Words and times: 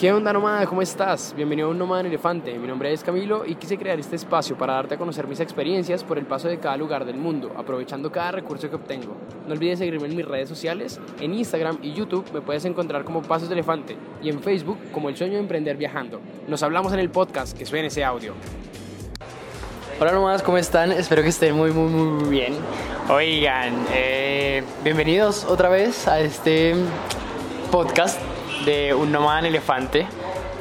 ¿Qué 0.00 0.10
onda 0.10 0.32
nómada? 0.32 0.64
¿Cómo 0.64 0.80
estás? 0.80 1.34
Bienvenido 1.36 1.68
a 1.68 1.70
Un 1.72 1.78
Nómada 1.78 2.00
en 2.00 2.06
Elefante. 2.06 2.58
Mi 2.58 2.66
nombre 2.66 2.90
es 2.90 3.04
Camilo 3.04 3.44
y 3.44 3.56
quise 3.56 3.76
crear 3.76 4.00
este 4.00 4.16
espacio 4.16 4.56
para 4.56 4.72
darte 4.72 4.94
a 4.94 4.96
conocer 4.96 5.26
mis 5.26 5.40
experiencias 5.40 6.04
por 6.04 6.16
el 6.16 6.24
paso 6.24 6.48
de 6.48 6.58
cada 6.58 6.74
lugar 6.78 7.04
del 7.04 7.16
mundo, 7.18 7.52
aprovechando 7.54 8.10
cada 8.10 8.32
recurso 8.32 8.70
que 8.70 8.76
obtengo. 8.76 9.14
No 9.46 9.52
olvides 9.52 9.78
seguirme 9.78 10.08
en 10.08 10.16
mis 10.16 10.24
redes 10.24 10.48
sociales, 10.48 10.98
en 11.20 11.34
Instagram 11.34 11.80
y 11.82 11.92
YouTube 11.92 12.24
me 12.32 12.40
puedes 12.40 12.64
encontrar 12.64 13.04
como 13.04 13.20
Pasos 13.20 13.50
de 13.50 13.54
Elefante 13.56 13.94
y 14.22 14.30
en 14.30 14.40
Facebook 14.40 14.78
como 14.90 15.10
El 15.10 15.18
Sueño 15.18 15.34
de 15.34 15.40
Emprender 15.40 15.76
Viajando. 15.76 16.22
Nos 16.48 16.62
hablamos 16.62 16.94
en 16.94 17.00
el 17.00 17.10
podcast, 17.10 17.54
que 17.54 17.66
suene 17.66 17.88
ese 17.88 18.02
audio. 18.02 18.32
Hola 20.00 20.12
nómadas, 20.12 20.42
¿cómo 20.42 20.56
están? 20.56 20.92
Espero 20.92 21.20
que 21.20 21.28
estén 21.28 21.54
muy, 21.54 21.72
muy, 21.72 21.90
muy 21.90 22.30
bien. 22.30 22.54
Oigan, 23.10 23.74
eh, 23.92 24.64
bienvenidos 24.82 25.44
otra 25.44 25.68
vez 25.68 26.08
a 26.08 26.20
este 26.20 26.74
podcast 27.70 28.18
de 28.64 28.94
Un 28.94 29.12
Nómada 29.12 29.40
en 29.40 29.46
Elefante. 29.46 30.06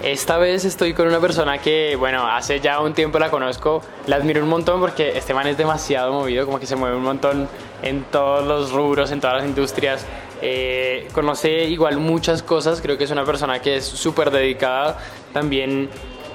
Esta 0.04 0.38
vez 0.38 0.64
estoy 0.64 0.94
con 0.94 1.08
una 1.08 1.20
persona 1.20 1.58
que, 1.58 1.96
bueno, 1.98 2.26
hace 2.26 2.62
ya 2.62 2.80
un 2.80 2.94
tiempo 2.94 3.20
la 3.20 3.30
conozco, 3.30 3.82
la 4.08 4.16
admiro 4.16 4.42
un 4.42 4.50
montón 4.50 4.80
porque 4.80 5.18
este 5.18 5.34
man 5.34 5.48
es 5.48 5.58
demasiado 5.58 6.14
movido, 6.14 6.46
como 6.46 6.60
que 6.60 6.66
se 6.66 6.78
mueve 6.78 6.96
un 6.96 7.04
montón 7.04 7.50
en 7.82 8.04
todos 8.06 8.48
los 8.48 8.72
rubros, 8.72 9.12
en 9.12 9.20
todas 9.20 9.38
las 9.38 9.46
industrias. 9.46 10.06
Eh, 10.42 11.10
conoce 11.12 11.66
igual 11.66 11.98
muchas 11.98 12.42
cosas, 12.44 12.80
creo 12.82 12.98
que 12.98 13.04
es 13.04 13.12
una 13.12 13.26
persona 13.26 13.62
que 13.62 13.78
es 13.78 13.86
súper 13.86 14.32
dedicada, 14.32 14.98
también 15.34 15.90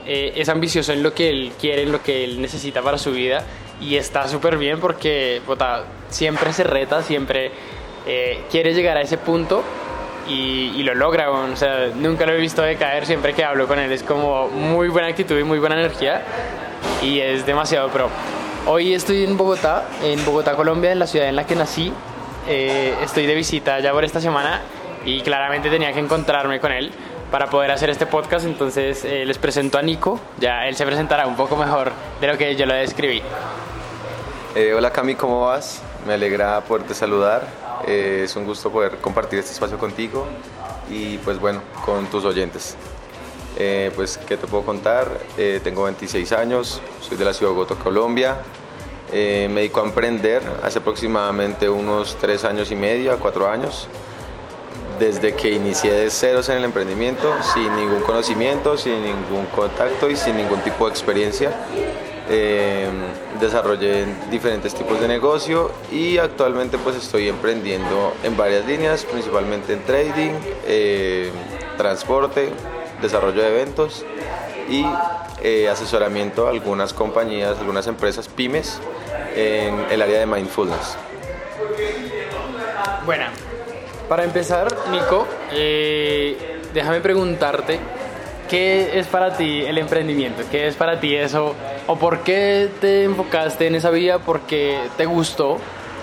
eh, 0.06 0.34
es 0.36 0.50
ambicioso 0.50 0.92
en 0.92 1.02
lo 1.02 1.14
que 1.14 1.30
él 1.30 1.52
quiere, 1.58 1.84
en 1.84 1.92
lo 1.92 2.02
que 2.02 2.24
él 2.24 2.42
necesita 2.42 2.82
para 2.82 2.98
su 2.98 3.12
vida 3.12 3.44
y 3.80 3.96
está 3.96 4.28
súper 4.28 4.58
bien 4.58 4.78
porque 4.78 5.40
siempre 6.10 6.52
se 6.52 6.64
reta, 6.64 7.02
siempre 7.02 7.50
eh, 8.06 8.42
quiere 8.50 8.74
llegar 8.74 8.98
a 8.98 9.00
ese 9.00 9.16
punto 9.16 9.62
y, 10.28 10.82
lo 10.82 10.94
logra. 10.94 11.30
O 11.30 11.56
sea, 11.56 11.88
nunca 11.94 12.26
lo 12.26 12.32
he 12.32 12.38
visto 12.38 12.62
decaer 12.62 13.06
siempre 13.06 13.34
que 13.34 13.44
hablo 13.44 13.66
con 13.66 13.78
él. 13.78 13.90
Es 13.92 14.02
como 14.02 14.48
muy 14.48 14.88
buena 14.88 15.08
actitud 15.08 15.38
y 15.38 15.44
muy 15.44 15.58
buena 15.58 15.78
energía 15.78 16.22
y 17.02 17.20
es 17.20 17.46
demasiado 17.46 17.88
pro. 17.88 18.08
Hoy 18.66 18.94
estoy 18.94 19.24
en 19.24 19.36
Bogotá, 19.36 19.84
en 20.02 20.24
Bogotá, 20.24 20.54
Colombia, 20.56 20.92
en 20.92 20.98
la 20.98 21.06
ciudad 21.06 21.28
en 21.28 21.36
la 21.36 21.46
que 21.46 21.54
nací. 21.54 21.92
Eh, 22.48 22.94
estoy 23.02 23.26
de 23.26 23.34
visita 23.34 23.80
ya 23.80 23.92
por 23.92 24.04
esta 24.04 24.20
semana 24.20 24.62
y 25.04 25.20
claramente 25.20 25.70
tenía 25.70 25.92
que 25.92 26.00
encontrarme 26.00 26.60
con 26.60 26.72
él 26.72 26.90
para 27.30 27.48
poder 27.48 27.70
hacer 27.70 27.90
este 27.90 28.06
podcast. 28.06 28.46
Entonces 28.46 29.04
eh, 29.04 29.24
les 29.26 29.38
presento 29.38 29.78
a 29.78 29.82
Nico. 29.82 30.18
Ya 30.38 30.66
él 30.66 30.76
se 30.76 30.86
presentará 30.86 31.26
un 31.26 31.36
poco 31.36 31.56
mejor 31.56 31.92
de 32.20 32.26
lo 32.26 32.38
que 32.38 32.56
yo 32.56 32.66
lo 32.66 32.74
describí. 32.74 33.22
Eh, 34.54 34.72
hola 34.72 34.90
Cami, 34.90 35.14
¿cómo 35.14 35.46
vas? 35.46 35.82
Me 36.06 36.14
alegra 36.14 36.60
poderte 36.60 36.94
saludar. 36.94 37.63
Eh, 37.86 38.22
es 38.24 38.34
un 38.36 38.44
gusto 38.44 38.70
poder 38.70 38.96
compartir 38.98 39.38
este 39.38 39.52
espacio 39.52 39.78
contigo 39.78 40.26
y 40.88 41.18
pues 41.18 41.38
bueno, 41.38 41.60
con 41.84 42.06
tus 42.06 42.24
oyentes. 42.24 42.76
Eh, 43.56 43.92
pues, 43.94 44.18
¿qué 44.18 44.36
te 44.36 44.46
puedo 44.46 44.64
contar? 44.64 45.06
Eh, 45.36 45.60
tengo 45.62 45.84
26 45.84 46.32
años, 46.32 46.80
soy 47.00 47.16
de 47.16 47.24
la 47.24 47.32
ciudad 47.32 47.52
de 47.52 47.56
Bogotá, 47.56 47.76
Colombia. 47.76 48.38
me 49.12 49.60
dedico 49.60 49.80
a 49.80 49.84
emprender 49.84 50.42
hace 50.62 50.80
aproximadamente 50.80 51.68
unos 51.68 52.16
3 52.20 52.44
años 52.44 52.70
y 52.72 52.74
medio 52.74 53.12
a 53.12 53.16
4 53.16 53.48
años. 53.48 53.86
Desde 54.98 55.34
que 55.34 55.50
inicié 55.50 55.92
de 55.92 56.10
ceros 56.10 56.48
en 56.48 56.58
el 56.58 56.64
emprendimiento, 56.64 57.32
sin 57.52 57.74
ningún 57.76 58.00
conocimiento, 58.02 58.76
sin 58.76 59.02
ningún 59.02 59.46
contacto 59.54 60.08
y 60.08 60.16
sin 60.16 60.36
ningún 60.36 60.60
tipo 60.60 60.86
de 60.86 60.90
experiencia. 60.90 61.52
Eh, 63.34 63.38
desarrollé 63.40 64.06
diferentes 64.30 64.74
tipos 64.74 65.00
de 65.00 65.08
negocio 65.08 65.70
y 65.90 66.18
actualmente 66.18 66.78
pues 66.78 66.96
estoy 66.96 67.28
emprendiendo 67.28 68.14
en 68.22 68.36
varias 68.36 68.66
líneas, 68.66 69.04
principalmente 69.04 69.72
en 69.72 69.82
trading, 69.84 70.32
eh, 70.66 71.30
transporte, 71.76 72.50
desarrollo 73.02 73.42
de 73.42 73.48
eventos 73.48 74.04
y 74.68 74.84
eh, 75.42 75.68
asesoramiento 75.68 76.46
a 76.46 76.50
algunas 76.50 76.92
compañías, 76.92 77.58
algunas 77.58 77.86
empresas 77.86 78.28
pymes 78.28 78.80
en 79.36 79.86
el 79.90 80.00
área 80.00 80.20
de 80.20 80.26
mindfulness. 80.26 80.96
Bueno, 83.04 83.26
para 84.08 84.24
empezar, 84.24 84.68
Nico, 84.90 85.26
déjame 86.72 87.00
preguntarte 87.00 87.78
¿Qué 88.48 88.98
es 88.98 89.06
para 89.06 89.36
ti 89.36 89.62
el 89.62 89.78
emprendimiento? 89.78 90.42
¿Qué 90.50 90.66
es 90.66 90.76
para 90.76 91.00
ti 91.00 91.14
eso? 91.14 91.54
¿O 91.86 91.96
por 91.96 92.20
qué 92.20 92.68
te 92.80 93.04
enfocaste 93.04 93.66
en 93.66 93.74
esa 93.74 93.90
vía? 93.90 94.18
¿Por 94.18 94.40
qué 94.40 94.78
te 94.96 95.06
gustó? 95.06 95.58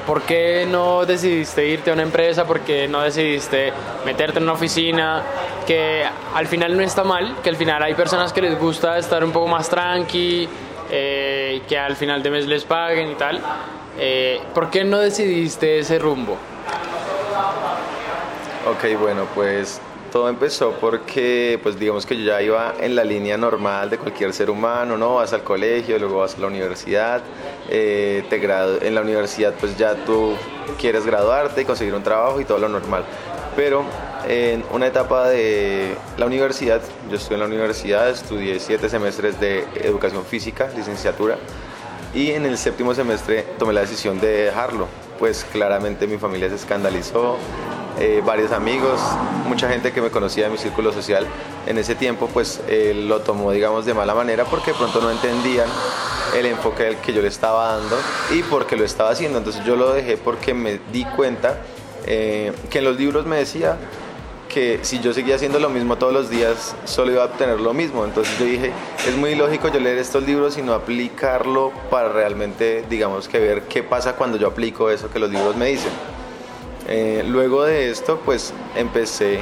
¿Por 0.07 0.23
qué 0.23 0.67
no 0.69 1.05
decidiste 1.05 1.67
irte 1.67 1.91
a 1.91 1.93
una 1.93 2.03
empresa? 2.03 2.45
¿Por 2.45 2.61
qué 2.61 2.87
no 2.87 3.01
decidiste 3.01 3.71
meterte 4.05 4.39
en 4.39 4.43
una 4.43 4.53
oficina? 4.53 5.21
Que 5.67 6.03
al 6.33 6.47
final 6.47 6.75
no 6.75 6.81
está 6.81 7.03
mal, 7.03 7.37
que 7.43 7.49
al 7.49 7.55
final 7.55 7.83
hay 7.83 7.93
personas 7.93 8.33
que 8.33 8.41
les 8.41 8.57
gusta 8.57 8.97
estar 8.97 9.23
un 9.23 9.31
poco 9.31 9.47
más 9.47 9.69
tranqui, 9.69 10.49
eh, 10.89 11.61
que 11.69 11.77
al 11.77 11.95
final 11.95 12.23
de 12.23 12.31
mes 12.31 12.47
les 12.47 12.65
paguen 12.65 13.11
y 13.11 13.15
tal. 13.15 13.39
Eh, 13.99 14.41
¿Por 14.53 14.71
qué 14.71 14.83
no 14.83 14.97
decidiste 14.97 15.79
ese 15.79 15.99
rumbo? 15.99 16.37
Ok, 18.67 18.99
bueno, 18.99 19.27
pues 19.35 19.79
todo 20.11 20.29
empezó 20.29 20.73
porque, 20.73 21.59
pues 21.63 21.79
digamos 21.79 22.05
que 22.05 22.17
yo 22.17 22.25
ya 22.25 22.41
iba 22.41 22.73
en 22.79 22.95
la 22.95 23.03
línea 23.03 23.37
normal 23.37 23.89
de 23.89 23.97
cualquier 23.97 24.33
ser 24.33 24.49
humano, 24.49 24.97
¿no? 24.97 25.15
Vas 25.15 25.33
al 25.33 25.43
colegio, 25.43 25.97
luego 25.97 26.19
vas 26.19 26.35
a 26.35 26.39
la 26.39 26.47
universidad, 26.47 27.21
eh, 27.69 28.23
te 28.29 28.35
en 28.35 28.95
la 28.95 29.01
universidad 29.01 29.53
pues 29.59 29.77
ya 29.77 29.95
tú 30.05 30.33
quieres 30.79 31.05
graduarte 31.05 31.61
y 31.61 31.65
conseguir 31.65 31.93
un 31.93 32.03
trabajo 32.03 32.41
y 32.41 32.45
todo 32.45 32.59
lo 32.59 32.69
normal. 32.69 33.05
Pero 33.55 33.83
en 34.27 34.63
una 34.71 34.87
etapa 34.87 35.29
de 35.29 35.95
la 36.17 36.25
universidad, 36.25 36.81
yo 37.09 37.15
estuve 37.15 37.35
en 37.35 37.41
la 37.41 37.47
universidad, 37.47 38.09
estudié 38.09 38.59
siete 38.59 38.89
semestres 38.89 39.39
de 39.39 39.65
educación 39.81 40.25
física, 40.25 40.69
licenciatura, 40.75 41.37
y 42.13 42.31
en 42.31 42.45
el 42.45 42.57
séptimo 42.57 42.93
semestre 42.93 43.45
tomé 43.57 43.73
la 43.73 43.81
decisión 43.81 44.19
de 44.19 44.27
dejarlo, 44.27 44.87
pues 45.17 45.45
claramente 45.45 46.07
mi 46.07 46.17
familia 46.17 46.49
se 46.49 46.55
escandalizó, 46.55 47.37
eh, 47.99 48.21
varios 48.25 48.51
amigos, 48.51 48.99
mucha 49.47 49.69
gente 49.69 49.91
que 49.91 50.01
me 50.01 50.09
conocía 50.09 50.45
de 50.45 50.51
mi 50.51 50.57
círculo 50.57 50.91
social 50.91 51.27
en 51.67 51.77
ese 51.77 51.95
tiempo, 51.95 52.29
pues 52.33 52.61
eh, 52.67 52.93
lo 52.95 53.21
tomó, 53.21 53.51
digamos, 53.51 53.85
de 53.85 53.93
mala 53.93 54.15
manera 54.15 54.45
porque 54.45 54.73
pronto 54.73 55.01
no 55.01 55.11
entendían 55.11 55.67
el 56.35 56.45
enfoque 56.45 56.97
que 57.03 57.13
yo 57.13 57.21
le 57.21 57.27
estaba 57.27 57.77
dando 57.77 57.97
y 58.31 58.43
porque 58.43 58.75
lo 58.75 58.85
estaba 58.85 59.11
haciendo. 59.11 59.37
Entonces 59.37 59.63
yo 59.65 59.75
lo 59.75 59.93
dejé 59.93 60.17
porque 60.17 60.53
me 60.53 60.79
di 60.91 61.05
cuenta 61.05 61.61
eh, 62.05 62.53
que 62.69 62.79
en 62.79 62.85
los 62.85 62.97
libros 62.97 63.25
me 63.25 63.37
decía 63.37 63.77
que 64.51 64.79
si 64.81 64.99
yo 64.99 65.13
seguía 65.13 65.35
haciendo 65.35 65.59
lo 65.59 65.69
mismo 65.69 65.97
todos 65.97 66.11
los 66.11 66.29
días, 66.29 66.75
solo 66.83 67.11
iba 67.11 67.23
a 67.23 67.27
obtener 67.27 67.59
lo 67.59 67.73
mismo. 67.73 68.03
Entonces 68.03 68.37
yo 68.37 68.45
dije, 68.45 68.71
es 69.07 69.15
muy 69.15 69.35
lógico 69.35 69.69
yo 69.69 69.79
leer 69.79 69.97
estos 69.97 70.23
libros 70.23 70.57
y 70.57 70.61
no 70.61 70.73
aplicarlo 70.73 71.71
para 71.89 72.09
realmente, 72.09 72.83
digamos, 72.89 73.27
que 73.27 73.39
ver 73.39 73.63
qué 73.63 73.83
pasa 73.83 74.15
cuando 74.15 74.37
yo 74.37 74.47
aplico 74.47 74.89
eso 74.89 75.09
que 75.09 75.19
los 75.19 75.29
libros 75.29 75.55
me 75.55 75.67
dicen. 75.67 75.91
Eh, 76.93 77.23
luego 77.25 77.63
de 77.63 77.89
esto, 77.89 78.19
pues 78.25 78.53
empecé 78.75 79.39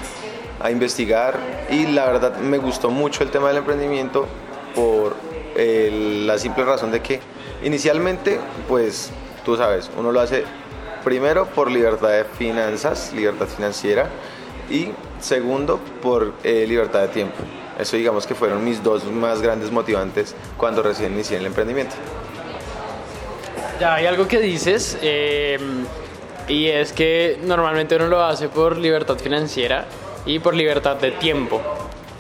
a 0.60 0.70
investigar 0.70 1.40
y 1.72 1.88
la 1.88 2.06
verdad 2.06 2.38
me 2.38 2.60
gustó 2.60 2.92
mucho 2.92 3.24
el 3.24 3.32
tema 3.32 3.48
del 3.48 3.58
emprendimiento 3.58 4.28
por 4.76 5.16
eh, 5.56 6.22
la 6.28 6.38
simple 6.38 6.64
razón 6.64 6.92
de 6.92 7.02
que 7.02 7.20
inicialmente, 7.64 8.40
pues 8.68 9.10
tú 9.46 9.58
sabes, 9.58 9.90
uno 9.98 10.12
lo 10.12 10.20
hace 10.20 10.44
primero 11.04 11.48
por 11.48 11.72
libertad 11.72 12.10
de 12.10 12.24
finanzas, 12.24 13.12
libertad 13.14 13.48
financiera 13.48 14.10
y 14.70 14.90
segundo 15.20 15.80
por 16.04 16.34
eh, 16.44 16.66
libertad 16.68 17.02
de 17.02 17.08
tiempo. 17.08 17.38
Eso 17.80 17.98
digamos 17.98 18.28
que 18.28 18.36
fueron 18.36 18.64
mis 18.64 18.84
dos 18.84 19.06
más 19.06 19.42
grandes 19.42 19.72
motivantes 19.72 20.36
cuando 20.56 20.84
recién 20.84 21.14
inicié 21.14 21.38
el 21.38 21.48
emprendimiento. 21.48 21.96
Ya 23.80 23.96
hay 23.96 24.06
algo 24.06 24.28
que 24.28 24.40
dices. 24.40 25.00
Y 26.50 26.68
es 26.68 26.92
que 26.94 27.40
normalmente 27.44 27.96
uno 27.96 28.08
lo 28.08 28.24
hace 28.24 28.50
por 28.50 28.78
libertad 28.78 29.18
financiera 29.18 29.86
y 30.26 30.40
por 30.40 30.56
libertad 30.56 30.96
de 30.96 31.12
tiempo. 31.12 31.62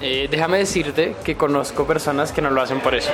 Eh, 0.02 0.28
déjame 0.30 0.60
decirte 0.60 1.16
que 1.26 1.36
conozco 1.36 1.86
personas 1.86 2.32
que 2.32 2.42
no 2.42 2.52
lo 2.52 2.62
hacen 2.62 2.80
por 2.80 2.94
eso. 2.94 3.12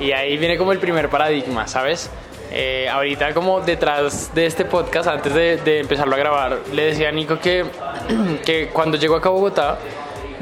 Y 0.00 0.10
ahí 0.10 0.36
viene 0.36 0.58
como 0.58 0.72
el 0.72 0.80
primer 0.80 1.08
paradigma, 1.08 1.68
¿sabes? 1.68 2.10
Eh, 2.50 2.88
ahorita 2.88 3.32
como 3.34 3.60
detrás 3.60 4.34
de 4.34 4.46
este 4.46 4.64
podcast, 4.64 5.08
antes 5.08 5.32
de, 5.32 5.56
de, 5.58 5.80
empezarlo 5.80 6.16
a 6.16 6.18
grabar, 6.18 6.58
le 6.72 6.86
decía 6.86 7.08
a 7.08 7.12
Nico 7.12 7.38
que, 7.38 7.64
que 8.44 8.68
cuando 8.72 8.96
llego 8.98 9.14
acá 9.14 9.28
a 9.28 9.32
Bogotá 9.32 9.78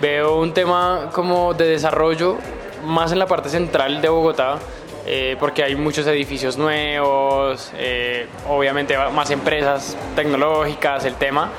veo 0.00 0.40
un 0.40 0.52
tema 0.52 1.10
como 1.12 1.54
de 1.54 1.66
desarrollo 1.66 2.38
más 2.84 3.12
en 3.12 3.18
la 3.18 3.26
parte 3.26 3.48
central 3.48 4.00
de 4.00 4.08
Bogotá 4.08 4.58
eh, 5.06 5.36
porque 5.38 5.62
hay 5.62 5.76
muchos 5.76 6.06
edificios 6.06 6.56
nuevos, 6.56 7.70
eh, 7.76 8.26
obviamente 8.48 8.96
más 9.12 9.30
empresas 9.30 9.96
tecnológicas, 10.16 11.04
el 11.04 11.14
tema, 11.16 11.50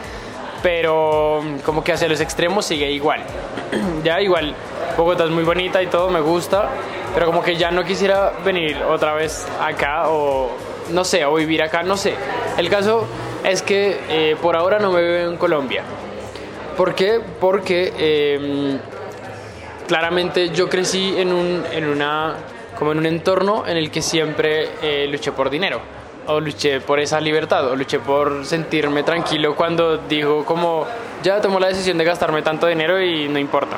pero 0.63 1.43
como 1.63 1.83
que 1.83 1.93
hacia 1.93 2.07
los 2.07 2.21
extremos 2.21 2.65
sigue 2.65 2.89
igual. 2.91 3.21
ya 4.03 4.19
igual, 4.19 4.55
Bogotá 4.97 5.25
es 5.25 5.29
muy 5.29 5.43
bonita 5.43 5.83
y 5.83 5.87
todo, 5.87 6.09
me 6.09 6.21
gusta, 6.21 6.69
pero 7.13 7.27
como 7.27 7.43
que 7.43 7.55
ya 7.55 7.69
no 7.69 7.83
quisiera 7.83 8.33
venir 8.43 8.81
otra 8.81 9.13
vez 9.13 9.47
acá 9.61 10.09
o 10.09 10.49
no 10.89 11.03
sé, 11.03 11.23
o 11.25 11.35
vivir 11.35 11.61
acá, 11.61 11.83
no 11.83 11.97
sé. 11.97 12.15
El 12.57 12.69
caso 12.69 13.05
es 13.43 13.61
que 13.61 13.99
eh, 14.09 14.35
por 14.41 14.55
ahora 14.55 14.79
no 14.79 14.91
me 14.91 15.01
veo 15.01 15.29
en 15.29 15.37
Colombia. 15.37 15.83
¿Por 16.75 16.95
qué? 16.95 17.21
Porque 17.39 18.79
claramente 19.87 20.49
yo 20.49 20.67
crecí 20.67 21.15
en 21.17 21.31
un, 21.31 21.63
en 21.71 21.87
una, 21.87 22.35
como 22.77 22.91
en 22.91 22.99
un 22.99 23.05
entorno 23.05 23.65
en 23.67 23.77
el 23.77 23.91
que 23.91 24.01
siempre 24.01 24.69
eh, 24.81 25.07
luché 25.09 25.31
por 25.31 25.49
dinero 25.49 25.81
o 26.27 26.39
luché 26.39 26.81
por 26.81 26.99
esa 26.99 27.19
libertad, 27.19 27.67
o 27.67 27.75
luché 27.75 27.99
por 27.99 28.45
sentirme 28.45 29.03
tranquilo 29.03 29.55
cuando 29.55 29.97
digo 29.97 30.43
como 30.45 30.85
ya 31.23 31.41
tomó 31.41 31.59
la 31.59 31.67
decisión 31.67 31.97
de 31.97 32.03
gastarme 32.03 32.41
tanto 32.41 32.67
dinero 32.67 33.01
y 33.01 33.27
no 33.27 33.39
importa. 33.39 33.77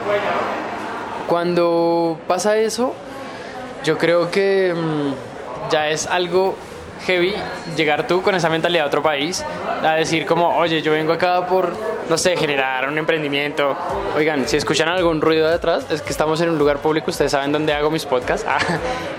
Cuando 1.27 2.17
pasa 2.27 2.57
eso, 2.57 2.93
yo 3.83 3.97
creo 3.97 4.31
que 4.31 4.73
mm, 4.73 5.69
ya 5.71 5.89
es 5.89 6.07
algo 6.07 6.55
heavy 7.05 7.33
llegar 7.75 8.07
tú 8.07 8.21
con 8.21 8.35
esa 8.35 8.49
mentalidad 8.49 8.85
a 8.85 8.87
otro 8.87 9.01
país 9.01 9.43
a 9.83 9.93
decir 9.93 10.25
como, 10.25 10.57
oye, 10.57 10.81
yo 10.81 10.91
vengo 10.91 11.13
acá 11.13 11.45
por, 11.47 11.73
no 12.09 12.17
sé, 12.17 12.35
generar 12.37 12.87
un 12.87 12.97
emprendimiento. 12.97 13.75
Oigan, 14.15 14.47
si 14.47 14.57
escuchan 14.57 14.89
algún 14.89 15.21
ruido 15.21 15.49
detrás, 15.49 15.85
es 15.89 16.01
que 16.01 16.09
estamos 16.09 16.41
en 16.41 16.49
un 16.49 16.57
lugar 16.57 16.79
público, 16.79 17.11
ustedes 17.11 17.31
saben 17.31 17.51
dónde 17.51 17.73
hago 17.73 17.91
mis 17.91 18.05
podcasts. 18.05 18.45
Ah, 18.57 18.59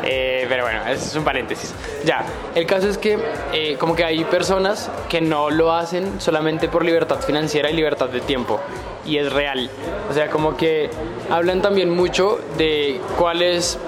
eh, 0.05 0.47
pero 0.49 0.65
bueno, 0.65 0.81
es 0.89 1.15
un 1.15 1.23
paréntesis. 1.23 1.75
Ya, 2.05 2.25
el 2.55 2.67
caso 2.67 2.89
es 2.89 2.97
que 2.97 3.19
eh, 3.53 3.77
como 3.79 3.95
que 3.95 4.05
hay 4.05 4.25
personas 4.25 4.91
que 5.09 5.21
no 5.21 5.51
lo 5.51 5.73
hacen 5.73 6.21
solamente 6.21 6.69
por 6.69 6.85
libertad 6.85 7.21
financiera 7.21 7.71
y 7.71 7.75
libertad 7.75 8.09
de 8.09 8.21
tiempo. 8.21 8.59
Y 9.05 9.19
es 9.19 9.33
real. 9.33 9.71
O 10.11 10.15
sea, 10.15 10.29
como 10.31 10.57
que 10.57 10.91
hablan 11.31 11.63
también 11.63 11.91
mucho 11.91 12.41
de 12.57 13.01
cuál 13.17 13.43
es 13.43 13.79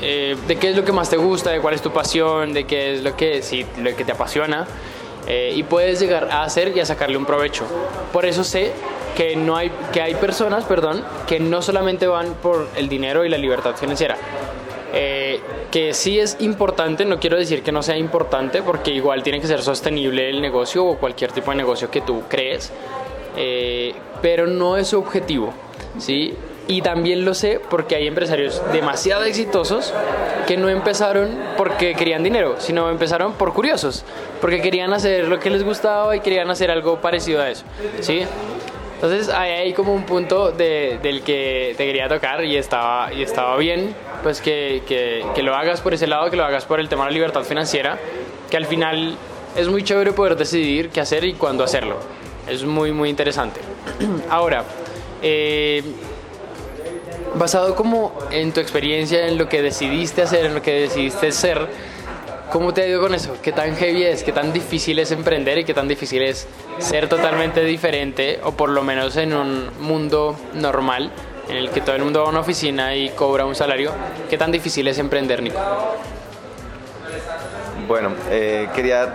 eh, 0.00 0.36
de 0.46 0.56
qué 0.56 0.70
es 0.70 0.76
lo 0.76 0.84
que 0.84 0.92
más 0.92 1.10
te 1.10 1.16
gusta, 1.16 1.50
de 1.50 1.60
cuál 1.60 1.74
es 1.74 1.82
tu 1.82 1.90
pasión, 1.90 2.52
de 2.52 2.64
qué 2.64 2.94
es 2.94 3.02
lo 3.02 3.16
que, 3.16 3.42
sí, 3.42 3.64
lo 3.80 3.94
que 3.96 4.04
te 4.04 4.12
apasiona 4.12 4.66
eh, 5.26 5.52
y 5.54 5.62
puedes 5.62 6.00
llegar 6.00 6.28
a 6.30 6.42
hacer 6.42 6.76
y 6.76 6.80
a 6.80 6.86
sacarle 6.86 7.16
un 7.16 7.24
provecho. 7.24 7.64
Por 8.12 8.26
eso 8.26 8.44
sé 8.44 8.72
que, 9.16 9.36
no 9.36 9.56
hay, 9.56 9.70
que 9.92 10.02
hay 10.02 10.14
personas 10.14 10.64
perdón, 10.64 11.04
que 11.26 11.40
no 11.40 11.62
solamente 11.62 12.06
van 12.06 12.34
por 12.34 12.68
el 12.76 12.88
dinero 12.88 13.24
y 13.24 13.28
la 13.28 13.38
libertad 13.38 13.76
financiera. 13.76 14.16
Eh, 14.96 15.40
que 15.70 15.92
sí 15.92 16.20
es 16.20 16.36
importante, 16.38 17.04
no 17.04 17.18
quiero 17.18 17.36
decir 17.36 17.62
que 17.62 17.72
no 17.72 17.82
sea 17.82 17.96
importante, 17.96 18.62
porque 18.62 18.92
igual 18.92 19.22
tiene 19.22 19.40
que 19.40 19.46
ser 19.48 19.60
sostenible 19.62 20.30
el 20.30 20.40
negocio 20.40 20.84
o 20.84 20.98
cualquier 20.98 21.32
tipo 21.32 21.50
de 21.50 21.56
negocio 21.56 21.90
que 21.90 22.00
tú 22.00 22.22
crees, 22.28 22.72
pero 24.22 24.46
no 24.46 24.76
es 24.76 24.88
su 24.88 24.98
objetivo. 24.98 25.52
¿sí? 25.98 26.34
Y 26.66 26.80
también 26.80 27.24
lo 27.24 27.34
sé 27.34 27.60
porque 27.68 27.94
hay 27.94 28.06
empresarios 28.06 28.62
demasiado 28.72 29.24
exitosos 29.24 29.92
que 30.46 30.56
no 30.56 30.68
empezaron 30.68 31.38
porque 31.56 31.94
querían 31.94 32.22
dinero, 32.22 32.56
sino 32.58 32.88
empezaron 32.88 33.34
por 33.34 33.52
curiosos, 33.52 34.04
porque 34.40 34.62
querían 34.62 34.92
hacer 34.94 35.28
lo 35.28 35.38
que 35.40 35.50
les 35.50 35.62
gustaba 35.62 36.16
y 36.16 36.20
querían 36.20 36.50
hacer 36.50 36.70
algo 36.70 37.00
parecido 37.00 37.42
a 37.42 37.50
eso. 37.50 37.64
¿sí? 38.00 38.22
Entonces 38.94 39.28
ahí 39.28 39.50
hay 39.50 39.72
como 39.74 39.92
un 39.92 40.04
punto 40.04 40.52
de, 40.52 40.98
del 41.02 41.22
que 41.22 41.74
te 41.76 41.84
quería 41.84 42.08
tocar 42.08 42.42
y 42.44 42.56
estaba, 42.56 43.12
y 43.12 43.22
estaba 43.22 43.56
bien, 43.58 43.94
pues 44.22 44.40
que, 44.40 44.82
que, 44.86 45.22
que 45.34 45.42
lo 45.42 45.54
hagas 45.54 45.82
por 45.82 45.92
ese 45.92 46.06
lado, 46.06 46.30
que 46.30 46.36
lo 46.36 46.44
hagas 46.44 46.64
por 46.64 46.80
el 46.80 46.88
tema 46.88 47.04
de 47.04 47.10
la 47.10 47.14
libertad 47.14 47.42
financiera, 47.42 47.98
que 48.48 48.56
al 48.56 48.64
final 48.64 49.16
es 49.56 49.68
muy 49.68 49.82
chévere 49.84 50.12
poder 50.12 50.36
decidir 50.36 50.88
qué 50.88 51.00
hacer 51.00 51.24
y 51.24 51.34
cuándo 51.34 51.62
hacerlo. 51.62 51.96
Es 52.48 52.64
muy, 52.64 52.92
muy 52.92 53.10
interesante. 53.10 53.60
Ahora, 54.30 54.64
eh, 55.22 55.82
basado 57.36 57.74
como 57.74 58.12
en 58.30 58.52
tu 58.52 58.60
experiencia, 58.60 59.26
en 59.26 59.38
lo 59.38 59.48
que 59.48 59.62
decidiste 59.62 60.22
hacer, 60.22 60.46
en 60.46 60.54
lo 60.54 60.62
que 60.62 60.72
decidiste 60.72 61.32
ser, 61.32 61.68
¿cómo 62.52 62.72
te 62.72 62.82
ha 62.82 62.86
ido 62.86 63.00
con 63.00 63.14
eso? 63.14 63.36
¿Qué 63.42 63.52
tan 63.52 63.76
heavy 63.76 64.04
es? 64.04 64.22
¿Qué 64.22 64.32
tan 64.32 64.52
difícil 64.52 64.98
es 64.98 65.10
emprender 65.10 65.58
y 65.58 65.64
qué 65.64 65.74
tan 65.74 65.88
difícil 65.88 66.22
es 66.22 66.46
ser 66.78 67.08
totalmente 67.08 67.64
diferente 67.64 68.40
o 68.44 68.52
por 68.52 68.70
lo 68.70 68.82
menos 68.82 69.16
en 69.16 69.34
un 69.34 69.70
mundo 69.80 70.36
normal 70.54 71.10
en 71.48 71.56
el 71.56 71.70
que 71.70 71.80
todo 71.80 71.96
el 71.96 72.02
mundo 72.02 72.20
va 72.20 72.26
a 72.26 72.30
una 72.30 72.40
oficina 72.40 72.94
y 72.94 73.10
cobra 73.10 73.44
un 73.44 73.54
salario? 73.54 73.92
¿Qué 74.30 74.38
tan 74.38 74.52
difícil 74.52 74.86
es 74.88 74.98
emprender, 74.98 75.42
Nico? 75.42 75.58
Bueno, 77.86 78.12
eh, 78.30 78.68
quería 78.74 79.14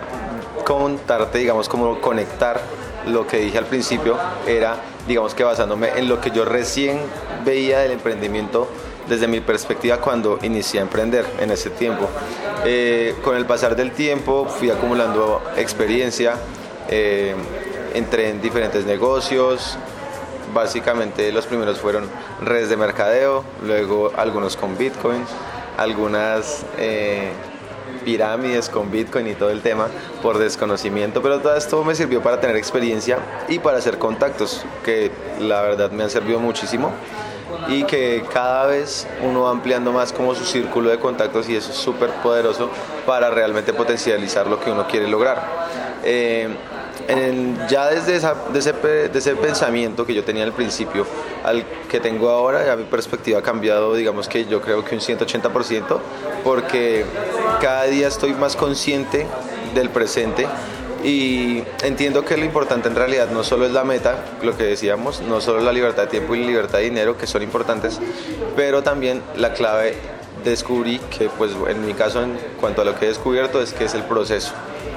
contarte, 0.64 1.40
digamos, 1.40 1.68
cómo 1.68 2.00
conectar 2.00 2.62
lo 3.10 3.28
que 3.28 3.38
dije 3.38 3.58
al 3.58 3.66
principio 3.66 4.18
era, 4.48 4.78
digamos 5.08 5.34
que 5.34 5.44
basándome 5.44 5.90
en 5.96 6.08
lo 6.08 6.22
que 6.22 6.32
yo 6.32 6.46
recién 6.46 7.00
veía 7.44 7.80
del 7.80 7.92
emprendimiento 7.92 8.68
desde 9.08 9.28
mi 9.28 9.42
perspectiva 9.42 9.98
cuando 9.98 10.40
inicié 10.44 10.80
a 10.80 10.84
emprender 10.84 11.26
en 11.40 11.52
ese 11.52 11.72
tiempo. 11.72 12.08
Eh, 12.66 13.16
con 13.24 13.36
el 13.36 13.46
pasar 13.46 13.76
del 13.76 13.92
tiempo 13.92 14.46
fui 14.46 14.70
acumulando 14.70 15.42
experiencia, 15.58 16.36
eh, 16.90 17.36
entré 17.94 18.30
en 18.30 18.42
diferentes 18.42 18.86
negocios, 18.86 19.78
básicamente 20.54 21.32
los 21.32 21.46
primeros 21.46 21.80
fueron 21.80 22.06
redes 22.42 22.70
de 22.70 22.78
mercadeo, 22.78 23.44
luego 23.64 24.12
algunos 24.16 24.56
con 24.56 24.78
Bitcoin, 24.78 25.26
algunas... 25.78 26.66
Eh, 26.78 27.32
pirámides 28.04 28.70
con 28.70 28.92
Bitcoin 28.92 29.28
y 29.28 29.34
todo 29.34 29.50
el 29.50 29.62
tema 29.62 29.88
por 30.22 30.38
desconocimiento, 30.38 31.22
pero 31.22 31.40
todo 31.40 31.56
esto 31.56 31.84
me 31.84 31.96
sirvió 31.96 32.22
para 32.22 32.40
tener 32.40 32.56
experiencia 32.56 33.20
y 33.48 33.60
para 33.60 33.78
hacer 33.78 33.98
contactos, 33.98 34.66
que 34.84 35.12
la 35.40 35.62
verdad 35.62 35.92
me 35.92 36.04
han 36.04 36.10
servido 36.10 36.40
muchísimo 36.40 36.92
y 37.68 37.84
que 37.84 38.24
cada 38.32 38.68
vez 38.68 39.08
uno 39.24 39.44
va 39.44 39.52
ampliando 39.52 39.92
más 39.92 40.14
como 40.14 40.36
su 40.36 40.46
círculo 40.46 40.90
de 40.90 41.00
contactos 41.00 41.50
y 41.50 41.56
eso 41.56 41.72
es 41.72 41.78
súper 41.78 42.10
poderoso 42.22 42.70
para 43.06 43.30
realmente 43.30 43.74
potencializar 43.74 44.48
lo 44.48 44.60
que 44.60 44.72
uno 44.72 44.88
quiere 44.88 45.08
lograr. 45.08 45.68
Eh, 46.04 46.48
ya 47.70 47.88
desde, 47.88 48.16
esa, 48.16 48.36
ese, 48.54 48.74
de 48.74 49.18
ese 49.18 49.36
pensamiento 49.36 50.06
que 50.06 50.14
yo 50.14 50.24
tenía 50.24 50.44
al 50.44 50.54
principio 50.54 51.06
al 51.44 51.64
que 51.90 52.00
tengo 52.00 52.30
ahora, 52.30 52.66
ya 52.66 52.76
mi 52.76 52.84
perspectiva 52.84 53.40
ha 53.40 53.42
cambiado, 53.42 53.96
digamos 53.96 54.28
que 54.28 54.46
yo 54.46 54.62
creo 54.62 54.84
que 54.84 54.96
un 54.96 55.02
180%, 55.02 56.00
porque 56.44 57.06
cada 57.62 57.84
día 57.86 58.08
estoy 58.08 58.34
más 58.34 58.56
consciente 58.56 59.28
del 59.74 59.90
presente 59.90 60.48
y 61.04 61.64
entiendo 61.84 62.26
que 62.26 62.38
lo 62.38 62.46
importante 62.46 62.88
en 62.90 62.96
realidad 62.96 63.30
no 63.30 63.44
solo 63.44 63.66
es 63.66 63.72
la 63.72 63.84
meta, 63.84 64.26
lo 64.42 64.58
que 64.58 64.64
decíamos, 64.64 65.22
no 65.22 65.40
solo 65.42 65.62
la 65.62 65.72
libertad 65.72 66.04
de 66.04 66.10
tiempo 66.10 66.36
y 66.36 66.42
la 66.42 66.48
libertad 66.48 66.80
de 66.80 66.86
dinero, 66.86 67.18
que 67.18 67.28
son 67.28 67.42
importantes, 67.44 68.00
pero 68.56 68.84
también 68.84 69.22
la 69.36 69.54
clave 69.54 69.96
descubrí 70.44 71.00
que 71.18 71.30
pues 71.30 71.52
en 71.68 71.86
mi 71.86 71.94
caso 71.94 72.24
en 72.24 72.38
cuanto 72.60 72.82
a 72.82 72.86
lo 72.86 72.98
que 72.98 73.06
he 73.06 73.10
descubierto 73.10 73.62
es 73.62 73.74
que 73.74 73.86
es 73.86 73.94
el 73.94 74.04
proceso 74.04 74.54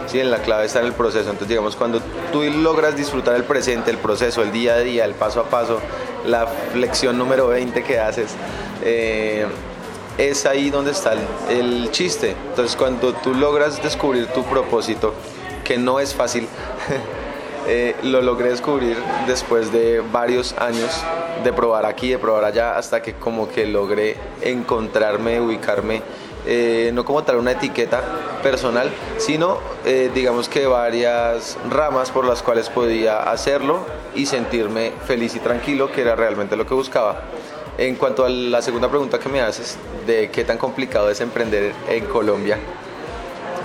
¿sí? 0.06 0.20
En 0.20 0.30
la 0.30 0.38
clave 0.38 0.66
está 0.66 0.80
en 0.80 0.86
el 0.86 0.92
proceso. 0.92 1.24
Entonces, 1.30 1.48
digamos, 1.48 1.76
cuando 1.76 2.00
tú 2.32 2.42
logras 2.42 2.96
disfrutar 2.96 3.36
el 3.36 3.44
presente, 3.44 3.90
el 3.90 3.98
proceso, 3.98 4.42
el 4.42 4.52
día 4.52 4.74
a 4.74 4.80
día, 4.80 5.04
el 5.04 5.14
paso 5.14 5.40
a 5.40 5.44
paso, 5.44 5.80
la 6.26 6.46
flexión 6.46 7.18
número 7.18 7.48
20 7.48 7.82
que 7.82 7.98
haces, 7.98 8.34
eh, 8.82 9.46
es 10.18 10.46
ahí 10.46 10.70
donde 10.70 10.92
está 10.92 11.14
el, 11.48 11.90
chiste. 11.90 12.36
Entonces, 12.50 12.76
cuando 12.76 13.12
tú 13.14 13.34
logras 13.34 13.82
descubrir 13.82 14.26
tu 14.28 14.44
propósito, 14.44 15.14
que 15.64 15.78
no 15.78 16.00
es 16.00 16.14
fácil, 16.14 16.48
eh, 17.66 17.94
lo 18.02 18.22
logré 18.22 18.50
descubrir 18.50 18.96
después 19.26 19.72
de 19.72 20.00
varios 20.00 20.54
años 20.58 20.90
de 21.44 21.52
probar 21.52 21.86
aquí, 21.86 22.10
de 22.10 22.18
probar 22.18 22.44
allá, 22.44 22.76
hasta 22.76 23.02
que 23.02 23.14
como 23.14 23.48
que 23.48 23.66
logré 23.66 24.16
encontrarme, 24.42 25.40
ubicarme 25.40 26.02
eh, 26.44 26.90
no 26.92 27.04
como 27.04 27.22
tal 27.22 27.36
una 27.36 27.52
etiqueta 27.52 28.02
personal, 28.42 28.90
sino 29.18 29.58
eh, 29.84 30.10
digamos 30.12 30.48
que 30.48 30.66
varias 30.66 31.56
ramas 31.70 32.10
por 32.10 32.24
las 32.24 32.42
cuales 32.42 32.68
podía 32.68 33.30
hacerlo 33.30 33.86
y 34.16 34.26
sentirme 34.26 34.92
feliz 35.06 35.36
y 35.36 35.38
tranquilo, 35.38 35.92
que 35.92 36.00
era 36.00 36.16
realmente 36.16 36.56
lo 36.56 36.66
que 36.66 36.74
buscaba. 36.74 37.22
En 37.78 37.96
cuanto 37.96 38.24
a 38.24 38.28
la 38.28 38.60
segunda 38.62 38.88
pregunta 38.88 39.18
que 39.18 39.28
me 39.28 39.40
haces, 39.40 39.78
de 40.06 40.30
qué 40.30 40.44
tan 40.44 40.58
complicado 40.58 41.10
es 41.10 41.20
emprender 41.20 41.72
en 41.88 42.04
Colombia, 42.06 42.58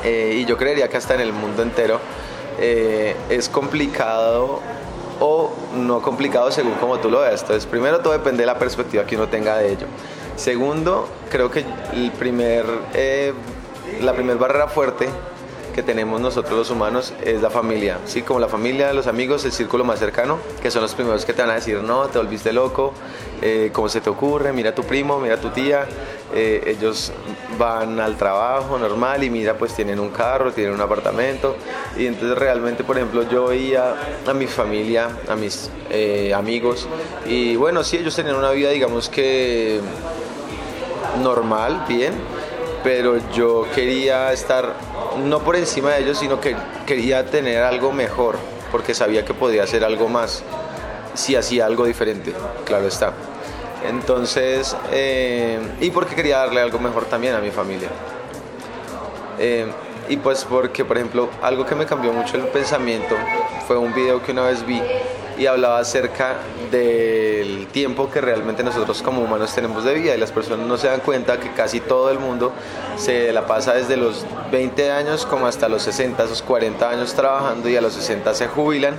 eh, 0.03 0.39
y 0.41 0.45
yo 0.45 0.57
creería 0.57 0.87
que 0.87 0.97
hasta 0.97 1.15
en 1.15 1.21
el 1.21 1.33
mundo 1.33 1.63
entero, 1.63 1.99
es 2.59 3.49
complicado 3.49 4.61
o 5.19 5.51
no 5.75 6.01
complicado 6.01 6.51
según 6.51 6.73
como 6.73 6.99
tú 6.99 7.09
lo 7.09 7.21
veas. 7.21 7.41
Entonces, 7.41 7.65
primero 7.65 7.99
todo 7.99 8.13
depende 8.13 8.43
de 8.43 8.47
la 8.47 8.59
perspectiva 8.59 9.05
que 9.05 9.15
uno 9.15 9.27
tenga 9.27 9.57
de 9.57 9.73
ello. 9.73 9.87
Segundo, 10.35 11.07
creo 11.29 11.49
que 11.49 11.65
el 11.93 12.11
primer, 12.11 12.65
eh, 12.93 13.33
la 14.01 14.13
primera 14.13 14.37
barrera 14.37 14.67
fuerte 14.67 15.07
que 15.77 15.83
tenemos 15.83 16.19
nosotros 16.19 16.57
los 16.57 16.71
humanos 16.71 17.13
es 17.23 17.39
la 17.39 17.51
familia, 17.51 17.99
¿sí? 18.05 18.23
Como 18.23 18.39
la 18.39 18.47
familia, 18.47 18.91
los 18.93 19.05
amigos, 19.05 19.45
el 19.45 19.51
círculo 19.51 19.83
más 19.83 19.99
cercano, 19.99 20.39
que 20.59 20.71
son 20.71 20.81
los 20.81 20.95
primeros 20.95 21.23
que 21.23 21.33
te 21.33 21.43
van 21.43 21.51
a 21.51 21.53
decir, 21.53 21.77
no, 21.83 22.07
te 22.07 22.17
volviste 22.17 22.51
loco, 22.51 22.95
eh, 23.43 23.69
¿cómo 23.71 23.87
se 23.87 24.01
te 24.01 24.09
ocurre? 24.09 24.51
Mira 24.53 24.73
tu 24.73 24.81
primo, 24.85 25.19
mira 25.19 25.39
tu 25.39 25.49
tía, 25.49 25.85
eh, 26.33 26.63
ellos 26.65 27.11
van 27.59 27.99
al 27.99 28.17
trabajo 28.17 28.79
normal 28.79 29.23
y 29.23 29.29
mira, 29.29 29.55
pues 29.55 29.75
tienen 29.75 29.99
un 29.99 30.09
carro, 30.09 30.51
tienen 30.51 30.73
un 30.73 30.81
apartamento, 30.81 31.55
y 31.95 32.07
entonces 32.07 32.35
realmente, 32.35 32.83
por 32.83 32.97
ejemplo, 32.97 33.29
yo 33.29 33.45
veía 33.45 33.93
a 34.25 34.33
mi 34.33 34.47
familia, 34.47 35.09
a 35.27 35.35
mis 35.35 35.69
amigos, 36.35 36.87
y 37.27 37.55
bueno, 37.55 37.83
sí, 37.83 37.97
ellos 37.97 38.15
tenían 38.15 38.35
una 38.35 38.49
vida, 38.49 38.71
digamos 38.71 39.09
que 39.09 39.79
normal, 41.21 41.85
bien, 41.87 42.15
pero 42.87 43.17
yo 43.33 43.67
quería 43.75 44.31
estar 44.31 44.73
no 45.25 45.39
por 45.41 45.57
encima 45.57 45.89
de 45.91 46.03
ellos, 46.03 46.19
sino 46.19 46.39
que 46.39 46.55
quería 46.85 47.25
tener 47.25 47.61
algo 47.61 47.91
mejor, 47.91 48.37
porque 48.71 48.93
sabía 48.93 49.25
que 49.25 49.33
podía 49.33 49.63
hacer 49.63 49.83
algo 49.83 50.07
más 50.07 50.41
si 51.13 51.35
hacía 51.35 51.65
algo 51.65 51.83
diferente, 51.83 52.31
claro 52.63 52.87
está. 52.87 53.11
Entonces, 53.89 54.73
eh, 54.93 55.59
y 55.81 55.91
porque 55.91 56.15
quería 56.15 56.37
darle 56.37 56.61
algo 56.61 56.79
mejor 56.79 57.03
también 57.03 57.35
a 57.35 57.39
mi 57.39 57.51
familia. 57.51 57.89
Eh, 59.37 59.69
y 60.07 60.15
pues 60.15 60.45
porque, 60.45 60.85
por 60.85 60.95
ejemplo, 60.95 61.27
algo 61.41 61.65
que 61.65 61.75
me 61.75 61.85
cambió 61.85 62.13
mucho 62.13 62.37
el 62.37 62.43
pensamiento 62.43 63.17
fue 63.67 63.77
un 63.77 63.93
video 63.93 64.23
que 64.23 64.31
una 64.31 64.43
vez 64.43 64.65
vi 64.65 64.81
y 65.37 65.45
hablaba 65.45 65.79
acerca 65.79 66.37
del 66.71 67.67
tiempo 67.67 68.09
que 68.09 68.21
realmente 68.21 68.63
nosotros 68.63 69.01
como 69.01 69.21
humanos 69.21 69.53
tenemos 69.53 69.83
de 69.83 69.93
vida 69.93 70.15
y 70.15 70.17
las 70.17 70.31
personas 70.31 70.65
no 70.65 70.77
se 70.77 70.87
dan 70.87 70.99
cuenta 71.01 71.39
que 71.39 71.51
casi 71.51 71.79
todo 71.79 72.09
el 72.11 72.19
mundo 72.19 72.51
se 72.97 73.31
la 73.31 73.45
pasa 73.45 73.73
desde 73.73 73.97
los 73.97 74.25
20 74.51 74.91
años 74.91 75.25
como 75.25 75.47
hasta 75.47 75.69
los 75.69 75.83
60, 75.83 76.23
esos 76.23 76.41
40 76.41 76.89
años 76.89 77.13
trabajando 77.13 77.69
y 77.69 77.75
a 77.75 77.81
los 77.81 77.93
60 77.93 78.33
se 78.33 78.47
jubilan 78.47 78.95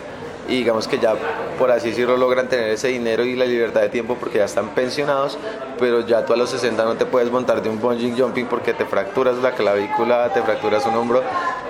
y 0.48 0.56
digamos 0.56 0.88
que 0.88 0.98
ya 0.98 1.14
por 1.58 1.70
así 1.70 1.90
decirlo 1.90 2.16
logran 2.16 2.48
tener 2.48 2.70
ese 2.70 2.88
dinero 2.88 3.24
y 3.24 3.36
la 3.36 3.44
libertad 3.44 3.82
de 3.82 3.90
tiempo 3.90 4.16
porque 4.18 4.38
ya 4.38 4.46
están 4.46 4.70
pensionados, 4.70 5.38
pero 5.78 6.06
ya 6.06 6.24
tú 6.24 6.32
a 6.32 6.36
los 6.36 6.50
60 6.50 6.84
no 6.84 6.94
te 6.94 7.04
puedes 7.04 7.30
montar 7.30 7.62
de 7.62 7.68
un 7.68 7.80
bungee 7.80 8.14
jumping 8.18 8.46
porque 8.46 8.72
te 8.72 8.86
fracturas 8.86 9.36
la 9.38 9.52
clavícula, 9.52 10.32
te 10.32 10.42
fracturas 10.42 10.86
un 10.86 10.94
hombro 10.94 11.22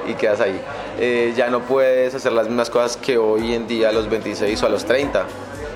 y 0.06 0.14
quedas 0.14 0.40
ahí. 0.40 0.60
Eh, 1.00 1.34
ya 1.36 1.48
no 1.48 1.60
puedes 1.60 2.14
hacer 2.14 2.32
las 2.32 2.46
mismas 2.46 2.70
cosas 2.70 2.96
que 2.96 3.18
hoy 3.18 3.54
en 3.54 3.66
día 3.66 3.88
a 3.88 3.92
los 3.92 4.08
26 4.08 4.62
o 4.62 4.66
a 4.66 4.68
los 4.68 4.84
30. 4.84 5.26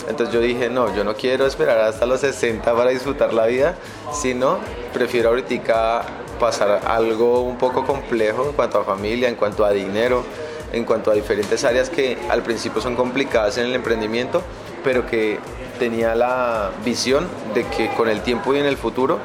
Entonces 0.09 0.35
yo 0.35 0.41
dije, 0.41 0.69
no, 0.69 0.95
yo 0.95 1.05
no 1.05 1.15
quiero 1.15 1.47
esperar 1.47 1.79
hasta 1.79 2.07
los 2.07 2.21
60 2.21 2.75
para 2.75 2.91
disfrutar 2.91 3.33
la 3.33 3.47
vida, 3.47 3.77
sino 4.13 4.59
prefiero 4.93 5.31
ahorita 5.31 6.03
pasar 6.41 6.81
algo 6.87 7.43
un 7.43 7.57
poco 7.57 7.87
complejo 7.87 8.45
en 8.47 8.53
cuanto 8.53 8.81
a 8.81 8.85
familia, 8.85 9.29
en 9.29 9.37
cuanto 9.37 9.65
a 9.65 9.71
dinero, 9.71 10.25
en 10.73 10.85
cuanto 10.85 11.11
a 11.11 11.15
diferentes 11.15 11.65
áreas 11.65 11.91
que 11.91 12.19
al 12.29 12.43
principio 12.43 12.81
son 12.81 12.97
complicadas 12.97 13.59
en 13.59 13.67
el 13.67 13.75
emprendimiento, 13.75 14.43
pero 14.83 15.07
que 15.07 15.39
tenía 15.79 16.15
la 16.15 16.71
visión 16.85 17.27
de 17.55 17.65
que 17.67 17.93
con 17.95 18.09
el 18.09 18.23
tiempo 18.23 18.55
y 18.55 18.59
en 18.59 18.67
el 18.67 18.77
futuro, 18.77 19.19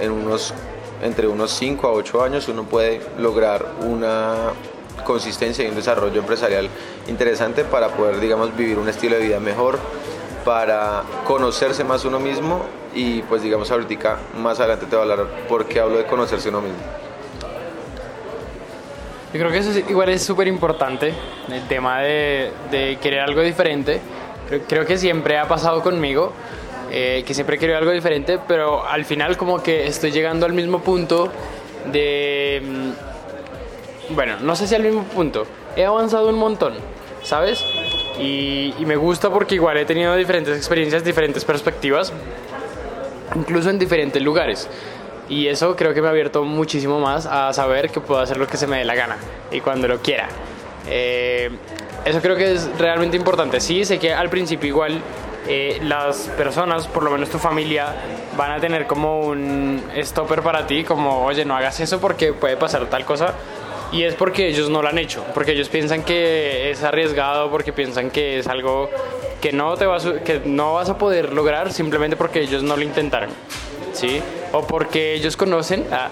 en 0.00 0.10
unos, 0.10 0.54
entre 1.02 1.28
unos 1.28 1.50
5 1.52 1.86
a 1.86 1.92
8 1.92 2.22
años, 2.22 2.48
uno 2.48 2.64
puede 2.64 3.00
lograr 3.18 3.66
una 3.80 4.52
consistencia 5.04 5.64
y 5.64 5.68
un 5.68 5.76
desarrollo 5.76 6.20
empresarial 6.20 6.68
interesante 7.06 7.64
para 7.64 7.88
poder, 7.88 8.18
digamos, 8.18 8.56
vivir 8.56 8.78
un 8.78 8.88
estilo 8.88 9.16
de 9.16 9.22
vida 9.22 9.40
mejor, 9.40 9.78
para 10.44 11.02
conocerse 11.26 11.84
más 11.84 12.04
uno 12.04 12.20
mismo 12.20 12.62
y 12.94 13.22
pues 13.22 13.42
digamos 13.42 13.70
ahorita 13.70 14.16
más 14.38 14.60
adelante 14.60 14.86
te 14.86 14.96
voy 14.96 15.08
a 15.08 15.12
hablar 15.12 15.26
por 15.48 15.66
qué 15.66 15.80
hablo 15.80 15.98
de 15.98 16.06
conocerse 16.06 16.48
uno 16.48 16.60
mismo. 16.60 17.05
Yo 19.36 19.40
creo 19.40 19.52
que 19.52 19.58
eso 19.58 19.78
igual 19.90 20.08
es 20.08 20.22
súper 20.22 20.48
importante, 20.48 21.12
el 21.52 21.68
tema 21.68 22.00
de, 22.00 22.52
de, 22.70 22.96
querer 23.02 23.20
algo 23.20 23.42
diferente. 23.42 24.00
Creo, 24.66 24.86
que 24.86 24.96
siempre 24.96 25.36
ha 25.36 25.46
pasado 25.46 25.82
conmigo, 25.82 26.32
eh, 26.90 27.22
que 27.26 27.34
siempre 27.34 27.58
querido 27.58 27.76
algo 27.76 27.90
diferente, 27.90 28.38
pero 28.48 28.86
al 28.86 29.04
final 29.04 29.36
como 29.36 29.62
que 29.62 29.88
estoy 29.88 30.10
llegando 30.10 30.46
al 30.46 30.54
mismo 30.54 30.80
punto 30.80 31.30
de... 31.92 32.62
Mm, 32.64 34.14
bueno, 34.14 34.36
no 34.40 34.56
sé 34.56 34.66
si 34.66 34.74
al 34.74 34.84
mismo 34.84 35.02
punto. 35.02 35.46
He 35.76 35.84
avanzado 35.84 36.30
un 36.30 36.38
montón, 36.38 36.72
¿sabes? 37.22 37.62
Y, 38.18 38.72
y 38.78 38.86
me 38.86 38.96
gusta 38.96 39.28
porque 39.28 39.56
igual 39.56 39.76
he 39.76 39.84
tenido 39.84 40.16
diferentes 40.16 40.56
experiencias, 40.56 41.04
diferentes 41.04 41.44
perspectivas, 41.44 42.10
incluso 43.34 43.68
en 43.68 43.78
diferentes 43.78 44.22
lugares. 44.22 44.66
Y 45.28 45.48
eso 45.48 45.74
creo 45.74 45.92
que 45.92 46.00
me 46.00 46.08
ha 46.08 46.10
abierto 46.10 46.44
muchísimo 46.44 47.00
más 47.00 47.26
a 47.26 47.52
saber 47.52 47.90
que 47.90 48.00
puedo 48.00 48.20
hacer 48.20 48.36
lo 48.36 48.46
que 48.46 48.56
se 48.56 48.66
me 48.66 48.78
dé 48.78 48.84
la 48.84 48.94
gana 48.94 49.16
y 49.50 49.60
cuando 49.60 49.88
lo 49.88 49.98
quiera. 49.98 50.28
Eh, 50.88 51.50
eso 52.04 52.20
creo 52.20 52.36
que 52.36 52.52
es 52.52 52.78
realmente 52.78 53.16
importante. 53.16 53.60
Sí, 53.60 53.84
sé 53.84 53.98
que 53.98 54.14
al 54.14 54.30
principio 54.30 54.68
igual 54.68 55.00
eh, 55.48 55.80
las 55.82 56.28
personas, 56.36 56.86
por 56.86 57.02
lo 57.02 57.10
menos 57.10 57.28
tu 57.28 57.38
familia, 57.38 57.94
van 58.36 58.52
a 58.52 58.60
tener 58.60 58.86
como 58.86 59.20
un 59.20 59.82
stopper 59.96 60.42
para 60.42 60.66
ti, 60.66 60.84
como, 60.84 61.24
oye, 61.24 61.44
no 61.44 61.56
hagas 61.56 61.80
eso 61.80 62.00
porque 62.00 62.32
puede 62.32 62.56
pasar 62.56 62.86
tal 62.86 63.04
cosa. 63.04 63.34
Y 63.92 64.02
es 64.02 64.14
porque 64.14 64.48
ellos 64.48 64.68
no 64.68 64.82
lo 64.82 64.88
han 64.88 64.98
hecho, 64.98 65.24
porque 65.32 65.52
ellos 65.52 65.68
piensan 65.68 66.02
que 66.02 66.70
es 66.70 66.82
arriesgado, 66.82 67.50
porque 67.50 67.72
piensan 67.72 68.10
que 68.10 68.38
es 68.40 68.48
algo 68.48 68.90
que 69.40 69.52
no, 69.52 69.76
te 69.76 69.86
vas, 69.86 70.04
que 70.24 70.42
no 70.44 70.74
vas 70.74 70.88
a 70.88 70.98
poder 70.98 71.32
lograr 71.32 71.72
simplemente 71.72 72.16
porque 72.16 72.40
ellos 72.40 72.62
no 72.64 72.76
lo 72.76 72.82
intentaron. 72.82 73.30
¿Sí? 73.96 74.20
O 74.52 74.62
porque 74.66 75.14
ellos 75.14 75.36
conocen, 75.36 75.84
ah, 75.90 76.08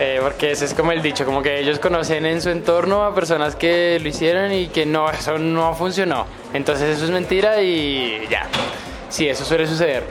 eh, 0.00 0.18
porque 0.22 0.52
ese 0.52 0.64
es 0.64 0.74
como 0.74 0.92
el 0.92 1.02
dicho, 1.02 1.24
como 1.24 1.42
que 1.42 1.60
ellos 1.60 1.78
conocen 1.78 2.26
en 2.26 2.42
su 2.42 2.50
entorno 2.50 3.04
a 3.04 3.14
personas 3.14 3.56
que 3.56 3.98
lo 4.00 4.08
hicieron 4.08 4.52
y 4.52 4.68
que 4.68 4.84
no, 4.84 5.10
eso 5.10 5.38
no 5.38 5.74
funcionó. 5.74 6.26
Entonces 6.52 6.96
eso 6.96 7.04
es 7.04 7.10
mentira 7.10 7.62
y 7.62 8.26
ya. 8.28 8.46
Sí, 9.08 9.28
eso 9.28 9.44
suele 9.44 9.66
suceder. 9.66 10.04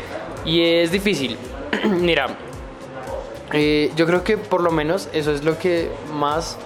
Y 0.45 0.63
es 0.63 0.91
difícil. 0.91 1.37
Mira, 1.83 2.27
eh, 3.53 3.91
yo 3.95 4.05
creo 4.05 4.23
que 4.23 4.37
por 4.37 4.61
lo 4.61 4.71
menos 4.71 5.09
eso 5.13 5.31
es 5.31 5.43
lo 5.43 5.59
que 5.59 5.89
más 6.13 6.57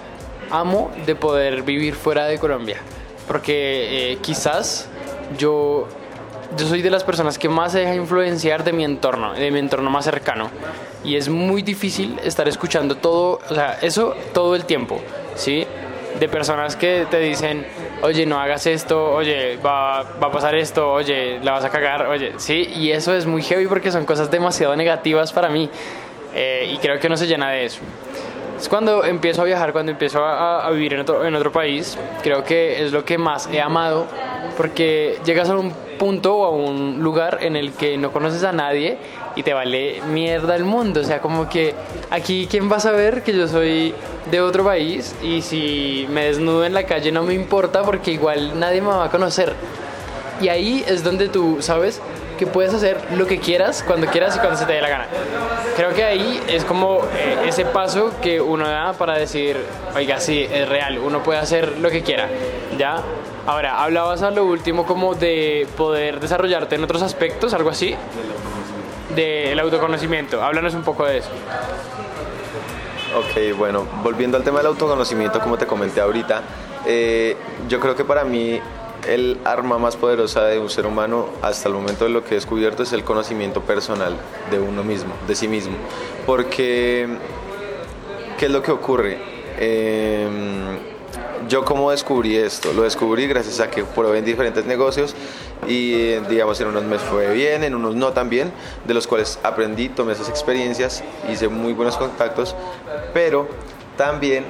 amo 0.50 0.90
de 1.06 1.14
poder 1.14 1.62
vivir 1.62 1.94
fuera 1.94 2.26
de 2.26 2.38
Colombia. 2.38 2.78
Porque 3.26 4.12
eh, 4.12 4.18
quizás 4.20 4.88
yo 5.38 5.88
yo 6.56 6.66
soy 6.66 6.82
de 6.82 6.90
las 6.90 7.04
personas 7.04 7.38
que 7.38 7.48
más 7.48 7.72
se 7.72 7.80
deja 7.80 7.94
influenciar 7.94 8.64
de 8.64 8.72
mi 8.72 8.84
entorno, 8.84 9.34
de 9.34 9.50
mi 9.50 9.58
entorno 9.58 9.90
más 9.90 10.04
cercano. 10.04 10.50
Y 11.04 11.16
es 11.16 11.28
muy 11.28 11.62
difícil 11.62 12.18
estar 12.24 12.48
escuchando 12.48 12.96
todo, 12.96 13.40
o 13.48 13.54
sea, 13.54 13.78
eso 13.82 14.14
todo 14.32 14.54
el 14.54 14.64
tiempo, 14.64 15.00
¿sí? 15.34 15.66
De 16.18 16.28
personas 16.28 16.76
que 16.76 17.06
te 17.10 17.18
dicen, 17.18 17.66
oye, 18.02 18.26
no 18.26 18.38
hagas 18.38 18.66
esto, 18.66 19.12
oye, 19.12 19.56
va, 19.56 20.02
va 20.02 20.26
a 20.28 20.30
pasar 20.30 20.54
esto, 20.54 20.92
oye, 20.92 21.40
la 21.42 21.52
vas 21.52 21.64
a 21.64 21.70
cagar, 21.70 22.06
oye, 22.06 22.34
sí, 22.36 22.70
y 22.76 22.92
eso 22.92 23.14
es 23.14 23.26
muy 23.26 23.42
heavy 23.42 23.66
porque 23.66 23.90
son 23.90 24.04
cosas 24.04 24.30
demasiado 24.30 24.76
negativas 24.76 25.32
para 25.32 25.48
mí. 25.48 25.70
Eh, 26.34 26.72
y 26.74 26.78
creo 26.78 26.98
que 26.98 27.08
no 27.08 27.16
se 27.16 27.26
llena 27.26 27.50
de 27.50 27.66
eso. 27.66 27.80
Es 28.62 28.68
cuando 28.68 29.04
empiezo 29.04 29.42
a 29.42 29.44
viajar, 29.44 29.72
cuando 29.72 29.90
empiezo 29.90 30.24
a, 30.24 30.64
a 30.64 30.70
vivir 30.70 30.94
en 30.94 31.00
otro, 31.00 31.26
en 31.26 31.34
otro 31.34 31.50
país, 31.50 31.98
creo 32.22 32.44
que 32.44 32.84
es 32.84 32.92
lo 32.92 33.04
que 33.04 33.18
más 33.18 33.48
he 33.52 33.60
amado 33.60 34.06
porque 34.56 35.18
llegas 35.24 35.50
a 35.50 35.56
un 35.56 35.72
punto 35.98 36.36
o 36.36 36.44
a 36.44 36.50
un 36.50 37.02
lugar 37.02 37.38
en 37.40 37.56
el 37.56 37.72
que 37.72 37.98
no 37.98 38.12
conoces 38.12 38.44
a 38.44 38.52
nadie 38.52 38.98
y 39.34 39.42
te 39.42 39.52
vale 39.52 40.00
mierda 40.12 40.54
el 40.54 40.62
mundo. 40.62 41.00
O 41.00 41.04
sea, 41.04 41.20
como 41.20 41.48
que 41.48 41.74
aquí, 42.08 42.46
¿quién 42.48 42.70
va 42.70 42.76
a 42.76 42.80
saber 42.80 43.24
que 43.24 43.32
yo 43.32 43.48
soy 43.48 43.94
de 44.30 44.40
otro 44.40 44.62
país? 44.62 45.16
Y 45.24 45.42
si 45.42 46.06
me 46.08 46.26
desnudo 46.26 46.64
en 46.64 46.72
la 46.72 46.84
calle 46.84 47.10
no 47.10 47.24
me 47.24 47.34
importa 47.34 47.82
porque 47.82 48.12
igual 48.12 48.60
nadie 48.60 48.80
me 48.80 48.90
va 48.90 49.06
a 49.06 49.10
conocer. 49.10 49.54
Y 50.40 50.50
ahí 50.50 50.84
es 50.86 51.02
donde 51.02 51.28
tú 51.28 51.56
sabes 51.58 52.00
que 52.44 52.50
puedes 52.50 52.74
hacer 52.74 52.98
lo 53.16 53.28
que 53.28 53.38
quieras, 53.38 53.84
cuando 53.86 54.08
quieras 54.08 54.34
y 54.34 54.40
cuando 54.40 54.58
se 54.58 54.66
te 54.66 54.72
dé 54.72 54.80
la 54.80 54.88
gana. 54.88 55.06
Creo 55.76 55.94
que 55.94 56.02
ahí 56.02 56.42
es 56.48 56.64
como 56.64 56.98
eh, 57.14 57.46
ese 57.46 57.64
paso 57.64 58.10
que 58.20 58.40
uno 58.40 58.66
da 58.66 58.94
para 58.94 59.16
decir, 59.16 59.56
oiga, 59.94 60.18
sí, 60.18 60.44
es 60.50 60.68
real, 60.68 60.98
uno 60.98 61.22
puede 61.22 61.38
hacer 61.38 61.78
lo 61.78 61.88
que 61.88 62.02
quiera, 62.02 62.28
¿ya? 62.76 63.00
Ahora, 63.46 63.80
hablabas 63.80 64.22
a 64.22 64.32
lo 64.32 64.44
último 64.44 64.86
como 64.86 65.14
de 65.14 65.68
poder 65.76 66.18
desarrollarte 66.18 66.74
en 66.74 66.82
otros 66.82 67.02
aspectos, 67.02 67.54
algo 67.54 67.70
así, 67.70 67.94
del 69.14 69.58
autoconocimiento. 69.60 70.42
Háblanos 70.42 70.74
un 70.74 70.82
poco 70.82 71.04
de 71.04 71.18
eso. 71.18 71.30
Ok, 73.16 73.56
bueno, 73.56 73.86
volviendo 74.02 74.36
al 74.36 74.42
tema 74.42 74.58
del 74.58 74.66
autoconocimiento, 74.66 75.38
como 75.38 75.58
te 75.58 75.66
comenté 75.66 76.00
ahorita, 76.00 76.42
eh, 76.86 77.36
yo 77.68 77.78
creo 77.78 77.94
que 77.94 78.04
para 78.04 78.24
mí 78.24 78.60
el 79.06 79.38
arma 79.44 79.78
más 79.78 79.96
poderosa 79.96 80.44
de 80.44 80.58
un 80.58 80.70
ser 80.70 80.86
humano 80.86 81.28
hasta 81.42 81.68
el 81.68 81.74
momento 81.74 82.04
de 82.04 82.10
lo 82.10 82.24
que 82.24 82.30
he 82.30 82.34
descubierto 82.34 82.82
es 82.82 82.92
el 82.92 83.04
conocimiento 83.04 83.62
personal 83.62 84.16
de 84.50 84.60
uno 84.60 84.84
mismo, 84.84 85.12
de 85.26 85.34
sí 85.34 85.48
mismo. 85.48 85.74
Porque, 86.26 87.08
¿qué 88.38 88.46
es 88.46 88.52
lo 88.52 88.62
que 88.62 88.70
ocurre? 88.70 89.18
Eh, 89.58 90.28
yo 91.48 91.64
cómo 91.64 91.90
descubrí 91.90 92.36
esto, 92.36 92.72
lo 92.72 92.82
descubrí 92.82 93.26
gracias 93.26 93.60
a 93.60 93.70
que 93.70 93.84
probé 93.84 94.18
en 94.18 94.24
diferentes 94.24 94.64
negocios 94.64 95.14
y 95.66 96.14
digamos 96.28 96.60
en 96.60 96.68
unos 96.68 96.84
me 96.84 96.98
fue 96.98 97.32
bien, 97.32 97.64
en 97.64 97.74
unos 97.74 97.94
no 97.94 98.12
tan 98.12 98.28
bien, 98.28 98.52
de 98.86 98.94
los 98.94 99.06
cuales 99.06 99.38
aprendí, 99.42 99.88
tomé 99.88 100.12
esas 100.12 100.28
experiencias, 100.28 101.02
hice 101.30 101.48
muy 101.48 101.72
buenos 101.72 101.96
contactos, 101.96 102.54
pero 103.12 103.48
también 103.96 104.44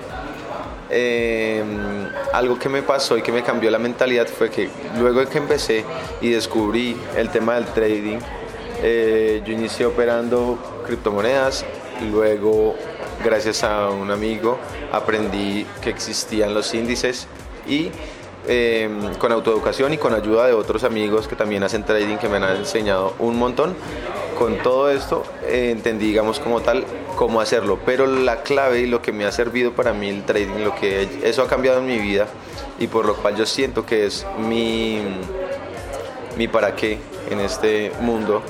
em, 0.92 2.08
algo 2.32 2.58
que 2.58 2.68
me 2.68 2.82
pasó 2.82 3.16
y 3.16 3.22
que 3.22 3.32
me 3.32 3.42
cambió 3.42 3.70
la 3.70 3.78
mentalidad 3.78 4.26
fue 4.26 4.50
que 4.50 4.68
luego 4.98 5.20
de 5.20 5.26
que 5.26 5.38
empecé 5.38 5.84
y 6.20 6.30
descubrí 6.30 6.96
el 7.16 7.30
tema 7.30 7.54
del 7.54 7.64
trading, 7.66 8.18
eh, 8.82 9.42
yo 9.44 9.52
inicié 9.52 9.86
operando 9.86 10.58
criptomonedas, 10.86 11.64
luego 12.10 12.74
gracias 13.24 13.64
a 13.64 13.90
un 13.90 14.10
amigo 14.10 14.58
aprendí 14.92 15.66
que 15.80 15.90
existían 15.90 16.52
los 16.52 16.74
índices 16.74 17.26
y 17.66 17.90
em, 18.46 19.14
con 19.14 19.32
autoeducación 19.32 19.94
y 19.94 19.98
con 19.98 20.14
ayuda 20.14 20.46
de 20.46 20.52
otros 20.52 20.84
amigos 20.84 21.28
que 21.28 21.36
también 21.36 21.62
hacen 21.62 21.84
trading 21.84 22.16
que 22.16 22.28
me 22.28 22.36
han 22.36 22.56
enseñado 22.56 23.14
un 23.18 23.38
montón. 23.38 23.74
Con 24.38 24.58
todo 24.58 24.90
esto 24.90 25.24
eh, 25.46 25.70
entendí, 25.70 26.06
digamos, 26.06 26.38
como 26.40 26.60
tal, 26.60 26.84
cómo 27.16 27.40
hacerlo. 27.40 27.78
Pero 27.84 28.06
la 28.06 28.42
clave 28.42 28.80
y 28.80 28.86
lo 28.86 29.02
que 29.02 29.12
me 29.12 29.24
ha 29.24 29.32
servido 29.32 29.72
para 29.72 29.92
mí 29.92 30.08
el 30.08 30.24
trading, 30.24 30.64
lo 30.64 30.74
que 30.74 31.08
eso 31.22 31.42
ha 31.42 31.48
cambiado 31.48 31.78
en 31.78 31.86
mi 31.86 31.98
vida 31.98 32.26
y 32.78 32.86
por 32.86 33.06
lo 33.06 33.14
cual 33.16 33.36
yo 33.36 33.46
siento 33.46 33.86
que 33.86 34.06
es 34.06 34.26
mi, 34.38 35.00
mi 36.36 36.48
para 36.48 36.74
qué 36.74 36.98
en 37.30 37.40
este 37.40 37.92
mundo, 38.00 38.42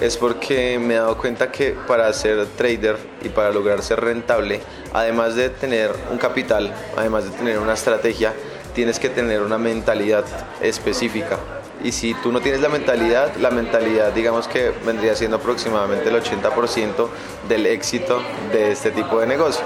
es 0.00 0.16
porque 0.16 0.78
me 0.78 0.94
he 0.94 0.96
dado 0.96 1.16
cuenta 1.16 1.50
que 1.52 1.76
para 1.86 2.12
ser 2.12 2.46
trader 2.56 2.96
y 3.22 3.28
para 3.28 3.50
lograr 3.50 3.82
ser 3.82 4.00
rentable, 4.00 4.60
además 4.92 5.34
de 5.34 5.50
tener 5.50 5.92
un 6.10 6.18
capital, 6.18 6.72
además 6.96 7.24
de 7.24 7.30
tener 7.30 7.58
una 7.58 7.74
estrategia, 7.74 8.32
tienes 8.74 8.98
que 8.98 9.08
tener 9.08 9.42
una 9.42 9.58
mentalidad 9.58 10.24
específica. 10.62 11.38
Y 11.82 11.92
si 11.92 12.14
tú 12.14 12.30
no 12.30 12.40
tienes 12.40 12.60
la 12.60 12.68
mentalidad, 12.68 13.34
la 13.36 13.50
mentalidad 13.50 14.12
digamos 14.12 14.46
que 14.46 14.72
vendría 14.84 15.14
siendo 15.14 15.38
aproximadamente 15.38 16.08
el 16.08 16.22
80% 16.22 17.08
del 17.48 17.66
éxito 17.66 18.20
de 18.52 18.72
este 18.72 18.90
tipo 18.90 19.20
de 19.20 19.26
negocio. 19.26 19.64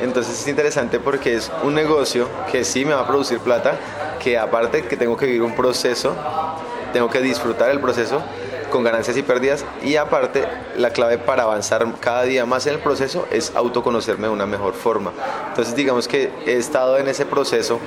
Entonces 0.00 0.40
es 0.40 0.48
interesante 0.48 0.98
porque 0.98 1.34
es 1.34 1.50
un 1.62 1.74
negocio 1.74 2.26
que 2.50 2.64
sí 2.64 2.84
me 2.84 2.94
va 2.94 3.02
a 3.02 3.06
producir 3.06 3.38
plata, 3.40 3.78
que 4.18 4.38
aparte 4.38 4.82
que 4.82 4.96
tengo 4.96 5.16
que 5.16 5.26
vivir 5.26 5.42
un 5.42 5.54
proceso, 5.54 6.14
tengo 6.92 7.10
que 7.10 7.20
disfrutar 7.20 7.70
el 7.70 7.80
proceso 7.80 8.22
con 8.70 8.84
ganancias 8.84 9.16
y 9.16 9.22
pérdidas 9.22 9.64
y 9.82 9.96
aparte 9.96 10.44
la 10.76 10.90
clave 10.90 11.18
para 11.18 11.42
avanzar 11.42 11.86
cada 12.00 12.22
día 12.22 12.46
más 12.46 12.66
en 12.66 12.74
el 12.74 12.80
proceso 12.80 13.26
es 13.30 13.52
autoconocerme 13.54 14.28
de 14.28 14.32
una 14.32 14.46
mejor 14.46 14.74
forma. 14.74 15.12
Entonces 15.48 15.74
digamos 15.74 16.08
que 16.08 16.30
he 16.46 16.56
estado 16.56 16.96
en 16.98 17.08
ese 17.08 17.26
proceso, 17.26 17.78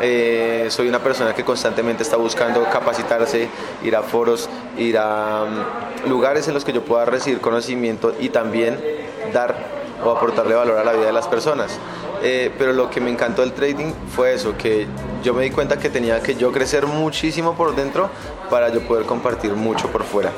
eh, 0.00 0.68
soy 0.70 0.88
una 0.88 1.00
persona 1.00 1.34
que 1.34 1.44
constantemente 1.44 2.02
está 2.02 2.16
buscando 2.16 2.64
capacitarse, 2.70 3.48
ir 3.82 3.96
a 3.96 4.02
foros, 4.02 4.48
ir 4.78 4.96
a 4.96 5.44
um, 5.44 6.08
lugares 6.08 6.48
en 6.48 6.54
los 6.54 6.64
que 6.64 6.72
yo 6.72 6.82
pueda 6.82 7.04
recibir 7.04 7.40
conocimiento 7.40 8.14
y 8.18 8.30
también 8.30 8.78
dar 9.32 9.80
o 10.02 10.10
aportarle 10.10 10.54
valor 10.54 10.78
a 10.78 10.84
la 10.84 10.92
vida 10.92 11.06
de 11.06 11.12
las 11.12 11.28
personas. 11.28 11.78
Eh, 12.22 12.52
pero 12.58 12.72
lo 12.72 12.90
que 12.90 13.00
me 13.00 13.10
encantó 13.10 13.40
del 13.42 13.52
trading 13.52 13.92
fue 14.14 14.34
eso, 14.34 14.54
que 14.56 14.86
yo 15.22 15.32
me 15.32 15.42
di 15.42 15.50
cuenta 15.50 15.78
que 15.78 15.88
tenía 15.88 16.20
que 16.22 16.34
yo 16.34 16.52
crecer 16.52 16.86
muchísimo 16.86 17.54
por 17.54 17.74
dentro 17.74 18.10
para 18.50 18.68
yo 18.68 18.80
poder 18.80 19.06
compartir 19.06 19.52
mucho 19.54 19.88
por 19.88 20.02
fuera. 20.02 20.32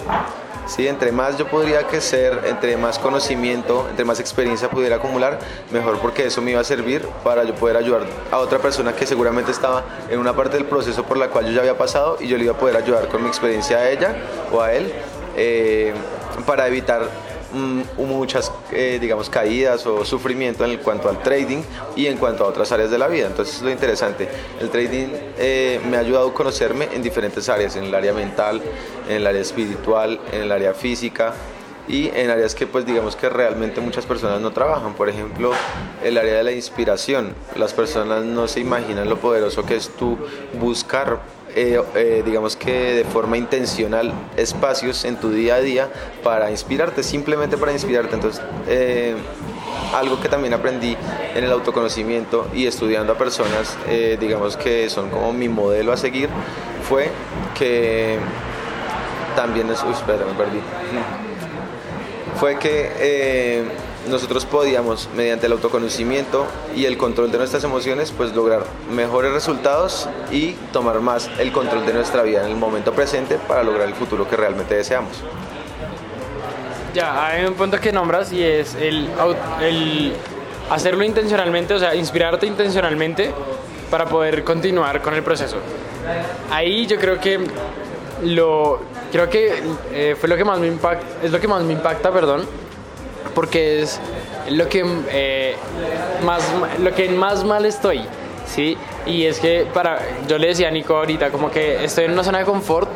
Sí, 0.66 0.86
entre 0.86 1.10
más 1.10 1.36
yo 1.36 1.48
podría 1.48 1.86
crecer, 1.88 2.44
entre 2.46 2.76
más 2.76 2.98
conocimiento, 2.98 3.86
entre 3.90 4.04
más 4.04 4.20
experiencia 4.20 4.70
pudiera 4.70 4.96
acumular, 4.96 5.38
mejor 5.72 5.98
porque 5.98 6.26
eso 6.26 6.40
me 6.40 6.52
iba 6.52 6.60
a 6.60 6.64
servir 6.64 7.04
para 7.24 7.42
yo 7.42 7.54
poder 7.54 7.76
ayudar 7.76 8.02
a 8.30 8.38
otra 8.38 8.60
persona 8.60 8.94
que 8.94 9.04
seguramente 9.04 9.50
estaba 9.50 9.82
en 10.08 10.20
una 10.20 10.34
parte 10.34 10.56
del 10.56 10.66
proceso 10.66 11.02
por 11.02 11.16
la 11.16 11.28
cual 11.28 11.46
yo 11.46 11.52
ya 11.52 11.60
había 11.60 11.76
pasado 11.76 12.16
y 12.20 12.28
yo 12.28 12.38
le 12.38 12.44
iba 12.44 12.54
a 12.54 12.56
poder 12.56 12.76
ayudar 12.76 13.08
con 13.08 13.22
mi 13.22 13.28
experiencia 13.28 13.78
a 13.78 13.90
ella 13.90 14.14
o 14.52 14.60
a 14.60 14.72
él 14.72 14.92
eh, 15.36 15.92
para 16.46 16.68
evitar 16.68 17.08
Mm, 17.52 17.82
muchas, 17.98 18.50
eh, 18.72 18.98
digamos, 18.98 19.28
caídas 19.28 19.86
o 19.86 20.06
sufrimiento 20.06 20.64
en 20.64 20.78
cuanto 20.78 21.10
al 21.10 21.22
trading 21.22 21.62
y 21.94 22.06
en 22.06 22.16
cuanto 22.16 22.44
a 22.44 22.48
otras 22.48 22.72
áreas 22.72 22.90
de 22.90 22.96
la 22.96 23.08
vida. 23.08 23.26
Entonces 23.26 23.56
es 23.56 23.62
lo 23.62 23.70
interesante. 23.70 24.26
El 24.58 24.70
trading 24.70 25.08
eh, 25.38 25.78
me 25.88 25.98
ha 25.98 26.00
ayudado 26.00 26.28
a 26.28 26.34
conocerme 26.34 26.88
en 26.94 27.02
diferentes 27.02 27.48
áreas, 27.50 27.76
en 27.76 27.84
el 27.84 27.94
área 27.94 28.14
mental, 28.14 28.62
en 29.06 29.16
el 29.16 29.26
área 29.26 29.42
espiritual, 29.42 30.18
en 30.32 30.42
el 30.42 30.52
área 30.52 30.72
física 30.72 31.34
y 31.88 32.08
en 32.14 32.30
áreas 32.30 32.54
que 32.54 32.66
pues 32.66 32.86
digamos 32.86 33.16
que 33.16 33.28
realmente 33.28 33.82
muchas 33.82 34.06
personas 34.06 34.40
no 34.40 34.52
trabajan. 34.52 34.94
Por 34.94 35.10
ejemplo, 35.10 35.52
el 36.02 36.16
área 36.16 36.34
de 36.34 36.44
la 36.44 36.52
inspiración. 36.52 37.34
Las 37.54 37.74
personas 37.74 38.24
no 38.24 38.48
se 38.48 38.60
imaginan 38.60 39.10
lo 39.10 39.18
poderoso 39.18 39.66
que 39.66 39.76
es 39.76 39.90
tú 39.90 40.16
buscar 40.58 41.20
eh, 41.54 41.82
eh, 41.94 42.22
digamos 42.24 42.56
que 42.56 42.94
de 42.94 43.04
forma 43.04 43.36
intencional 43.36 44.12
espacios 44.36 45.04
en 45.04 45.16
tu 45.16 45.30
día 45.30 45.56
a 45.56 45.60
día 45.60 45.88
para 46.22 46.50
inspirarte, 46.50 47.02
simplemente 47.02 47.56
para 47.56 47.72
inspirarte. 47.72 48.14
Entonces, 48.14 48.42
eh, 48.68 49.14
algo 49.94 50.20
que 50.20 50.28
también 50.28 50.54
aprendí 50.54 50.96
en 51.34 51.44
el 51.44 51.52
autoconocimiento 51.52 52.48
y 52.54 52.66
estudiando 52.66 53.12
a 53.12 53.18
personas, 53.18 53.76
digamos 54.18 54.56
que 54.56 54.88
son 54.88 55.10
como 55.10 55.32
mi 55.34 55.48
modelo 55.48 55.92
a 55.92 55.98
seguir, 55.98 56.30
fue 56.88 57.10
que 57.58 58.18
también 59.36 59.68
es... 59.70 59.82
Uy, 59.82 59.92
espera, 59.92 60.24
me 60.24 60.32
perdí. 60.32 60.60
Fue 62.36 62.58
que 62.58 63.66
nosotros 64.08 64.46
podíamos, 64.46 65.08
mediante 65.14 65.46
el 65.46 65.52
autoconocimiento 65.52 66.46
y 66.74 66.86
el 66.86 66.96
control 66.96 67.30
de 67.30 67.38
nuestras 67.38 67.64
emociones, 67.64 68.12
pues 68.16 68.34
lograr 68.34 68.64
mejores 68.90 69.32
resultados 69.32 70.08
y 70.30 70.52
tomar 70.72 71.00
más 71.00 71.30
el 71.38 71.52
control 71.52 71.86
de 71.86 71.94
nuestra 71.94 72.22
vida 72.22 72.42
en 72.44 72.48
el 72.48 72.56
momento 72.56 72.92
presente 72.92 73.38
para 73.48 73.62
lograr 73.62 73.88
el 73.88 73.94
futuro 73.94 74.28
que 74.28 74.36
realmente 74.36 74.74
deseamos. 74.74 75.22
Ya, 76.94 77.26
hay 77.26 77.44
un 77.46 77.54
punto 77.54 77.80
que 77.80 77.92
nombras 77.92 78.32
y 78.32 78.42
es 78.42 78.74
el, 78.74 79.08
el 79.60 80.12
hacerlo 80.70 81.04
intencionalmente, 81.04 81.74
o 81.74 81.78
sea, 81.78 81.94
inspirarte 81.94 82.46
intencionalmente 82.46 83.32
para 83.90 84.06
poder 84.06 84.44
continuar 84.44 85.00
con 85.00 85.14
el 85.14 85.22
proceso. 85.22 85.56
Ahí 86.50 86.86
yo 86.86 86.98
creo 86.98 87.18
que 87.18 87.40
lo 88.24 88.80
creo 89.10 89.28
que 89.28 89.62
eh, 89.92 90.16
fue 90.18 90.28
lo 90.28 90.36
que 90.36 90.44
más 90.44 90.58
me 90.58 90.66
impacta, 90.66 91.06
es 91.22 91.30
lo 91.30 91.40
que 91.40 91.48
más 91.48 91.62
me 91.62 91.72
impacta, 91.72 92.10
perdón, 92.10 92.46
porque 93.34 93.82
es 93.82 94.00
lo 94.50 94.68
que, 94.68 94.84
eh, 95.10 95.54
más, 96.24 96.42
lo 96.80 96.94
que 96.94 97.08
más 97.10 97.44
mal 97.44 97.66
estoy, 97.66 98.02
¿sí? 98.46 98.76
Y 99.06 99.24
es 99.24 99.40
que 99.40 99.66
para, 99.72 100.00
yo 100.28 100.38
le 100.38 100.48
decía 100.48 100.68
a 100.68 100.70
Nico 100.70 100.96
ahorita, 100.96 101.30
como 101.30 101.50
que 101.50 101.84
estoy 101.84 102.04
en 102.04 102.12
una 102.12 102.24
zona 102.24 102.38
de 102.38 102.44
confort 102.44 102.88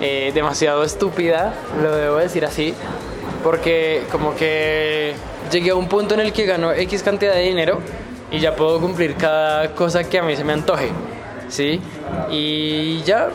eh, 0.00 0.32
demasiado 0.34 0.82
estúpida, 0.84 1.54
lo 1.82 1.94
debo 1.94 2.16
decir 2.16 2.44
así, 2.44 2.74
porque 3.42 4.02
como 4.10 4.34
que 4.34 5.14
llegué 5.50 5.70
a 5.70 5.74
un 5.74 5.88
punto 5.88 6.14
en 6.14 6.20
el 6.20 6.32
que 6.32 6.46
gano 6.46 6.72
X 6.72 7.02
cantidad 7.02 7.34
de 7.34 7.42
dinero 7.42 7.80
y 8.30 8.40
ya 8.40 8.56
puedo 8.56 8.80
cumplir 8.80 9.14
cada 9.14 9.74
cosa 9.74 10.04
que 10.04 10.18
a 10.18 10.22
mí 10.22 10.34
se 10.36 10.44
me 10.44 10.52
antoje, 10.52 10.90
¿sí? 11.48 11.80
Y 12.30 13.02
ya, 13.02 13.28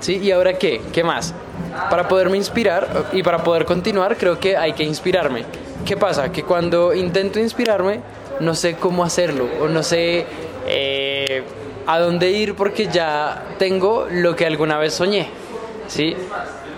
¿sí? 0.00 0.18
¿Y 0.18 0.30
ahora 0.30 0.58
qué? 0.58 0.80
¿Qué 0.92 1.02
más? 1.02 1.34
Para 1.90 2.06
poderme 2.08 2.36
inspirar 2.36 3.06
y 3.12 3.22
para 3.22 3.42
poder 3.42 3.64
continuar 3.64 4.16
creo 4.16 4.38
que 4.38 4.56
hay 4.56 4.74
que 4.74 4.84
inspirarme. 4.84 5.44
¿Qué 5.84 5.96
pasa? 5.96 6.30
Que 6.30 6.42
cuando 6.42 6.94
intento 6.94 7.38
inspirarme, 7.38 8.00
no 8.40 8.54
sé 8.54 8.74
cómo 8.74 9.04
hacerlo 9.04 9.48
o 9.60 9.68
no 9.68 9.82
sé 9.82 10.26
eh, 10.66 11.42
a 11.86 11.98
dónde 11.98 12.30
ir 12.30 12.54
porque 12.54 12.88
ya 12.88 13.44
tengo 13.58 14.06
lo 14.10 14.36
que 14.36 14.46
alguna 14.46 14.78
vez 14.78 14.94
soñé. 14.94 15.28
¿Sí? 15.88 16.14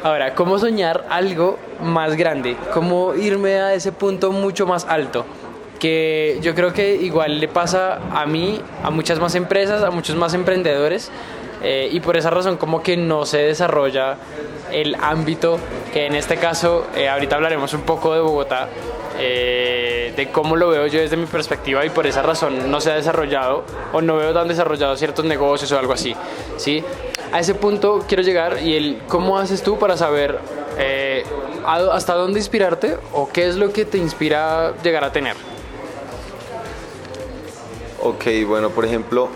Ahora, 0.03 0.35
¿cómo 0.35 0.59
soñar 0.59 1.05
algo 1.11 1.59
más 1.83 2.17
grande? 2.17 2.57
¿Cómo 2.73 3.15
irme 3.15 3.57
a 3.57 3.75
ese 3.75 3.93
punto 3.93 4.33
mucho 4.33 4.67
más 4.67 4.87
alto? 4.89 5.27
Que 5.79 6.39
yo 6.43 6.55
creo 6.55 6.73
que 6.73 6.95
igual 6.97 7.41
le 7.41 7.49
pasa 7.49 7.99
a 8.13 8.25
mí, 8.27 8.61
a 8.83 8.91
muchas 8.91 9.19
más 9.19 9.35
empresas, 9.35 9.83
a 9.83 9.91
muchos 9.91 10.17
más 10.17 10.33
emprendedores, 10.35 11.11
eh, 11.63 11.89
y 11.91 12.01
por 12.01 12.17
esa 12.17 12.31
razón 12.31 12.57
como 12.57 12.83
que 12.83 12.97
no 12.97 13.27
se 13.27 13.39
desarrolla 13.39 14.17
el 14.73 14.95
ámbito 14.95 15.59
que 15.93 16.07
en 16.07 16.15
este 16.15 16.37
caso, 16.37 16.87
eh, 16.95 17.09
ahorita 17.09 17.37
hablaremos 17.37 17.75
un 17.75 17.83
poco 17.83 18.15
de 18.15 18.21
Bogotá, 18.21 18.69
eh, 19.19 20.13
de 20.17 20.31
cómo 20.31 20.57
lo 20.57 20.71
veo 20.71 20.87
yo 20.87 21.01
desde 21.01 21.17
mi 21.17 21.27
perspectiva 21.27 21.85
y 21.85 21.91
por 21.91 22.07
esa 22.07 22.23
razón 22.23 22.71
no 22.71 22.81
se 22.81 22.93
ha 22.93 22.95
desarrollado 22.95 23.65
o 23.93 24.01
no 24.01 24.17
veo 24.17 24.33
tan 24.33 24.49
desarrollados 24.49 24.99
ciertos 24.99 25.25
negocios 25.25 25.71
o 25.73 25.79
algo 25.79 25.93
así. 25.93 26.15
¿sí? 26.57 26.83
A 27.33 27.41
ese 27.41 27.55
punto 27.55 28.05
quiero 28.09 28.23
llegar 28.23 28.63
y 28.63 28.77
el 28.77 29.03
cómo 29.09 29.39
haces 29.39 29.63
tú 29.63 29.79
para 29.79 29.97
saber 29.97 30.39
hasta 31.67 32.15
dónde 32.15 32.39
inspirarte 32.39 32.97
o 33.13 33.29
qué 33.29 33.47
es 33.49 33.57
lo 33.57 33.73
que 33.73 33.85
te 33.85 33.99
inspira 33.99 34.73
llegar 34.83 35.05
a 35.05 35.13
tener. 35.13 35.37
Ok, 38.03 38.25
bueno, 38.47 38.71
por 38.71 38.87
ejemplo, 38.87 39.29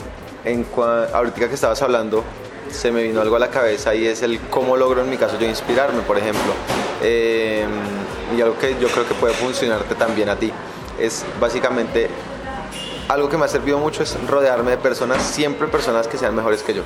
en 0.44 0.66
ahorita 0.76 1.48
que 1.48 1.54
estabas 1.54 1.80
hablando, 1.82 2.22
se 2.70 2.90
me 2.90 3.02
vino 3.02 3.20
algo 3.20 3.36
a 3.36 3.38
la 3.38 3.50
cabeza 3.50 3.94
y 3.94 4.06
es 4.06 4.22
el 4.22 4.40
cómo 4.50 4.76
logro 4.76 5.02
en 5.02 5.10
mi 5.10 5.16
caso 5.16 5.38
yo 5.38 5.46
inspirarme, 5.46 6.02
por 6.02 6.18
ejemplo. 6.18 6.52
Em, 7.02 7.70
y 8.36 8.40
algo 8.40 8.58
que 8.58 8.76
yo 8.80 8.88
creo 8.88 9.06
que 9.06 9.14
puede 9.14 9.34
funcionarte 9.34 9.94
también 9.94 10.28
a 10.28 10.36
ti. 10.36 10.52
Es 10.98 11.24
básicamente 11.40 12.08
algo 13.08 13.28
que 13.28 13.36
me 13.36 13.44
ha 13.44 13.48
servido 13.48 13.78
mucho 13.78 14.02
es 14.02 14.16
rodearme 14.26 14.72
de 14.72 14.76
personas, 14.78 15.22
siempre 15.22 15.68
personas 15.68 16.08
que 16.08 16.16
sean 16.16 16.34
mejores 16.34 16.62
que 16.62 16.74
yo, 16.74 16.82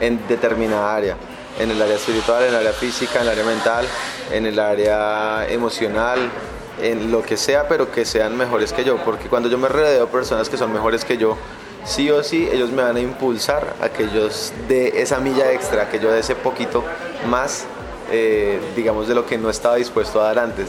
en 0.00 0.26
determinada 0.28 0.94
área. 0.94 1.16
En 1.58 1.70
el 1.70 1.80
área 1.80 1.96
espiritual, 1.96 2.42
en 2.42 2.50
el 2.50 2.56
área 2.56 2.72
física, 2.72 3.16
en 3.16 3.22
el 3.22 3.28
área 3.30 3.44
mental, 3.44 3.84
en 4.32 4.46
el 4.46 4.58
área 4.58 5.46
emocional, 5.48 6.18
en 6.80 7.10
lo 7.10 7.22
que 7.22 7.36
sea, 7.36 7.68
pero 7.68 7.90
que 7.90 8.04
sean 8.04 8.36
mejores 8.36 8.72
que 8.72 8.84
yo. 8.84 8.96
Porque 8.98 9.28
cuando 9.28 9.48
yo 9.48 9.58
me 9.58 9.68
rodeo 9.68 10.06
de 10.06 10.12
personas 10.12 10.48
que 10.48 10.56
son 10.56 10.72
mejores 10.72 11.04
que 11.04 11.18
yo, 11.18 11.36
sí 11.84 12.10
o 12.10 12.22
sí 12.22 12.48
ellos 12.50 12.70
me 12.70 12.82
van 12.82 12.96
a 12.96 13.00
impulsar 13.00 13.74
a 13.80 13.88
que 13.88 14.08
yo 14.10 14.28
dé 14.68 15.00
esa 15.00 15.18
milla 15.18 15.52
extra, 15.52 15.88
que 15.88 15.98
yo 15.98 16.10
dé 16.12 16.20
ese 16.20 16.34
poquito 16.34 16.84
más, 17.28 17.64
eh, 18.10 18.60
digamos, 18.76 19.08
de 19.08 19.14
lo 19.14 19.26
que 19.26 19.38
no 19.38 19.50
estaba 19.50 19.76
dispuesto 19.76 20.20
a 20.20 20.24
dar 20.24 20.38
antes. 20.38 20.68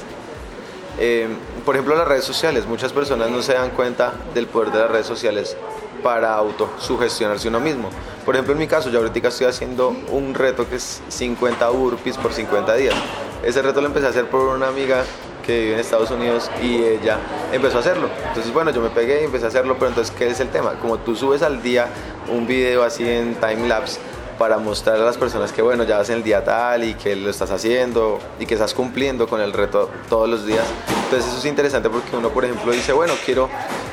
Eh, 1.00 1.28
por 1.66 1.76
ejemplo, 1.76 1.96
las 1.96 2.08
redes 2.08 2.26
sociales, 2.26 2.66
muchas 2.66 2.94
personas 2.94 3.30
no 3.30 3.42
se 3.42 3.54
dan 3.54 3.72
cuenta 3.72 4.14
del 4.34 4.48
poder 4.48 4.72
de 4.72 4.80
las 4.80 4.92
redes 4.92 5.06
sociales 5.06 5.56
para 6.04 6.34
autosugestionarse 6.34 7.48
uno 7.48 7.60
mismo. 7.60 7.90
Por 8.26 8.36
ejemplo, 8.36 8.54
en 8.54 8.60
mi 8.60 8.68
caso, 8.68 8.90
yo 8.90 9.00
ahorita 9.00 9.28
estoy 9.28 9.48
haciendo 9.48 9.96
un 10.10 10.34
reto 10.34 10.68
que 10.68 10.76
es 10.76 11.02
50 11.10 11.70
burpees 11.70 12.18
por 12.18 12.34
50 12.34 12.76
días. 12.76 12.96
Ese 13.44 13.62
reto 13.62 13.82
lo 13.82 13.88
empecé 13.88 14.08
a 14.08 14.10
hacer 14.10 14.28
por 14.30 14.42
una 14.42 14.68
amiga 14.68 15.04
que 15.42 15.60
vive 15.60 15.74
en 15.74 15.80
Estados 15.80 16.12
Unidos 16.12 16.50
y 16.62 16.84
ella 16.84 17.18
empezó 17.52 17.78
a 17.78 17.80
hacerlo. 17.82 18.10
Entonces, 18.28 18.54
bueno, 18.54 18.72
yo 18.72 18.82
me 18.82 18.90
pegué 18.90 19.22
y 19.22 19.26
empecé 19.26 19.46
a 19.46 19.48
hacerlo, 19.50 19.76
pero 19.76 19.88
entonces, 19.88 20.14
¿qué 20.16 20.28
es 20.28 20.40
el 20.40 20.50
tema? 20.50 20.74
Como 20.80 20.98
tú 21.00 21.16
subes 21.16 21.42
al 21.42 21.62
día 21.62 21.88
un 22.30 22.48
video 22.48 22.84
así 22.84 23.08
en 23.08 23.36
time 23.36 23.68
lapse, 23.68 24.00
para 24.42 24.58
mostrar 24.58 24.96
a 24.96 25.06
las 25.06 25.18
personas 25.18 25.52
que 25.52 25.62
bueno, 25.62 25.84
ya 25.84 26.00
vas 26.00 26.10
en 26.10 26.16
el 26.16 26.24
día 26.24 26.44
tal 26.44 26.84
y 26.84 26.96
que 26.96 27.16
lo 27.16 27.30
estás 27.30 27.52
haciendo 27.52 28.18
y 28.40 28.48
que 28.48 28.56
estás 28.56 28.74
cumpliendo 28.74 29.28
con 29.28 29.40
el 29.40 29.54
reto 29.54 29.92
todos 30.10 30.28
los 30.28 30.48
días. 30.48 30.66
Entonces 31.04 31.30
eso 31.30 31.38
es 31.38 31.46
interesante 31.46 31.92
porque 31.92 32.16
uno, 32.16 32.30
por 32.30 32.44
ejemplo, 32.44 32.72
dice, 32.72 32.92
bueno, 32.92 33.14
quiero 33.24 33.50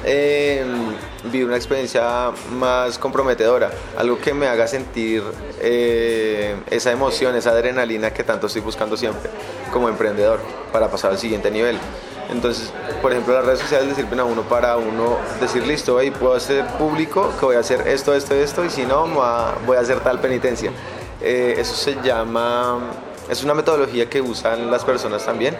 eh, 0.07 0.65
vivir 1.25 1.45
una 1.45 1.57
experiencia 1.57 2.31
más 2.51 2.99
comprometedora, 2.99 3.71
algo 3.99 4.19
que 4.19 4.33
me 4.33 4.47
haga 4.47 4.67
sentir 4.67 5.23
eh, 5.61 6.57
esa 6.71 6.93
emoción, 6.93 7.37
esa 7.37 7.51
adrenalina 7.51 8.15
que 8.15 8.25
tanto 8.25 8.47
estoy 8.47 8.63
buscando 8.63 8.97
siempre 8.97 9.29
como 9.71 9.91
emprendedor 9.91 10.41
para 10.73 10.91
pasar 10.91 11.11
al 11.11 11.19
siguiente 11.19 11.51
nivel. 11.51 11.79
Entonces, 12.31 12.73
por 13.01 13.13
ejemplo, 13.13 13.35
las 13.35 13.45
redes 13.45 13.61
sociales 13.61 13.89
le 13.89 13.95
sirven 13.95 14.21
a 14.21 14.25
uno 14.25 14.43
para 14.43 14.77
uno 14.77 15.19
decir, 15.41 15.67
listo, 15.67 15.97
ahí 15.97 16.11
puedo 16.11 16.35
hacer 16.35 16.67
público 16.79 17.33
que 17.39 17.47
voy 17.47 17.57
a 17.57 17.61
hacer 17.61 17.89
esto, 17.89 18.15
esto, 18.15 18.35
esto, 18.35 18.65
y 18.65 18.71
si 18.71 18.85
no, 18.85 19.07
voy 19.67 19.77
a 19.77 19.81
hacer 19.81 20.01
tal 20.01 20.21
penitencia. 20.21 20.71
Eh, 21.23 21.55
eso 21.59 21.75
se 21.75 21.97
llama, 22.03 22.79
es 23.31 23.43
una 23.43 23.55
metodología 23.55 24.09
que 24.11 24.21
usan 24.21 24.71
las 24.71 24.85
personas 24.85 25.25
también. 25.25 25.57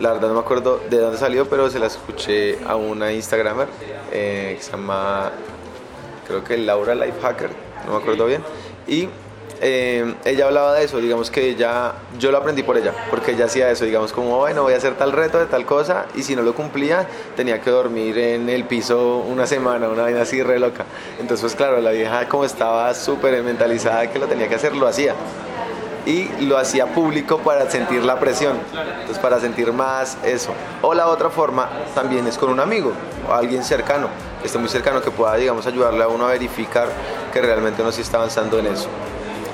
La 0.00 0.12
verdad 0.12 0.28
no 0.28 0.34
me 0.34 0.40
acuerdo 0.40 0.80
de 0.90 0.98
dónde 0.98 1.18
salió, 1.18 1.48
pero 1.48 1.70
se 1.70 1.78
la 1.78 1.86
escuché 1.86 2.58
a 2.66 2.74
una 2.74 3.12
Instagramer 3.12 3.68
eh, 4.10 4.56
que 4.58 4.62
se 4.62 4.72
llama, 4.72 5.30
creo 6.26 6.42
que 6.42 6.58
Laura 6.58 6.96
Lifehacker, 6.96 7.50
no 7.86 7.92
me 7.92 7.98
acuerdo 7.98 8.26
bien. 8.26 8.42
Y 8.88 9.08
eh, 9.60 10.14
ella 10.24 10.46
hablaba 10.46 10.74
de 10.74 10.84
eso, 10.84 10.98
digamos 10.98 11.30
que 11.30 11.50
ella, 11.50 11.92
yo 12.18 12.30
lo 12.30 12.38
aprendí 12.38 12.62
por 12.62 12.76
ella, 12.76 12.92
porque 13.10 13.32
ella 13.32 13.46
hacía 13.46 13.70
eso, 13.70 13.84
digamos 13.84 14.12
como, 14.12 14.38
bueno, 14.38 14.62
voy 14.62 14.74
a 14.74 14.76
hacer 14.76 14.94
tal 14.94 15.12
reto 15.12 15.38
de 15.38 15.46
tal 15.46 15.64
cosa, 15.64 16.06
y 16.14 16.22
si 16.22 16.36
no 16.36 16.42
lo 16.42 16.54
cumplía, 16.54 17.06
tenía 17.36 17.60
que 17.60 17.70
dormir 17.70 18.18
en 18.18 18.48
el 18.48 18.64
piso 18.64 19.18
una 19.18 19.46
semana, 19.46 19.88
una 19.88 20.02
vaina 20.02 20.22
así 20.22 20.42
re 20.42 20.58
loca. 20.58 20.84
Entonces, 21.18 21.40
pues 21.42 21.54
claro, 21.54 21.80
la 21.80 21.90
vieja 21.90 22.28
como 22.28 22.44
estaba 22.44 22.92
súper 22.94 23.42
mentalizada 23.42 24.10
que 24.10 24.18
lo 24.18 24.26
tenía 24.26 24.48
que 24.48 24.56
hacer, 24.56 24.74
lo 24.74 24.86
hacía. 24.86 25.14
Y 26.06 26.28
lo 26.44 26.58
hacía 26.58 26.92
público 26.92 27.38
para 27.38 27.70
sentir 27.70 28.04
la 28.04 28.20
presión, 28.20 28.58
entonces 29.00 29.18
para 29.18 29.40
sentir 29.40 29.72
más 29.72 30.18
eso. 30.22 30.52
O 30.82 30.92
la 30.92 31.06
otra 31.06 31.30
forma 31.30 31.70
también 31.94 32.26
es 32.26 32.36
con 32.36 32.50
un 32.50 32.60
amigo 32.60 32.92
o 33.26 33.32
alguien 33.32 33.64
cercano, 33.64 34.08
que 34.42 34.46
esté 34.48 34.58
muy 34.58 34.68
cercano, 34.68 35.00
que 35.00 35.10
pueda, 35.10 35.34
digamos, 35.36 35.66
ayudarle 35.66 36.04
a 36.04 36.08
uno 36.08 36.26
a 36.26 36.32
verificar 36.32 36.88
que 37.32 37.40
realmente 37.40 37.80
uno 37.80 37.90
sí 37.90 38.02
está 38.02 38.18
avanzando 38.18 38.58
en 38.58 38.66
eso. 38.66 38.90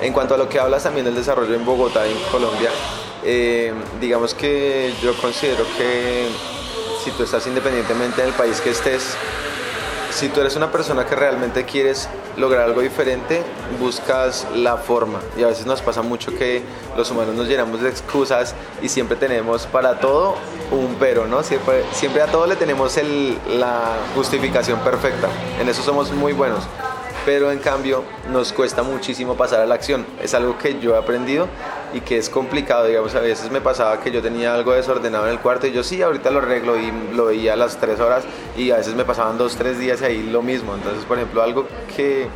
En 0.01 0.13
cuanto 0.13 0.33
a 0.33 0.37
lo 0.37 0.49
que 0.49 0.59
hablas 0.59 0.81
también 0.81 1.05
del 1.05 1.13
desarrollo 1.13 1.53
en 1.53 1.63
Bogotá, 1.63 2.07
en 2.07 2.17
Colombia, 2.31 2.71
eh, 3.23 3.71
digamos 3.99 4.33
que 4.33 4.91
yo 4.99 5.15
considero 5.21 5.63
que 5.77 6.27
si 7.03 7.11
tú 7.11 7.21
estás 7.21 7.45
independientemente 7.45 8.23
del 8.23 8.33
país 8.33 8.59
que 8.61 8.71
estés, 8.71 9.15
si 10.09 10.29
tú 10.29 10.41
eres 10.41 10.55
una 10.55 10.71
persona 10.71 11.05
que 11.05 11.15
realmente 11.15 11.65
quieres 11.65 12.09
lograr 12.35 12.63
algo 12.63 12.81
diferente, 12.81 13.43
buscas 13.79 14.47
la 14.55 14.77
forma. 14.77 15.19
Y 15.37 15.43
a 15.43 15.47
veces 15.47 15.67
nos 15.67 15.83
pasa 15.83 16.01
mucho 16.01 16.35
que 16.35 16.63
los 16.97 17.11
humanos 17.11 17.35
nos 17.35 17.47
llenamos 17.47 17.81
de 17.81 17.89
excusas 17.89 18.55
y 18.81 18.89
siempre 18.89 19.15
tenemos 19.17 19.67
para 19.67 19.99
todo 19.99 20.35
un 20.71 20.95
pero, 20.99 21.27
¿no? 21.27 21.43
Siempre 21.43 22.21
a 22.23 22.25
todo 22.25 22.47
le 22.47 22.55
tenemos 22.55 22.99
la 23.47 23.99
justificación 24.15 24.79
perfecta. 24.79 25.29
En 25.59 25.69
eso 25.69 25.83
somos 25.83 26.11
muy 26.11 26.33
buenos 26.33 26.63
pero 27.25 27.51
en 27.51 27.59
cambio 27.59 28.03
nos 28.31 28.51
cuesta 28.53 28.83
muchísimo 28.83 29.35
pasar 29.35 29.61
a 29.61 29.65
la 29.65 29.75
acción. 29.75 30.05
Es 30.21 30.33
algo 30.33 30.57
que 30.57 30.79
yo 30.79 30.95
he 30.95 30.97
aprendido 30.97 31.47
y 31.93 32.01
que 32.01 32.17
es 32.17 32.29
complicado, 32.29 32.85
digamos, 32.85 33.13
a 33.15 33.19
veces 33.19 33.51
me 33.51 33.61
pasaba 33.61 33.99
que 33.99 34.11
yo 34.11 34.21
tenía 34.21 34.53
algo 34.53 34.73
desordenado 34.73 35.27
en 35.27 35.33
el 35.33 35.39
cuarto 35.39 35.67
y 35.67 35.71
yo 35.71 35.83
sí, 35.83 36.01
ahorita 36.01 36.31
lo 36.31 36.39
arreglo 36.39 36.77
y 36.77 36.91
lo 37.13 37.25
veía 37.25 37.53
a 37.53 37.55
las 37.55 37.77
tres 37.77 37.99
horas 37.99 38.23
y 38.57 38.71
a 38.71 38.77
veces 38.77 38.95
me 38.95 39.05
pasaban 39.05 39.37
dos, 39.37 39.55
tres 39.55 39.77
días 39.77 40.01
y 40.01 40.05
ahí 40.05 40.23
lo 40.23 40.41
mismo. 40.41 40.73
Entonces, 40.73 41.03
por 41.05 41.17
ejemplo, 41.17 41.43
algo 41.43 41.67
que 41.95 42.27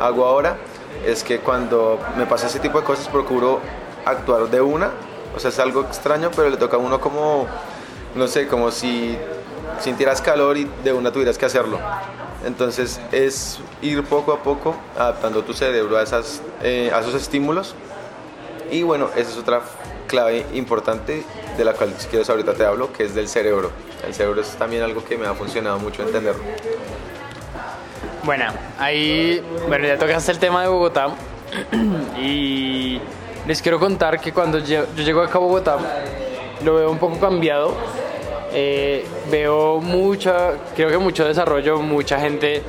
hago 0.00 0.26
ahora 0.26 0.56
es 1.06 1.22
que 1.22 1.38
cuando 1.38 1.98
me 2.16 2.26
pasa 2.26 2.48
ese 2.48 2.58
tipo 2.58 2.78
de 2.78 2.84
cosas 2.84 3.08
procuro 3.08 3.60
actuar 4.04 4.48
de 4.50 4.60
una, 4.60 4.90
o 5.34 5.38
sea, 5.38 5.50
es 5.50 5.58
algo 5.58 5.82
extraño, 5.82 6.30
pero 6.34 6.50
le 6.50 6.56
toca 6.56 6.76
a 6.76 6.80
uno 6.80 7.00
como, 7.00 7.46
no 8.14 8.26
sé, 8.26 8.48
como 8.48 8.70
si 8.70 9.16
sintieras 9.80 10.20
calor 10.20 10.56
y 10.56 10.68
de 10.82 10.92
una 10.92 11.12
tuvieras 11.12 11.38
que 11.38 11.46
hacerlo. 11.46 11.78
Entonces 12.46 13.00
es 13.12 13.58
ir 13.82 14.02
poco 14.04 14.32
a 14.32 14.42
poco 14.42 14.76
adaptando 14.96 15.42
tu 15.42 15.52
cerebro 15.52 15.98
a, 15.98 16.02
esas, 16.02 16.40
eh, 16.62 16.90
a 16.94 17.00
esos 17.00 17.14
estímulos. 17.14 17.74
Y 18.70 18.82
bueno, 18.82 19.08
esa 19.16 19.30
es 19.30 19.36
otra 19.36 19.62
clave 20.06 20.46
importante 20.54 21.24
de 21.56 21.64
la 21.64 21.72
cual 21.74 21.94
si 21.98 22.06
quieres 22.08 22.30
ahorita 22.30 22.54
te 22.54 22.64
hablo, 22.64 22.92
que 22.92 23.04
es 23.04 23.14
del 23.14 23.28
cerebro. 23.28 23.70
El 24.06 24.14
cerebro 24.14 24.40
es 24.40 24.48
también 24.56 24.82
algo 24.82 25.04
que 25.04 25.16
me 25.16 25.26
ha 25.26 25.34
funcionado 25.34 25.78
mucho 25.78 26.02
entenderlo. 26.02 26.42
Bueno, 28.22 28.44
ahí, 28.78 29.42
bueno, 29.68 29.86
ya 29.86 29.98
tocaste 29.98 30.32
el 30.32 30.38
tema 30.38 30.62
de 30.62 30.68
Bogotá 30.68 31.08
y 32.20 33.00
les 33.46 33.62
quiero 33.62 33.80
contar 33.80 34.20
que 34.20 34.32
cuando 34.32 34.58
yo, 34.58 34.84
yo 34.94 35.02
llego 35.02 35.22
acá 35.22 35.38
a 35.38 35.40
Bogotá 35.40 35.78
lo 36.64 36.74
veo 36.74 36.90
un 36.90 36.98
poco 36.98 37.18
cambiado 37.18 37.74
eh, 38.52 39.04
veo 39.30 39.80
mucha, 39.80 40.52
creo 40.74 40.88
que 40.88 40.98
mucho 40.98 41.24
desarrollo, 41.24 41.80
mucha 41.80 42.18
gente, 42.18 42.56
eh, 42.56 42.62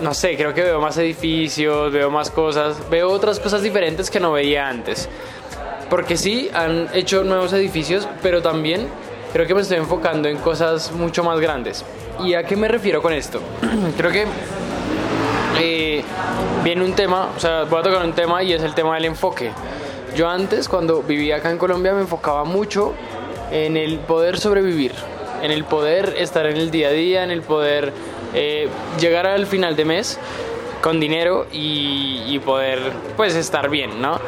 no 0.00 0.14
sé, 0.14 0.36
creo 0.36 0.52
que 0.54 0.62
veo 0.62 0.80
más 0.80 0.96
edificios, 0.98 1.92
veo 1.92 2.10
más 2.10 2.30
cosas, 2.30 2.76
veo 2.90 3.10
otras 3.10 3.40
cosas 3.40 3.62
diferentes 3.62 4.10
que 4.10 4.20
no 4.20 4.32
veía 4.32 4.68
antes. 4.68 5.08
Porque 5.88 6.16
sí, 6.16 6.50
han 6.52 6.88
hecho 6.92 7.24
nuevos 7.24 7.52
edificios, 7.54 8.06
pero 8.22 8.42
también 8.42 8.88
creo 9.32 9.46
que 9.46 9.54
me 9.54 9.62
estoy 9.62 9.78
enfocando 9.78 10.28
en 10.28 10.36
cosas 10.38 10.92
mucho 10.92 11.24
más 11.24 11.40
grandes. 11.40 11.84
¿Y 12.20 12.34
a 12.34 12.44
qué 12.44 12.56
me 12.56 12.68
refiero 12.68 13.00
con 13.00 13.12
esto? 13.12 13.40
creo 13.96 14.10
que 14.10 14.26
eh, 15.60 16.04
viene 16.62 16.84
un 16.84 16.92
tema, 16.92 17.30
o 17.36 17.40
sea, 17.40 17.64
voy 17.64 17.80
a 17.80 17.82
tocar 17.82 18.04
un 18.04 18.12
tema 18.12 18.42
y 18.42 18.52
es 18.52 18.62
el 18.62 18.74
tema 18.74 18.94
del 18.96 19.06
enfoque. 19.06 19.50
Yo 20.14 20.28
antes, 20.28 20.68
cuando 20.68 21.02
vivía 21.02 21.36
acá 21.36 21.50
en 21.50 21.58
Colombia, 21.58 21.92
me 21.92 22.00
enfocaba 22.00 22.44
mucho 22.44 22.92
en 23.50 23.76
el 23.76 23.98
poder 23.98 24.38
sobrevivir, 24.38 24.92
en 25.42 25.50
el 25.50 25.64
poder 25.64 26.14
estar 26.18 26.46
en 26.46 26.56
el 26.56 26.70
día 26.70 26.88
a 26.88 26.92
día, 26.92 27.24
en 27.24 27.30
el 27.30 27.42
poder 27.42 27.92
eh, 28.34 28.68
llegar 29.00 29.26
al 29.26 29.46
final 29.46 29.76
de 29.76 29.84
mes 29.84 30.18
con 30.80 31.00
dinero 31.00 31.46
y, 31.52 32.38
poder 32.44 32.78
pues 33.16 33.34
estar 33.34 33.68
bien, 33.68 34.00
¿no? 34.00 34.20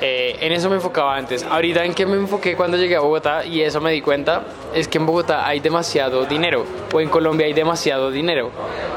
Eh, 0.00 0.36
en 0.40 0.52
eso 0.52 0.68
me 0.68 0.76
enfocaba 0.76 1.16
antes. 1.16 1.44
Ahorita 1.44 1.84
en 1.84 1.94
qué 1.94 2.04
me 2.04 2.16
enfoqué 2.16 2.56
cuando 2.56 2.76
llegué 2.76 2.96
a 2.96 3.00
Bogotá 3.00 3.46
y 3.46 3.62
eso 3.62 3.80
me 3.80 3.92
di 3.92 4.02
cuenta 4.02 4.42
es 4.74 4.88
que 4.88 4.98
en 4.98 5.06
Bogotá 5.06 5.46
hay 5.46 5.60
demasiado 5.60 6.24
dinero 6.24 6.66
o 6.92 7.00
en 7.00 7.08
Colombia 7.08 7.46
hay 7.46 7.52
demasiado 7.52 8.10
dinero. 8.10 8.50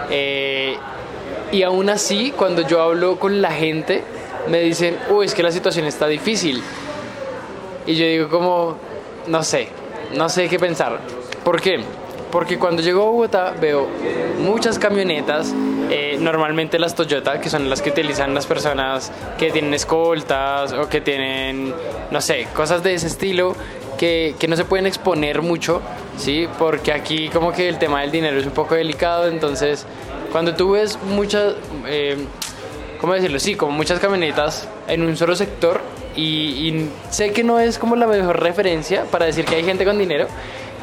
Eh, 0.09 0.75
y 1.51 1.63
aún 1.63 1.89
así, 1.89 2.33
cuando 2.35 2.67
yo 2.67 2.81
hablo 2.81 3.17
con 3.19 3.41
la 3.41 3.51
gente, 3.51 4.03
me 4.49 4.59
dicen, 4.59 4.97
uy, 5.09 5.27
es 5.27 5.33
que 5.33 5.43
la 5.43 5.51
situación 5.51 5.85
está 5.85 6.07
difícil. 6.07 6.61
Y 7.85 7.95
yo 7.95 8.05
digo 8.05 8.29
como, 8.29 8.77
no 9.27 9.43
sé, 9.43 9.69
no 10.15 10.29
sé 10.29 10.49
qué 10.49 10.59
pensar. 10.59 10.99
¿Por 11.43 11.61
qué? 11.61 11.79
Porque 12.31 12.59
cuando 12.59 12.81
llego 12.81 13.03
a 13.03 13.05
Bogotá 13.05 13.53
veo 13.59 13.87
muchas 14.39 14.77
camionetas, 14.77 15.53
eh, 15.89 16.17
normalmente 16.19 16.77
las 16.77 16.93
Toyota, 16.93 17.39
que 17.39 17.49
son 17.49 17.69
las 17.69 17.81
que 17.81 17.91
utilizan 17.91 18.33
las 18.33 18.45
personas 18.45 19.11
que 19.37 19.51
tienen 19.51 19.73
escoltas 19.73 20.73
o 20.73 20.89
que 20.89 20.99
tienen, 20.99 21.73
no 22.11 22.21
sé, 22.21 22.47
cosas 22.53 22.83
de 22.83 22.93
ese 22.93 23.07
estilo 23.07 23.55
que, 23.97 24.35
que, 24.37 24.47
no 24.49 24.57
se 24.57 24.65
pueden 24.65 24.85
exponer 24.85 25.41
mucho, 25.41 25.81
¿sí? 26.17 26.47
Porque 26.59 26.91
aquí 26.91 27.29
como 27.29 27.53
que 27.53 27.69
el 27.69 27.79
tema 27.79 28.01
del 28.01 28.11
dinero 28.11 28.37
es 28.37 28.45
un 28.45 28.51
poco 28.51 28.75
delicado, 28.75 29.27
entonces 29.27 29.85
cuando 30.31 30.55
tú 30.55 30.71
ves 30.71 30.99
muchas, 31.01 31.55
eh, 31.87 32.17
¿cómo 32.99 33.13
decirlo? 33.13 33.39
Sí, 33.39 33.55
como 33.55 33.71
muchas 33.71 33.99
camionetas 33.99 34.67
en 34.87 35.03
un 35.03 35.15
solo 35.15 35.35
sector, 35.35 35.81
y, 36.17 36.89
sé 37.09 37.31
que 37.31 37.43
no 37.43 37.59
es 37.59 37.77
como 37.77 37.95
la 37.95 38.07
mejor 38.07 38.41
referencia 38.41 39.03
para 39.05 39.25
decir 39.25 39.45
que 39.45 39.55
hay 39.55 39.63
gente 39.63 39.85
con 39.85 39.97
dinero, 39.97 40.27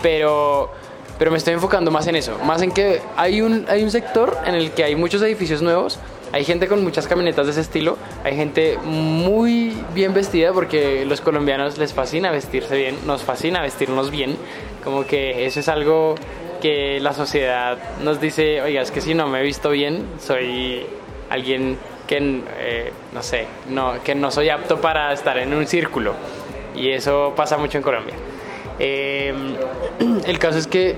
pero, 0.02 0.70
pero 1.18 1.30
me 1.30 1.38
estoy 1.38 1.54
enfocando 1.54 1.90
más 1.90 2.06
en 2.06 2.16
eso, 2.16 2.38
más 2.44 2.62
en 2.62 2.70
que 2.70 3.00
hay 3.16 3.42
un, 3.42 3.66
hay 3.68 3.82
un 3.82 3.90
sector 3.90 4.36
en 4.46 4.54
el 4.54 4.70
que 4.70 4.84
hay 4.84 4.96
muchos 4.96 5.20
edificios 5.22 5.60
nuevos, 5.60 5.98
hay 6.32 6.44
gente 6.44 6.66
con 6.66 6.82
muchas 6.82 7.06
camionetas 7.06 7.46
de 7.46 7.52
ese 7.52 7.60
estilo, 7.60 7.98
hay 8.24 8.36
gente 8.36 8.78
muy 8.84 9.76
bien 9.92 10.14
vestida 10.14 10.52
porque 10.52 11.04
los 11.04 11.20
colombianos 11.20 11.78
les 11.78 11.92
fascina 11.92 12.30
vestirse 12.30 12.76
bien, 12.76 12.96
nos 13.06 13.22
fascina 13.22 13.60
vestirnos 13.60 14.10
bien, 14.10 14.36
como 14.82 15.06
que 15.06 15.46
eso 15.46 15.60
es 15.60 15.68
algo 15.68 16.14
que 16.60 16.98
la 17.00 17.12
sociedad 17.12 17.78
nos 18.02 18.20
dice, 18.20 18.62
oiga, 18.62 18.82
es 18.82 18.90
que 18.90 19.00
si 19.00 19.14
no 19.14 19.26
me 19.26 19.40
he 19.40 19.42
visto 19.42 19.70
bien, 19.70 20.06
soy 20.18 20.86
alguien 21.28 21.76
que, 22.06 22.42
eh, 22.58 22.92
no 23.12 23.22
sé, 23.22 23.46
no, 23.68 24.02
que 24.02 24.14
no 24.14 24.30
soy 24.30 24.48
apto 24.48 24.80
para 24.80 25.12
estar 25.12 25.38
en 25.38 25.52
un 25.54 25.66
círculo. 25.66 26.14
Y 26.74 26.90
eso 26.90 27.32
pasa 27.36 27.56
mucho 27.56 27.78
en 27.78 27.82
Colombia. 27.84 28.14
Em, 28.78 29.56
el 30.26 30.38
caso 30.38 30.58
es 30.58 30.66
que 30.66 30.96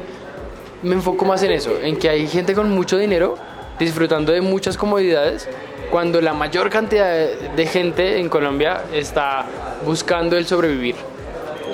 me 0.82 0.94
enfoco 0.94 1.24
más 1.24 1.42
en 1.42 1.52
eso, 1.52 1.78
en 1.80 1.96
que 1.96 2.08
hay 2.08 2.26
gente 2.26 2.54
con 2.54 2.70
mucho 2.70 2.96
dinero 2.98 3.36
disfrutando 3.78 4.32
de 4.32 4.40
muchas 4.40 4.76
comodidades, 4.76 5.48
cuando 5.90 6.20
la 6.20 6.32
mayor 6.32 6.70
cantidad 6.70 7.14
de 7.14 7.66
gente 7.66 8.18
en 8.18 8.28
Colombia 8.28 8.82
está 8.92 9.44
buscando 9.84 10.36
el 10.36 10.46
sobrevivir. 10.46 10.96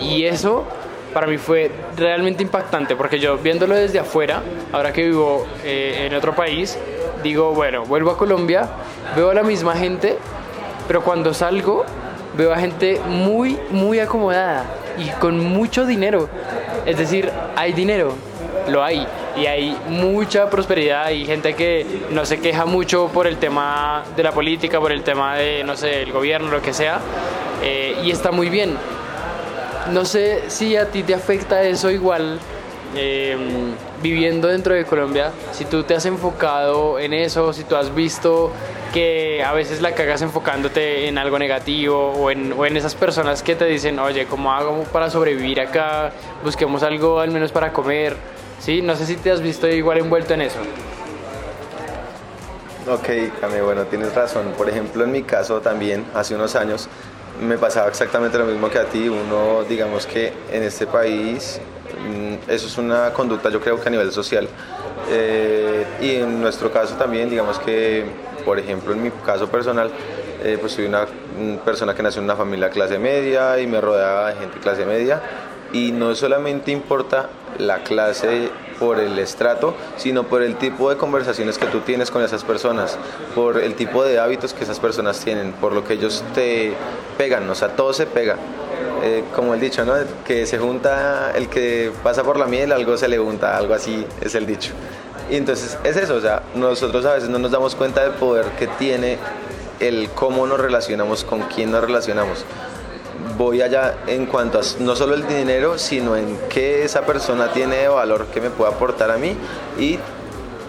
Y 0.01 0.25
eso 0.25 0.67
para 1.13 1.27
mí 1.27 1.39
fue 1.39 1.71
realmente 1.97 2.43
impactante, 2.43 2.97
porque 2.97 3.19
yo 3.19 3.39
viéndolo 3.39 3.75
desde 3.75 3.99
afuera, 3.99 4.43
ahora 4.73 4.93
que 4.93 5.05
vivo 5.05 5.47
eh, 5.65 6.07
en 6.07 6.15
otro 6.15 6.35
país, 6.35 6.79
digo, 7.23 7.53
bueno, 7.53 7.85
vuelvo 7.85 8.11
a 8.11 8.19
Colombia 8.19 8.69
veo 9.17 9.31
a 9.31 9.35
la 9.35 9.43
misma 9.43 9.75
gente, 9.75 10.19
pero 10.87 11.03
cuando 11.03 11.35
salgo 11.35 11.85
veo 12.37 12.53
a 12.53 12.59
gente 12.59 13.01
muy, 13.07 13.59
muy 13.71 13.99
acomodada 14.01 14.65
y 14.99 15.09
con 15.21 15.39
mucho 15.39 15.87
dinero. 15.87 16.29
Es 16.87 16.99
decir, 16.99 17.31
hay 17.57 17.73
dinero, 17.73 18.15
lo 18.69 18.83
hay. 18.83 19.07
Y 19.37 19.47
hay 19.47 19.77
mucha 19.89 20.51
prosperidad, 20.51 21.05
hay 21.05 21.25
gente 21.25 21.55
que 21.55 21.87
no 22.11 22.27
se 22.27 22.39
queja 22.39 22.67
mucho 22.67 23.09
por 23.09 23.27
el 23.27 23.39
tema 23.39 24.03
de 24.15 24.23
la 24.23 24.33
política, 24.33 24.79
por 24.79 24.93
el 24.93 25.03
tema 25.03 25.37
de, 25.37 25.65
no 25.65 25.75
sé, 25.75 26.03
el 26.03 26.13
gobierno, 26.13 26.51
lo 26.51 26.61
que 26.61 26.75
sea, 26.75 27.01
eh, 27.63 27.97
y 28.05 28.11
está 28.11 28.31
muy 28.31 28.51
bien. 28.51 28.77
No 29.91 30.05
sé 30.05 30.45
si 30.49 30.77
a 30.77 30.91
ti 30.91 31.03
te 31.03 31.15
afecta 31.15 31.63
eso 31.63 31.91
igual 31.91 32.39
eh, 32.95 33.37
viviendo 34.03 34.49
dentro 34.49 34.75
de 34.75 34.85
Colombia, 34.85 35.31
si 35.53 35.65
tú 35.65 35.85
te 35.85 35.95
has 35.95 36.05
enfocado 36.07 36.99
en 36.99 37.13
eso, 37.13 37.53
si 37.53 37.65
tú 37.65 37.77
has 37.77 37.95
visto 37.95 38.53
que 38.93 39.43
a 39.43 39.53
veces 39.53 39.81
la 39.81 39.93
cagas 39.95 40.21
enfocándote 40.23 41.09
en 41.09 41.17
algo 41.17 41.39
negativo 41.39 42.11
o 42.11 42.31
en, 42.31 42.53
o 42.53 42.67
en 42.67 42.77
esas 42.77 42.95
personas 42.95 43.43
que 43.43 43.55
te 43.55 43.65
dicen, 43.65 43.99
oye, 43.99 44.27
¿cómo 44.27 44.53
hago 44.53 44.85
para 44.93 45.09
sobrevivir 45.09 45.61
acá? 45.61 46.13
Busquemos 46.45 46.83
algo 46.83 47.21
al 47.21 47.31
menos 47.31 47.53
para 47.53 47.73
comer. 47.73 48.17
Sí, 48.61 48.83
no 48.83 48.95
sé 48.95 49.07
si 49.07 49.17
te 49.17 49.31
has 49.31 49.41
visto 49.41 49.67
igual 49.67 49.99
envuelto 49.99 50.35
en 50.35 50.43
eso. 50.43 50.59
Ok, 52.89 53.09
Cami, 53.41 53.61
bueno, 53.61 53.85
tienes 53.85 54.15
razón. 54.15 54.53
Por 54.59 54.69
ejemplo, 54.69 55.05
en 55.05 55.13
mi 55.13 55.23
caso 55.23 55.61
también, 55.61 56.05
hace 56.15 56.35
unos 56.35 56.57
años, 56.57 56.89
me 57.41 57.57
pasaba 57.57 57.89
exactamente 57.89 58.39
lo 58.39 58.45
mismo 58.45 58.69
que 58.71 58.79
a 58.79 58.85
ti. 58.85 59.09
Uno, 59.09 59.63
digamos 59.69 60.07
que 60.07 60.33
en 60.51 60.65
este 60.65 60.87
país, 60.87 61.61
eso 62.49 62.67
es 62.67 62.79
una 62.79 63.13
conducta, 63.13 63.49
yo 63.51 63.61
creo 63.61 63.81
que 63.81 63.89
a 63.89 63.91
nivel 63.91 64.13
social. 64.13 64.49
Eh, 65.11 65.85
y 66.01 66.17
en 66.17 66.41
nuestro 66.41 66.71
caso 66.71 66.95
también, 66.95 67.29
digamos 67.29 67.59
que 67.59 68.05
por 68.45 68.59
ejemplo, 68.59 68.93
en 68.93 69.03
mi 69.03 69.11
caso 69.11 69.49
personal, 69.49 69.91
eh, 70.43 70.59
pues 70.61 70.73
soy 70.73 70.87
una 70.87 71.07
persona 71.65 71.95
que 71.95 72.03
nació 72.03 72.21
en 72.21 72.25
una 72.25 72.37
familia 72.37 72.71
clase 72.71 72.99
media 72.99 73.59
y 73.59 73.67
me 73.67 73.81
rodeaba 73.81 74.31
de 74.31 74.41
gente 74.41 74.59
clase 74.59 74.85
media. 74.85 75.21
Y 75.73 75.93
no 75.93 76.15
solamente 76.15 76.71
importa 76.71 77.31
la 77.59 77.83
clase 77.83 78.51
por 78.79 78.99
el 78.99 79.19
estrato, 79.19 79.75
sino 79.97 80.25
por 80.25 80.43
el 80.43 80.57
tipo 80.57 80.91
de 80.91 80.97
conversaciones 80.97 81.57
que 81.57 81.67
tú 81.67 81.81
tienes 81.81 82.11
con 82.11 82.23
esas 82.23 82.45
personas, 82.45 82.99
por 83.35 83.59
el 83.59 83.75
tipo 83.75 84.05
de 84.05 84.19
hábitos 84.19 84.53
que 84.53 84.65
esas 84.65 84.81
personas 84.81 85.21
tienen, 85.21 85.53
por 85.53 85.73
lo 85.73 85.85
que 85.85 85.95
ellos 85.95 86.25
te 86.35 86.75
pegan, 87.17 87.49
o 87.49 87.55
sea, 87.55 87.69
todo 87.69 87.93
se 87.93 88.07
pega. 88.07 88.37
Eh, 89.03 89.25
como 89.35 89.53
el 89.53 89.59
dicho, 89.59 89.85
¿no? 89.85 89.95
Que 90.25 90.47
se 90.47 90.59
junta 90.59 91.33
el 91.35 91.49
que 91.49 91.91
pasa 92.05 92.23
por 92.23 92.39
la 92.39 92.47
miel, 92.47 92.71
algo 92.71 92.97
se 92.97 93.09
le 93.09 93.19
junta, 93.19 93.57
algo 93.57 93.75
así 93.75 94.07
es 94.21 94.37
el 94.37 94.47
dicho. 94.47 94.73
Y 95.29 95.37
entonces 95.37 95.77
es 95.83 95.97
eso, 95.97 96.15
o 96.15 96.21
sea, 96.21 96.43
nosotros 96.55 97.05
a 97.05 97.15
veces 97.15 97.29
no 97.29 97.41
nos 97.41 97.51
damos 97.51 97.75
cuenta 97.75 98.05
del 98.05 98.13
poder 98.13 98.47
que 98.59 98.69
tiene 98.69 99.19
el 99.81 100.09
cómo 100.11 100.47
nos 100.47 100.61
relacionamos, 100.61 101.25
con 101.25 101.41
quién 101.43 101.73
nos 101.73 101.83
relacionamos. 101.83 102.45
Voy 103.37 103.61
allá 103.61 103.97
en 104.07 104.27
cuanto 104.27 104.61
a 104.61 104.63
no 104.79 104.95
solo 104.95 105.15
el 105.15 105.27
dinero, 105.27 105.79
sino 105.79 106.17
en 106.17 106.39
qué 106.49 106.85
esa 106.85 107.05
persona 107.05 107.53
tiene 107.53 107.79
de 107.79 107.89
valor 107.89 108.27
que 108.27 108.41
me 108.41 108.51
puede 108.51 108.73
aportar 108.73 109.11
a 109.11 109.17
mí 109.17 109.35
y 109.81 109.99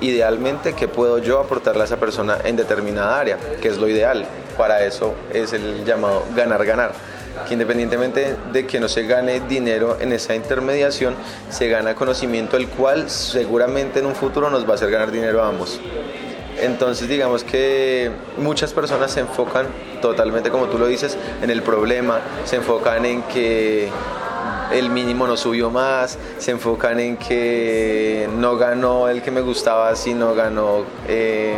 idealmente 0.01 0.73
qué 0.73 0.87
puedo 0.87 1.19
yo 1.19 1.39
aportarle 1.39 1.83
a 1.83 1.85
esa 1.85 1.97
persona 1.97 2.39
en 2.43 2.55
determinada 2.55 3.19
área, 3.19 3.37
que 3.61 3.67
es 3.67 3.77
lo 3.77 3.87
ideal. 3.87 4.25
Para 4.57 4.83
eso 4.85 5.13
es 5.31 5.53
el 5.53 5.85
llamado 5.85 6.23
ganar-ganar 6.35 7.12
que 7.47 7.53
independientemente 7.53 8.35
de 8.51 8.65
que 8.67 8.79
no 8.79 8.87
se 8.87 9.03
gane 9.05 9.41
dinero 9.41 9.97
en 9.99 10.13
esa 10.13 10.35
intermediación, 10.35 11.15
se 11.49 11.67
gana 11.67 11.95
conocimiento 11.95 12.57
el 12.57 12.67
cual 12.67 13.09
seguramente 13.09 13.99
en 13.99 14.05
un 14.05 14.15
futuro 14.15 14.49
nos 14.49 14.65
va 14.67 14.71
a 14.71 14.75
hacer 14.75 14.91
ganar 14.91 15.11
dinero 15.11 15.43
a 15.43 15.49
ambos. 15.49 15.79
Entonces 16.61 17.07
digamos 17.07 17.43
que 17.43 18.11
muchas 18.37 18.73
personas 18.73 19.11
se 19.11 19.21
enfocan 19.21 19.67
totalmente, 20.01 20.49
como 20.49 20.65
tú 20.65 20.77
lo 20.77 20.87
dices, 20.87 21.17
en 21.41 21.49
el 21.49 21.61
problema, 21.61 22.19
se 22.45 22.57
enfocan 22.57 23.05
en 23.05 23.23
que 23.23 23.89
el 24.71 24.89
mínimo 24.89 25.27
no 25.27 25.37
subió 25.37 25.69
más, 25.69 26.17
se 26.37 26.51
enfocan 26.51 26.99
en 26.99 27.17
que 27.17 28.29
no 28.37 28.57
ganó 28.57 29.07
el 29.07 29.21
que 29.21 29.31
me 29.31 29.41
gustaba, 29.41 29.95
sino 29.95 30.35
ganó 30.35 30.85
eh, 31.07 31.55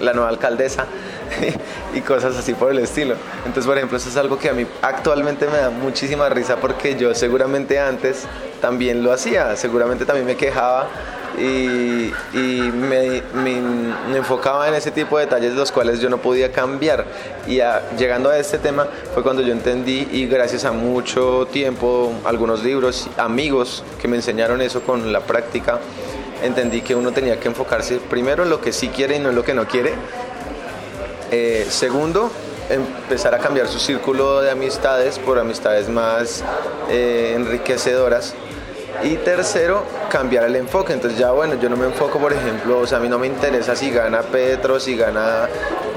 la 0.00 0.12
nueva 0.12 0.28
alcaldesa. 0.28 0.86
y 1.94 2.00
cosas 2.00 2.36
así 2.36 2.54
por 2.54 2.70
el 2.70 2.78
estilo. 2.78 3.14
Entonces, 3.38 3.66
por 3.66 3.76
ejemplo, 3.76 3.98
eso 3.98 4.08
es 4.08 4.16
algo 4.16 4.38
que 4.38 4.48
a 4.48 4.52
mí 4.52 4.66
actualmente 4.82 5.46
me 5.46 5.58
da 5.58 5.70
muchísima 5.70 6.28
risa 6.28 6.56
porque 6.56 6.96
yo 6.96 7.14
seguramente 7.14 7.78
antes 7.78 8.24
también 8.60 9.02
lo 9.02 9.12
hacía, 9.12 9.56
seguramente 9.56 10.04
también 10.04 10.26
me 10.26 10.36
quejaba 10.36 10.88
y, 11.38 12.10
me, 12.72 13.22
enfocaba 14.16 14.68
en 14.68 14.74
ese 14.74 14.90
tipo 14.90 15.18
de 15.18 15.26
detalles 15.26 15.54
los 15.54 15.70
cuales 15.70 16.00
yo 16.00 16.08
no 16.08 16.18
podía 16.18 16.52
cambiar. 16.52 17.04
Y 17.46 17.60
llegando 17.98 18.30
a 18.30 18.38
este 18.38 18.58
tema 18.58 18.86
fue 19.14 19.22
cuando 19.22 19.42
yo 19.42 19.52
entendí 19.52 20.08
y 20.10 20.26
gracias 20.26 20.64
a 20.64 20.72
mucho 20.72 21.46
tiempo, 21.52 22.12
algunos 22.24 22.62
libros, 22.62 23.08
amigos 23.16 23.84
que 24.00 24.08
me 24.08 24.16
enseñaron 24.16 24.60
eso 24.62 24.82
con 24.82 25.12
la 25.12 25.20
práctica, 25.20 25.78
entendí 26.42 26.80
que 26.80 26.94
uno 26.94 27.12
tenía 27.12 27.38
que 27.38 27.48
enfocarse 27.48 27.98
primero 28.10 28.42
en 28.42 28.50
lo 28.50 28.60
que 28.60 28.72
sí 28.72 28.88
quiere 28.88 29.16
y 29.16 29.18
no 29.18 29.30
en 29.30 29.36
lo 29.36 29.44
que 29.44 29.54
no 29.54 29.66
quiere 29.66 29.94
eh, 31.30 31.66
segundo, 31.68 32.30
empezar 32.70 33.34
a 33.34 33.38
cambiar 33.38 33.68
su 33.68 33.78
círculo 33.78 34.40
de 34.40 34.50
amistades 34.50 35.18
por 35.18 35.38
amistades 35.38 35.88
más 35.88 36.42
eh, 36.90 37.34
enriquecedoras. 37.36 38.34
Y 39.02 39.16
tercero, 39.16 39.84
cambiar 40.08 40.44
el 40.44 40.56
enfoque. 40.56 40.94
Entonces 40.94 41.18
ya 41.18 41.30
bueno, 41.30 41.54
yo 41.60 41.68
no 41.68 41.76
me 41.76 41.86
enfoco, 41.86 42.18
por 42.18 42.32
ejemplo, 42.32 42.78
o 42.78 42.86
sea, 42.86 42.98
a 42.98 43.00
mí 43.00 43.08
no 43.08 43.18
me 43.18 43.26
interesa 43.26 43.76
si 43.76 43.90
gana 43.90 44.22
Petro, 44.22 44.80
si 44.80 44.96
gana 44.96 45.48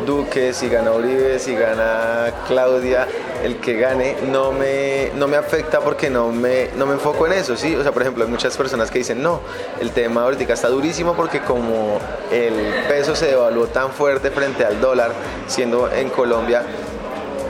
Duque, 0.06 0.54
si 0.54 0.70
gana 0.70 0.92
Uribe, 0.92 1.40
si 1.40 1.56
gana 1.56 2.32
Claudia, 2.48 3.08
el 3.44 3.58
que 3.58 3.78
gane, 3.78 4.16
no 4.32 4.52
me, 4.52 5.12
no 5.16 5.28
me 5.28 5.38
afecta 5.38 5.80
porque 5.80 6.10
no 6.10 6.32
me, 6.32 6.70
no 6.76 6.86
me 6.86 6.94
enfoco 6.94 7.28
en 7.28 7.34
eso, 7.34 7.56
¿sí? 7.56 7.76
O 7.76 7.84
sea, 7.84 7.92
por 7.92 8.02
ejemplo, 8.02 8.24
hay 8.24 8.30
muchas 8.30 8.58
personas 8.58 8.92
que 8.92 9.00
dicen, 9.00 9.22
no, 9.22 9.42
el 9.80 9.92
tema 9.92 10.24
ahorita 10.24 10.52
está 10.54 10.70
durísimo 10.70 11.14
porque 11.14 11.42
como 11.42 12.00
el 12.32 12.54
peso 12.88 13.16
se 13.16 13.28
devaluó 13.28 13.68
tan 13.68 13.92
fuerte 13.92 14.32
frente 14.32 14.66
al 14.66 14.82
dólar, 14.82 15.12
siendo 15.48 15.92
en 15.92 16.10
Colombia 16.10 16.64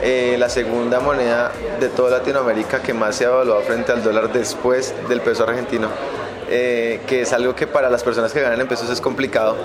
eh, 0.02 0.36
la 0.38 0.48
segunda 0.48 0.98
moneda 1.00 1.52
de 1.78 1.88
toda 1.88 2.18
Latinoamérica 2.18 2.80
que 2.80 2.94
más 2.94 3.16
se 3.16 3.26
ha 3.26 3.30
frente 3.66 3.92
al 3.92 4.02
dólar 4.02 4.32
después 4.32 4.94
del 5.08 5.20
peso 5.20 5.44
argentino, 5.44 5.88
eh, 6.48 7.00
que 7.06 7.22
es 7.22 7.32
algo 7.34 7.54
que 7.54 7.66
para 7.66 7.90
las 7.90 8.02
personas 8.02 8.32
que 8.32 8.40
ganan 8.40 8.60
en 8.60 8.66
pesos 8.66 8.88
es 8.88 9.00
complicado. 9.00 9.56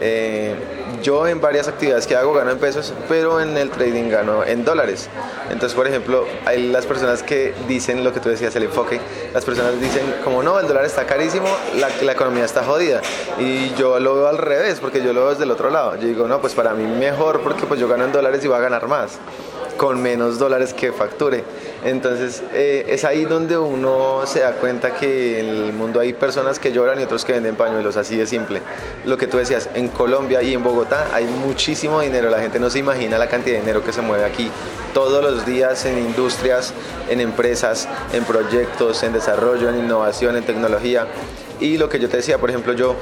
Eh, 0.00 0.54
yo 1.02 1.26
en 1.26 1.40
varias 1.40 1.68
actividades 1.68 2.06
que 2.06 2.16
hago 2.16 2.32
gano 2.32 2.50
en 2.50 2.58
pesos, 2.58 2.92
pero 3.08 3.40
en 3.40 3.56
el 3.56 3.70
trading 3.70 4.08
gano 4.10 4.44
en 4.44 4.64
dólares. 4.64 5.08
Entonces, 5.50 5.74
por 5.74 5.86
ejemplo, 5.86 6.26
hay 6.46 6.68
las 6.68 6.86
personas 6.86 7.22
que 7.22 7.54
dicen 7.66 8.04
lo 8.04 8.12
que 8.12 8.20
tú 8.20 8.28
decías, 8.28 8.54
el 8.56 8.64
enfoque. 8.64 9.00
Las 9.32 9.44
personas 9.44 9.80
dicen, 9.80 10.02
como 10.24 10.42
no, 10.42 10.58
el 10.60 10.66
dólar 10.66 10.84
está 10.84 11.06
carísimo, 11.06 11.48
la, 11.76 11.88
la 12.02 12.12
economía 12.12 12.44
está 12.44 12.64
jodida. 12.64 13.00
Y 13.38 13.74
yo 13.74 13.98
lo 14.00 14.14
veo 14.14 14.28
al 14.28 14.38
revés, 14.38 14.80
porque 14.80 15.02
yo 15.02 15.12
lo 15.12 15.20
veo 15.20 15.30
desde 15.30 15.44
el 15.44 15.50
otro 15.50 15.70
lado. 15.70 15.96
Yo 15.96 16.08
digo, 16.08 16.28
no, 16.28 16.40
pues 16.40 16.54
para 16.54 16.74
mí 16.74 16.84
mejor, 16.84 17.40
porque 17.40 17.66
pues 17.66 17.80
yo 17.80 17.88
gano 17.88 18.04
en 18.04 18.12
dólares 18.12 18.44
y 18.44 18.48
voy 18.48 18.56
a 18.56 18.60
ganar 18.60 18.86
más 18.86 19.18
con 19.78 20.02
menos 20.02 20.38
dólares 20.38 20.74
que 20.74 20.92
facture. 20.92 21.42
Entonces 21.84 22.42
eh, 22.52 22.84
es 22.88 23.04
ahí 23.04 23.24
donde 23.24 23.56
uno 23.56 24.22
se 24.26 24.40
da 24.40 24.52
cuenta 24.52 24.92
que 24.92 25.40
en 25.40 25.46
el 25.46 25.72
mundo 25.72 26.00
hay 26.00 26.12
personas 26.12 26.58
que 26.58 26.72
lloran 26.72 27.00
y 27.00 27.04
otros 27.04 27.24
que 27.24 27.32
venden 27.32 27.56
pañuelos, 27.56 27.96
así 27.96 28.16
de 28.16 28.26
simple. 28.26 28.60
Lo 29.06 29.16
que 29.16 29.26
tú 29.26 29.38
decías, 29.38 29.70
en 29.74 29.88
Colombia 29.88 30.42
y 30.42 30.52
en 30.52 30.62
Bogotá 30.62 31.08
hay 31.14 31.24
muchísimo 31.24 32.00
dinero, 32.02 32.28
la 32.28 32.40
gente 32.40 32.58
no 32.58 32.68
se 32.68 32.80
imagina 32.80 33.16
la 33.16 33.28
cantidad 33.28 33.54
de 33.54 33.60
dinero 33.60 33.82
que 33.82 33.92
se 33.92 34.02
mueve 34.02 34.24
aquí 34.26 34.50
todos 34.92 35.22
los 35.22 35.46
días 35.46 35.84
en 35.86 35.98
industrias, 35.98 36.74
en 37.08 37.20
empresas, 37.20 37.88
en 38.12 38.24
proyectos, 38.24 39.02
en 39.04 39.12
desarrollo, 39.12 39.68
en 39.70 39.78
innovación, 39.78 40.36
en 40.36 40.44
tecnología. 40.44 41.06
Y 41.60 41.78
lo 41.78 41.88
que 41.88 42.00
yo 42.00 42.08
te 42.08 42.18
decía, 42.18 42.38
por 42.38 42.50
ejemplo, 42.50 42.72
yo 42.72 42.96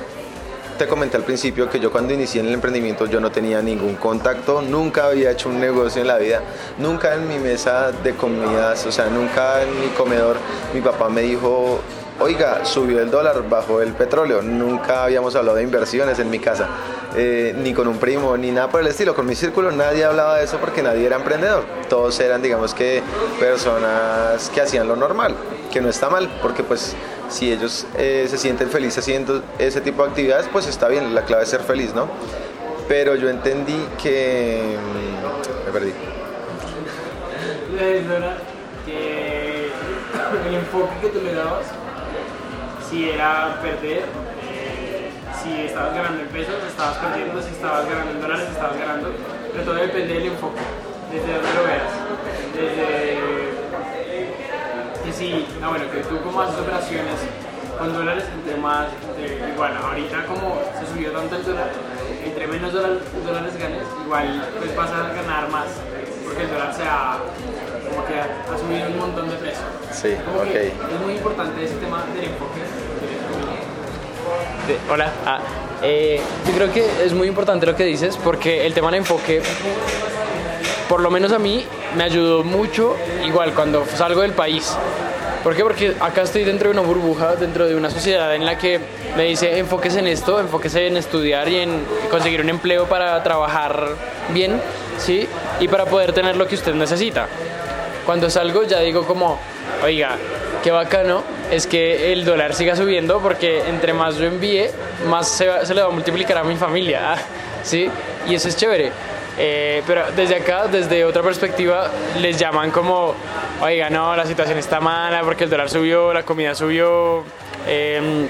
te 0.76 0.86
comenté 0.86 1.16
al 1.16 1.22
principio 1.22 1.68
que 1.70 1.80
yo 1.80 1.90
cuando 1.90 2.12
inicié 2.12 2.40
en 2.40 2.48
el 2.48 2.54
emprendimiento 2.54 3.06
yo 3.06 3.20
no 3.20 3.30
tenía 3.30 3.62
ningún 3.62 3.96
contacto, 3.96 4.62
nunca 4.62 5.06
había 5.06 5.30
hecho 5.30 5.48
un 5.48 5.58
negocio 5.58 6.02
en 6.02 6.08
la 6.08 6.18
vida, 6.18 6.42
nunca 6.78 7.14
en 7.14 7.26
mi 7.26 7.38
mesa 7.38 7.92
de 7.92 8.14
comidas, 8.14 8.84
o 8.86 8.92
sea, 8.92 9.06
nunca 9.06 9.62
en 9.62 9.80
mi 9.80 9.88
comedor 9.88 10.36
mi 10.74 10.80
papá 10.80 11.08
me 11.08 11.22
dijo, 11.22 11.80
oiga, 12.20 12.64
subió 12.64 13.00
el 13.00 13.10
dólar, 13.10 13.48
bajó 13.48 13.80
el 13.80 13.92
petróleo, 13.92 14.42
nunca 14.42 15.04
habíamos 15.04 15.34
hablado 15.34 15.56
de 15.56 15.62
inversiones 15.62 16.18
en 16.18 16.30
mi 16.30 16.38
casa. 16.38 16.68
Eh, 17.18 17.54
ni 17.56 17.72
con 17.72 17.88
un 17.88 17.96
primo, 17.96 18.36
ni 18.36 18.50
nada 18.50 18.68
por 18.68 18.82
el 18.82 18.88
estilo. 18.88 19.14
Con 19.14 19.24
mi 19.24 19.34
círculo 19.34 19.70
nadie 19.72 20.04
hablaba 20.04 20.36
de 20.36 20.44
eso 20.44 20.58
porque 20.58 20.82
nadie 20.82 21.06
era 21.06 21.16
emprendedor. 21.16 21.64
Todos 21.88 22.20
eran, 22.20 22.42
digamos 22.42 22.74
que, 22.74 23.02
personas 23.40 24.50
que 24.50 24.60
hacían 24.60 24.86
lo 24.86 24.96
normal, 24.96 25.34
que 25.72 25.80
no 25.80 25.88
está 25.88 26.10
mal, 26.10 26.28
porque 26.42 26.62
pues 26.62 26.94
si 27.28 27.52
ellos 27.52 27.86
eh, 27.96 28.26
se 28.28 28.38
sienten 28.38 28.68
felices 28.68 28.98
haciendo 28.98 29.42
ese 29.58 29.80
tipo 29.80 30.02
de 30.02 30.10
actividades, 30.10 30.46
pues 30.52 30.66
está 30.66 30.88
bien, 30.88 31.14
la 31.14 31.24
clave 31.24 31.44
es 31.44 31.48
ser 31.50 31.60
feliz, 31.60 31.94
¿no? 31.94 32.08
Pero 32.88 33.14
yo 33.16 33.28
entendí 33.28 33.78
que... 34.02 34.76
Mm, 34.78 35.66
me 35.66 35.72
perdí. 35.72 35.92
que 38.86 39.70
el 40.48 40.54
enfoque 40.54 40.94
que 41.02 41.08
tú 41.08 41.20
le 41.24 41.34
dabas, 41.34 41.66
si 42.88 43.10
era 43.10 43.58
perder, 43.60 44.04
si 45.42 45.66
estabas 45.66 45.94
ganando 45.94 46.22
en 46.22 46.28
pesos, 46.28 46.54
estabas 46.68 46.96
perdiendo, 46.98 47.42
si 47.42 47.50
estabas 47.50 47.88
ganando 47.88 48.12
en 48.12 48.20
dólares, 48.20 48.48
estabas 48.50 48.78
ganando, 48.78 49.12
pero 49.52 49.64
todo 49.64 49.74
depende 49.74 50.14
del 50.14 50.26
enfoque, 50.26 50.60
desde 51.12 51.32
donde 51.32 51.54
lo 51.54 51.64
veas. 51.64 53.25
Sí, 55.16 55.46
no, 55.60 55.70
bueno, 55.70 55.84
que 55.90 56.00
tú 56.00 56.20
como 56.20 56.42
haces 56.42 56.58
operaciones 56.60 57.14
con 57.78 57.92
dólares, 57.92 58.24
entre 58.34 58.56
más, 58.56 58.86
igual, 59.52 59.76
ahorita 59.76 60.26
como 60.26 60.60
se 60.78 60.86
subió 60.92 61.10
tanto 61.12 61.36
el 61.36 61.44
dólar, 61.44 61.70
entre 62.24 62.46
menos 62.46 62.72
dólares, 62.72 62.98
dólares 63.24 63.52
ganes, 63.58 63.82
igual 64.04 64.48
pues 64.58 64.76
vas 64.76 64.90
a 64.90 65.12
ganar 65.14 65.48
más, 65.50 65.66
porque 66.24 66.42
el 66.42 66.50
dólar 66.50 66.74
se 66.74 66.82
ha, 66.82 67.18
como 67.88 68.06
que 68.06 68.14
ha, 68.14 68.58
subido 68.58 68.88
un 68.88 68.98
montón 68.98 69.30
de 69.30 69.36
precio. 69.36 69.64
Sí, 69.92 70.14
ok. 70.14 70.54
Es 70.54 71.00
muy 71.02 71.14
importante 71.14 71.64
ese 71.64 71.74
tema 71.76 72.04
del 72.14 72.24
enfoque. 72.24 72.60
hola, 74.90 75.12
ah, 75.24 75.40
eh, 75.82 76.20
yo 76.46 76.52
creo 76.54 76.72
que 76.72 77.04
es 77.04 77.12
muy 77.12 77.28
importante 77.28 77.66
lo 77.66 77.76
que 77.76 77.84
dices 77.84 78.18
porque 78.22 78.66
el 78.66 78.74
tema 78.74 78.88
del 78.90 79.00
enfoque, 79.00 79.42
por 80.88 81.00
lo 81.00 81.10
menos 81.10 81.32
a 81.32 81.38
mí, 81.38 81.64
me 81.96 82.04
ayudó 82.04 82.42
mucho, 82.42 82.96
igual 83.24 83.54
cuando 83.54 83.84
salgo 83.86 84.22
del 84.22 84.32
país 84.32 84.76
¿Por 85.46 85.54
qué? 85.54 85.62
Porque 85.62 85.94
acá 86.00 86.22
estoy 86.22 86.42
dentro 86.42 86.68
de 86.68 86.76
una 86.76 86.84
burbuja, 86.84 87.36
dentro 87.36 87.68
de 87.68 87.76
una 87.76 87.88
sociedad 87.88 88.34
en 88.34 88.44
la 88.44 88.58
que 88.58 88.80
me 89.16 89.22
dice 89.22 89.60
enfóquese 89.60 90.00
en 90.00 90.08
esto, 90.08 90.40
enfóquese 90.40 90.88
en 90.88 90.96
estudiar 90.96 91.48
y 91.48 91.60
en 91.60 91.84
conseguir 92.10 92.40
un 92.40 92.48
empleo 92.48 92.86
para 92.86 93.22
trabajar 93.22 93.90
bien, 94.30 94.60
¿sí? 94.98 95.28
Y 95.60 95.68
para 95.68 95.84
poder 95.84 96.12
tener 96.12 96.36
lo 96.36 96.48
que 96.48 96.56
usted 96.56 96.74
necesita. 96.74 97.28
Cuando 98.04 98.28
salgo 98.28 98.64
ya 98.64 98.80
digo 98.80 99.06
como, 99.06 99.38
oiga, 99.84 100.16
qué 100.64 100.72
bacano 100.72 101.22
es 101.52 101.68
que 101.68 102.12
el 102.12 102.24
dólar 102.24 102.52
siga 102.52 102.74
subiendo 102.74 103.20
porque 103.20 103.68
entre 103.68 103.92
más 103.92 104.16
yo 104.16 104.26
envíe, 104.26 104.68
más 105.08 105.28
se, 105.28 105.64
se 105.64 105.74
le 105.76 105.80
va 105.80 105.86
a 105.86 105.92
multiplicar 105.92 106.38
a 106.38 106.42
mi 106.42 106.56
familia, 106.56 107.14
¿sí? 107.62 107.88
Y 108.28 108.34
eso 108.34 108.48
es 108.48 108.56
chévere. 108.56 108.90
Eh, 109.38 109.82
pero 109.86 110.04
desde 110.16 110.36
acá, 110.36 110.66
desde 110.66 111.04
otra 111.04 111.22
perspectiva, 111.22 111.90
les 112.20 112.38
llaman 112.38 112.70
como, 112.70 113.14
oiga, 113.60 113.90
no, 113.90 114.16
la 114.16 114.24
situación 114.24 114.58
está 114.58 114.80
mala 114.80 115.22
porque 115.22 115.44
el 115.44 115.50
dólar 115.50 115.68
subió, 115.68 116.12
la 116.12 116.22
comida 116.22 116.54
subió, 116.54 117.22
em, 117.66 118.28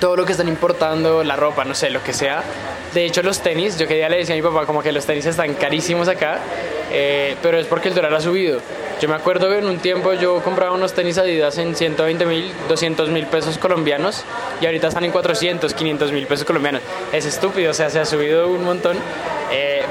todo 0.00 0.16
lo 0.16 0.24
que 0.24 0.32
están 0.32 0.48
importando, 0.48 1.22
la 1.24 1.36
ropa, 1.36 1.64
no 1.64 1.74
sé, 1.74 1.90
lo 1.90 2.02
que 2.02 2.12
sea. 2.12 2.42
De 2.94 3.04
hecho, 3.04 3.22
los 3.22 3.40
tenis, 3.40 3.78
yo 3.78 3.86
que 3.86 3.96
día 3.96 4.08
le 4.08 4.18
decía 4.18 4.34
a 4.34 4.36
mi 4.36 4.42
papá 4.42 4.64
como 4.64 4.82
que 4.82 4.92
los 4.92 5.04
tenis 5.04 5.26
están 5.26 5.54
carísimos 5.54 6.08
acá, 6.08 6.38
eh, 6.90 7.36
pero 7.42 7.58
es 7.58 7.66
porque 7.66 7.88
el 7.88 7.94
dólar 7.94 8.14
ha 8.14 8.20
subido. 8.20 8.60
Yo 9.00 9.08
me 9.08 9.14
acuerdo 9.14 9.48
que 9.48 9.58
en 9.58 9.66
un 9.66 9.78
tiempo 9.78 10.14
yo 10.14 10.42
compraba 10.42 10.72
unos 10.72 10.92
tenis 10.92 11.18
Adidas 11.18 11.56
en 11.58 11.76
120 11.76 12.26
mil, 12.26 12.50
200 12.68 13.10
mil 13.10 13.26
pesos 13.26 13.56
colombianos 13.58 14.24
y 14.60 14.66
ahorita 14.66 14.88
están 14.88 15.04
en 15.04 15.12
400, 15.12 15.72
500 15.72 16.12
mil 16.12 16.26
pesos 16.26 16.44
colombianos. 16.44 16.82
Es 17.12 17.24
estúpido, 17.24 17.70
o 17.70 17.74
sea, 17.74 17.90
se 17.90 18.00
ha 18.00 18.04
subido 18.04 18.48
un 18.48 18.64
montón. 18.64 18.96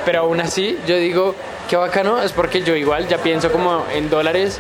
Pero 0.08 0.20
aún 0.20 0.40
así, 0.40 0.80
yo 0.88 0.96
digo, 0.96 1.36
qué 1.70 1.76
bacano, 1.76 2.22
es 2.22 2.32
porque 2.32 2.62
yo 2.62 2.78
igual 2.78 3.10
ya 3.10 3.18
pienso 3.18 3.52
como 3.52 3.84
en 3.94 4.10
dólares 4.10 4.58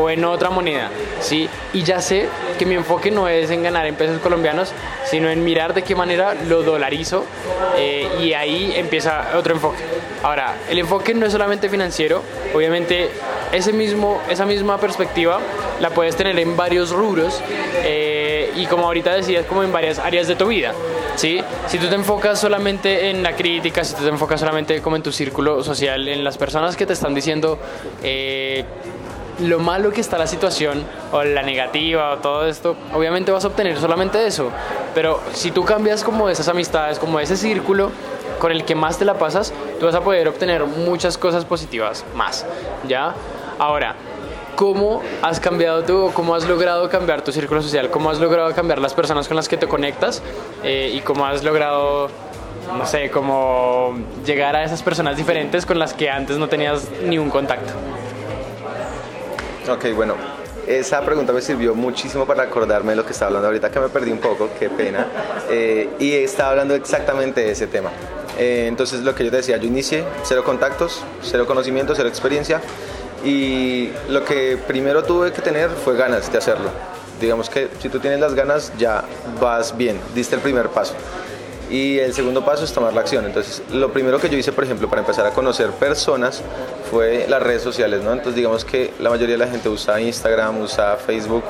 o 0.00 0.08
en 0.08 0.24
otra 0.24 0.48
moneda, 0.48 0.88
¿sí? 1.20 1.50
Y 1.74 1.82
ya 1.82 2.00
sé 2.00 2.26
que 2.58 2.64
mi 2.64 2.76
enfoque 2.76 3.10
no 3.10 3.28
es 3.28 3.50
en 3.50 3.62
ganar 3.62 3.84
en 3.86 3.94
pesos 3.94 4.22
colombianos, 4.22 4.72
sino 5.04 5.28
en 5.28 5.44
mirar 5.44 5.74
de 5.74 5.82
qué 5.82 5.94
manera 5.94 6.32
lo 6.32 6.62
dolarizo 6.62 7.26
eh, 7.76 8.08
y 8.22 8.32
ahí 8.32 8.72
empieza 8.74 9.32
otro 9.36 9.52
enfoque. 9.52 9.82
Ahora, 10.22 10.54
el 10.70 10.78
enfoque 10.78 11.12
no 11.12 11.26
es 11.26 11.32
solamente 11.32 11.68
financiero, 11.68 12.22
obviamente 12.54 13.10
ese 13.52 13.74
mismo, 13.74 14.22
esa 14.30 14.46
misma 14.46 14.78
perspectiva 14.78 15.40
la 15.78 15.90
puedes 15.90 16.16
tener 16.16 16.38
en 16.38 16.56
varios 16.56 16.90
rubros 16.90 17.42
eh, 17.84 18.50
y 18.56 18.64
como 18.64 18.86
ahorita 18.86 19.12
decías, 19.12 19.44
como 19.44 19.62
en 19.62 19.72
varias 19.72 19.98
áreas 19.98 20.26
de 20.26 20.36
tu 20.36 20.46
vida. 20.46 20.72
¿Sí? 21.16 21.40
Si 21.66 21.78
tú 21.78 21.88
te 21.88 21.94
enfocas 21.94 22.38
solamente 22.38 23.10
en 23.10 23.22
la 23.22 23.34
crítica, 23.34 23.82
si 23.82 23.94
tú 23.94 24.02
te 24.02 24.08
enfocas 24.08 24.40
solamente 24.40 24.80
como 24.80 24.96
en 24.96 25.02
tu 25.02 25.12
círculo 25.12 25.62
social, 25.64 26.06
en 26.08 26.22
las 26.22 26.38
personas 26.38 26.76
que 26.76 26.86
te 26.86 26.92
están 26.92 27.14
diciendo 27.14 27.58
eh, 28.02 28.64
lo 29.40 29.58
malo 29.58 29.92
que 29.92 30.00
está 30.00 30.18
la 30.18 30.26
situación 30.26 30.84
o 31.12 31.22
la 31.24 31.42
negativa 31.42 32.12
o 32.12 32.18
todo 32.18 32.46
esto, 32.46 32.76
obviamente 32.94 33.32
vas 33.32 33.44
a 33.44 33.48
obtener 33.48 33.78
solamente 33.78 34.26
eso. 34.26 34.50
Pero 34.94 35.20
si 35.32 35.50
tú 35.50 35.64
cambias 35.64 36.04
como 36.04 36.28
esas 36.28 36.48
amistades, 36.48 36.98
como 36.98 37.20
ese 37.20 37.36
círculo 37.36 37.90
con 38.38 38.52
el 38.52 38.64
que 38.64 38.74
más 38.74 38.98
te 38.98 39.04
la 39.04 39.14
pasas, 39.14 39.52
tú 39.80 39.86
vas 39.86 39.94
a 39.94 40.00
poder 40.00 40.28
obtener 40.28 40.64
muchas 40.64 41.18
cosas 41.18 41.44
positivas 41.44 42.04
más, 42.14 42.46
¿ya? 42.86 43.14
Ahora, 43.58 43.94
¿Cómo 44.56 45.02
has 45.20 45.38
cambiado 45.38 45.84
tú, 45.84 46.10
cómo 46.14 46.34
has 46.34 46.48
logrado 46.48 46.88
cambiar 46.88 47.22
tu 47.22 47.30
círculo 47.30 47.60
social? 47.60 47.90
¿Cómo 47.90 48.10
has 48.10 48.18
logrado 48.18 48.54
cambiar 48.54 48.78
las 48.78 48.94
personas 48.94 49.28
con 49.28 49.36
las 49.36 49.48
que 49.48 49.58
te 49.58 49.68
conectas? 49.68 50.22
Eh, 50.64 50.92
¿Y 50.94 51.00
cómo 51.00 51.26
has 51.26 51.44
logrado, 51.44 52.08
no 52.76 52.86
sé, 52.86 53.10
cómo 53.10 53.94
llegar 54.24 54.56
a 54.56 54.64
esas 54.64 54.82
personas 54.82 55.18
diferentes 55.18 55.66
con 55.66 55.78
las 55.78 55.92
que 55.92 56.08
antes 56.08 56.38
no 56.38 56.48
tenías 56.48 56.88
ni 57.04 57.18
un 57.18 57.28
contacto? 57.28 57.74
Ok, 59.70 59.94
bueno, 59.94 60.14
esa 60.66 61.02
pregunta 61.02 61.34
me 61.34 61.42
sirvió 61.42 61.74
muchísimo 61.74 62.24
para 62.24 62.44
acordarme 62.44 62.92
de 62.92 62.96
lo 62.96 63.04
que 63.04 63.12
estaba 63.12 63.28
hablando 63.28 63.48
ahorita, 63.48 63.70
que 63.70 63.78
me 63.78 63.90
perdí 63.90 64.10
un 64.10 64.20
poco, 64.20 64.48
qué 64.58 64.70
pena. 64.70 65.06
Eh, 65.50 65.90
y 65.98 66.14
estaba 66.14 66.52
hablando 66.52 66.74
exactamente 66.74 67.42
de 67.42 67.50
ese 67.50 67.66
tema. 67.66 67.90
Eh, 68.38 68.66
entonces, 68.68 69.00
lo 69.00 69.14
que 69.14 69.24
yo 69.24 69.30
te 69.30 69.36
decía, 69.36 69.58
yo 69.58 69.66
inicié 69.66 70.04
cero 70.22 70.44
contactos, 70.44 71.02
cero 71.22 71.46
conocimiento, 71.46 71.94
cero 71.94 72.08
experiencia 72.08 72.62
y 73.24 73.90
lo 74.08 74.24
que 74.24 74.58
primero 74.66 75.02
tuve 75.02 75.32
que 75.32 75.42
tener 75.42 75.70
fue 75.70 75.96
ganas 75.96 76.30
de 76.30 76.38
hacerlo. 76.38 76.70
Digamos 77.20 77.48
que 77.48 77.68
si 77.80 77.88
tú 77.88 77.98
tienes 77.98 78.20
las 78.20 78.34
ganas 78.34 78.72
ya 78.78 79.04
vas 79.40 79.76
bien, 79.76 79.98
diste 80.14 80.34
el 80.34 80.42
primer 80.42 80.68
paso. 80.68 80.94
Y 81.70 81.98
el 81.98 82.14
segundo 82.14 82.44
paso 82.44 82.64
es 82.64 82.72
tomar 82.72 82.94
la 82.94 83.00
acción. 83.00 83.24
Entonces, 83.24 83.62
lo 83.72 83.92
primero 83.92 84.20
que 84.20 84.28
yo 84.28 84.38
hice, 84.38 84.52
por 84.52 84.62
ejemplo, 84.62 84.88
para 84.88 85.00
empezar 85.00 85.26
a 85.26 85.30
conocer 85.30 85.70
personas 85.70 86.42
fue 86.90 87.26
las 87.28 87.42
redes 87.42 87.62
sociales, 87.62 88.02
¿no? 88.02 88.12
Entonces, 88.12 88.36
digamos 88.36 88.64
que 88.64 88.92
la 89.00 89.10
mayoría 89.10 89.34
de 89.34 89.44
la 89.44 89.50
gente 89.50 89.68
usa 89.68 90.00
Instagram, 90.00 90.60
usa 90.60 90.96
Facebook 90.96 91.42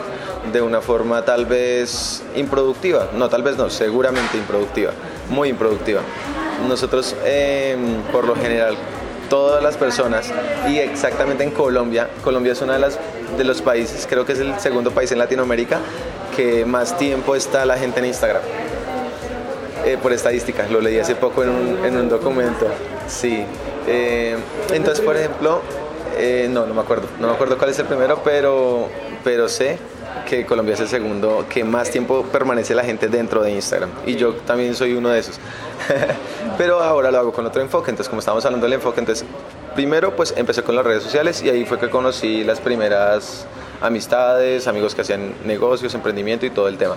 de 0.53 0.63
una 0.63 0.81
forma 0.81 1.23
tal 1.23 1.45
vez 1.45 2.23
improductiva. 2.35 3.11
No, 3.15 3.29
tal 3.29 3.43
vez 3.43 3.59
no, 3.59 3.69
seguramente 3.69 4.39
improductiva, 4.39 4.93
muy 5.29 5.51
improductiva. 5.51 6.01
Nosotros, 6.67 7.15
em, 7.25 8.01
por 8.11 8.25
lo 8.25 8.35
general, 8.37 8.75
todas 9.29 9.63
las 9.63 9.77
personas 9.77 10.33
y 10.69 10.79
exactamente 10.79 11.45
en 11.45 11.51
Colombia. 11.51 12.09
Colombia 12.23 12.53
es 12.53 12.63
uno 12.63 12.73
de, 12.73 12.79
las, 12.79 12.99
de 13.37 13.45
los 13.45 13.63
países, 13.63 14.07
creo 14.09 14.25
que 14.25 14.33
es 14.33 14.41
el 14.41 14.59
segundo 14.61 14.91
país 14.91 15.11
en 15.13 15.19
Latinoamérica 15.19 15.81
que 16.37 16.65
más 16.65 16.99
tiempo 16.99 17.35
está 17.35 17.65
la 17.65 17.79
gente 17.79 18.01
en 18.01 18.07
Instagram. 18.07 18.43
Eh, 19.85 19.97
por 20.03 20.13
estadística, 20.13 20.67
lo 20.69 20.81
leí 20.81 20.99
hace 20.99 21.15
poco 21.15 21.45
en 21.45 21.51
un, 21.51 21.85
en 21.85 21.97
un 21.97 22.09
documento. 22.09 22.67
Sí. 23.07 23.45
Eh, 23.87 24.37
entonces, 24.73 25.05
por 25.05 25.17
ejemplo, 25.17 25.61
eh, 26.19 26.49
no, 26.51 26.67
no 26.67 26.75
me 26.75 26.81
acuerdo, 26.81 27.07
no 27.21 27.29
me 27.29 27.35
acuerdo 27.35 27.57
cuál 27.57 27.71
es 27.71 27.79
el 27.79 27.87
primero, 27.87 28.21
pero, 28.25 28.89
pero 29.23 29.49
sé 29.49 29.79
que 30.25 30.47
Colombia 30.47 30.75
es 30.75 30.81
el 30.81 30.89
segundo 30.89 31.47
que 31.49 31.65
más 31.65 31.91
tiempo 31.91 32.23
permanece 32.25 32.75
la 32.75 32.85
gente 32.85 33.09
dentro 33.09 33.43
de 33.43 33.53
Instagram. 33.53 33.91
Y 34.07 34.17
yo 34.17 34.35
también 34.35 34.75
soy 34.75 34.95
uno 34.95 35.11
de 35.11 35.21
esos. 35.21 35.39
Pero 36.59 36.81
ahora 36.83 37.11
lo 37.11 37.19
hago 37.19 37.33
con 37.33 37.47
otro 37.47 37.63
enfoque. 37.63 37.91
Entonces, 37.91 38.09
como 38.09 38.21
estamos 38.21 38.45
hablando 38.45 38.67
del 38.67 38.75
enfoque, 38.75 39.01
entonces, 39.01 39.27
primero 39.75 40.17
pues 40.17 40.35
empecé 40.37 40.63
con 40.63 40.75
las 40.75 40.85
redes 40.85 41.03
sociales 41.03 41.43
y 41.43 41.51
ahí 41.51 41.65
fue 41.65 41.79
que 41.79 41.91
conocí 41.91 42.45
las 42.45 42.61
primeras 42.61 43.47
amistades, 43.81 44.67
amigos 44.67 44.95
que 44.95 45.03
hacían 45.03 45.35
negocios, 45.45 45.95
emprendimiento 45.95 46.47
y 46.47 46.51
todo 46.51 46.69
el 46.69 46.79
tema. 46.79 46.97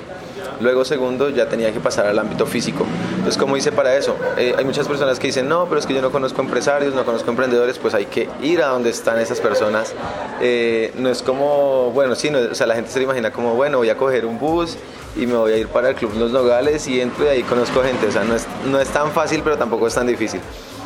Luego, 0.59 0.83
segundo, 0.83 1.29
ya 1.29 1.47
tenía 1.47 1.71
que 1.71 1.79
pasar 1.79 2.05
al 2.05 2.19
ámbito 2.19 2.45
físico. 2.45 2.85
Entonces, 3.11 3.37
¿cómo 3.37 3.55
hice 3.57 3.71
para 3.71 3.95
eso? 3.95 4.15
Eh, 4.37 4.53
hay 4.57 4.65
muchas 4.65 4.87
personas 4.87 5.19
que 5.19 5.27
dicen, 5.27 5.47
no, 5.47 5.65
pero 5.65 5.79
es 5.79 5.85
que 5.85 5.93
yo 5.93 6.01
no 6.01 6.11
conozco 6.11 6.41
empresarios, 6.41 6.93
no 6.93 7.05
conozco 7.05 7.29
emprendedores, 7.29 7.77
pues 7.79 7.93
hay 7.93 8.05
que 8.05 8.29
ir 8.41 8.61
a 8.61 8.67
donde 8.67 8.89
están 8.89 9.19
esas 9.19 9.39
personas. 9.39 9.93
Eh, 10.41 10.91
no 10.95 11.09
es 11.09 11.23
como, 11.23 11.91
bueno, 11.91 12.15
sí, 12.15 12.29
o 12.29 12.55
sea, 12.55 12.67
la 12.67 12.75
gente 12.75 12.91
se 12.91 13.01
imagina 13.01 13.31
como, 13.31 13.55
bueno, 13.55 13.77
voy 13.77 13.89
a 13.89 13.97
coger 13.97 14.25
un 14.25 14.39
bus 14.39 14.77
y 15.15 15.25
me 15.25 15.35
voy 15.35 15.53
a 15.53 15.57
ir 15.57 15.67
para 15.67 15.89
el 15.89 15.95
Club 15.95 16.13
Los 16.17 16.31
Nogales 16.31 16.87
y 16.87 17.01
entro 17.01 17.25
y 17.25 17.29
ahí 17.29 17.43
conozco 17.43 17.81
gente. 17.81 18.07
O 18.07 18.11
sea, 18.11 18.23
no 18.23 18.35
es, 18.35 18.45
no 18.65 18.79
es 18.79 18.89
tan 18.89 19.11
fácil, 19.11 19.41
pero 19.43 19.57
tampoco 19.57 19.87
es 19.87 19.95
tan 19.95 20.07
difícil. 20.07 20.41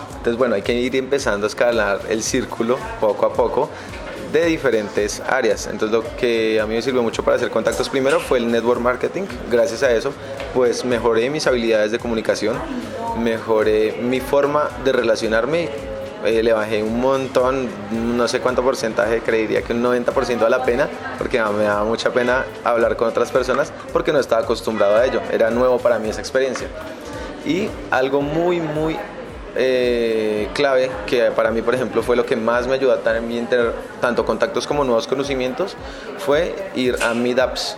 Entonces, 0.10 0.38
bueno, 0.38 0.56
hay 0.56 0.62
que 0.62 0.74
ir 0.74 0.96
empezando 0.96 1.46
a 1.46 1.50
escalar 1.50 2.00
el 2.10 2.24
círculo 2.24 2.78
poco 3.02 3.26
a 3.26 3.34
poco 3.34 3.70
de 4.34 4.46
diferentes 4.46 5.22
áreas. 5.22 5.68
Entonces 5.68 5.92
lo 5.92 6.04
que 6.18 6.60
a 6.60 6.66
mí 6.66 6.76
me 6.76 6.82
sirvió 6.82 7.02
mucho 7.02 7.24
para 7.24 7.38
hacer 7.38 7.50
contactos 7.50 7.88
primero 7.88 8.20
fue 8.20 8.40
el 8.40 8.52
network 8.52 8.82
marketing. 8.82 9.24
Gracias 9.50 9.84
a 9.84 9.92
eso 9.92 10.12
pues 10.54 10.86
mejoré 10.86 11.30
mis 11.30 11.48
habilidades 11.48 11.92
de 11.92 12.00
comunicación, 12.00 12.58
mejoré 13.18 13.98
mi 14.02 14.20
forma 14.20 14.70
de 14.84 14.92
relacionarme. 14.92 15.70
Eh, 16.26 16.42
le 16.42 16.54
bajé 16.54 16.82
un 16.82 17.02
montón, 17.02 17.68
no 18.16 18.30
sé 18.30 18.40
cuánto 18.40 18.64
porcentaje, 18.64 19.20
creería 19.20 19.62
que 19.62 19.74
un 19.74 19.84
90% 19.84 20.44
a 20.44 20.50
la 20.50 20.64
pena, 20.64 20.88
porque 21.18 21.38
me 21.42 21.64
daba 21.66 21.84
mucha 21.84 22.14
pena 22.14 22.46
hablar 22.64 22.96
con 22.96 23.10
otras 23.10 23.30
personas 23.30 23.74
porque 23.92 24.14
no 24.14 24.20
estaba 24.20 24.44
acostumbrado 24.44 24.96
a 24.96 25.06
ello, 25.06 25.22
era 25.34 25.50
nuevo 25.50 25.80
para 25.80 26.00
mí 26.00 26.08
esa 26.10 26.22
experiencia. 26.22 26.68
Y 27.46 27.68
algo 27.92 28.22
muy, 28.22 28.62
muy 28.62 28.98
eh, 29.56 30.50
clave 30.54 30.90
que 31.06 31.32
para 31.32 31.52
mí, 31.52 31.62
por 31.62 31.76
ejemplo, 31.76 32.02
fue 32.02 32.16
lo 32.16 32.26
que 32.26 32.36
más 32.36 32.68
me 32.68 32.74
ayudó 32.74 32.94
a 32.94 32.98
también 32.98 33.48
tener 33.48 33.74
tanto 34.02 34.26
contactos 34.26 34.66
como 34.66 34.84
nuevos 34.84 35.08
conocimientos, 35.08 35.76
fue 36.18 36.56
ir 36.76 36.98
a 37.04 37.14
meetups. 37.14 37.78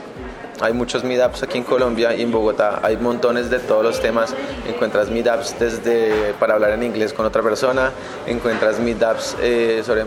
hay 0.62 0.72
muchos 0.72 1.04
meetups 1.04 1.44
aquí 1.44 1.58
en 1.58 1.66
Colombia 1.66 2.16
y 2.16 2.22
en 2.22 2.32
Bogotá 2.32 2.80
hay 2.82 2.96
montones 2.98 3.50
de 3.50 3.60
todos 3.60 3.84
los 3.84 4.00
temas. 4.00 4.34
Encuentras 4.68 5.10
meetups 5.10 5.60
desde 5.60 6.34
para 6.40 6.54
hablar 6.54 6.72
en 6.72 6.84
inglés 6.84 7.12
con 7.14 7.26
otra 7.26 7.42
persona, 7.42 7.92
encuentras 8.26 8.80
meetups 8.80 9.36
eh, 9.42 9.84
sobre, 9.86 10.06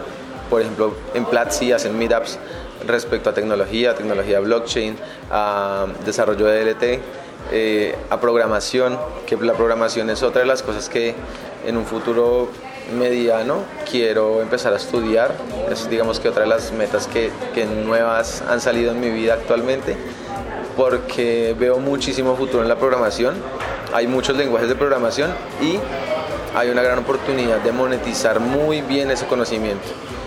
por 0.48 0.62
ejemplo, 0.62 0.94
en 1.12 1.26
Platzi 1.26 1.72
hacen 1.72 1.98
meetups 1.98 2.38
respecto 2.86 3.30
a 3.30 3.34
tecnología, 3.34 3.94
tecnología 3.94 4.40
blockchain, 4.40 4.96
a 5.30 5.86
desarrollo 6.04 6.46
de 6.46 6.64
DLT, 6.64 7.02
eh, 7.50 7.94
a 8.10 8.20
programación, 8.20 8.98
que 9.26 9.36
la 9.36 9.54
programación 9.54 10.10
es 10.10 10.22
otra 10.22 10.42
de 10.42 10.46
las 10.46 10.62
cosas 10.62 10.88
que 10.88 11.14
en 11.66 11.76
un 11.76 11.84
futuro 11.84 12.48
mediano 12.98 13.62
quiero 13.90 14.40
empezar 14.42 14.72
a 14.72 14.76
estudiar. 14.76 15.34
Es 15.70 15.88
digamos 15.90 16.20
que 16.20 16.28
otra 16.28 16.42
de 16.42 16.48
las 16.48 16.72
metas 16.72 17.06
que, 17.06 17.30
que 17.54 17.66
nuevas 17.66 18.42
han 18.48 18.60
salido 18.60 18.92
en 18.92 19.00
mi 19.00 19.10
vida 19.10 19.34
actualmente 19.34 19.96
porque 20.76 21.56
veo 21.58 21.80
muchísimo 21.80 22.36
futuro 22.36 22.62
en 22.62 22.68
la 22.68 22.76
programación. 22.76 23.34
Hay 23.92 24.06
muchos 24.06 24.36
lenguajes 24.36 24.68
de 24.68 24.76
programación 24.76 25.32
y 25.60 25.78
hay 26.58 26.70
una 26.70 26.82
gran 26.82 26.98
oportunidad 26.98 27.58
de 27.58 27.70
monetizar 27.70 28.40
muy 28.40 28.80
bien 28.80 29.10
ese 29.10 29.26
conocimiento. 29.26 29.86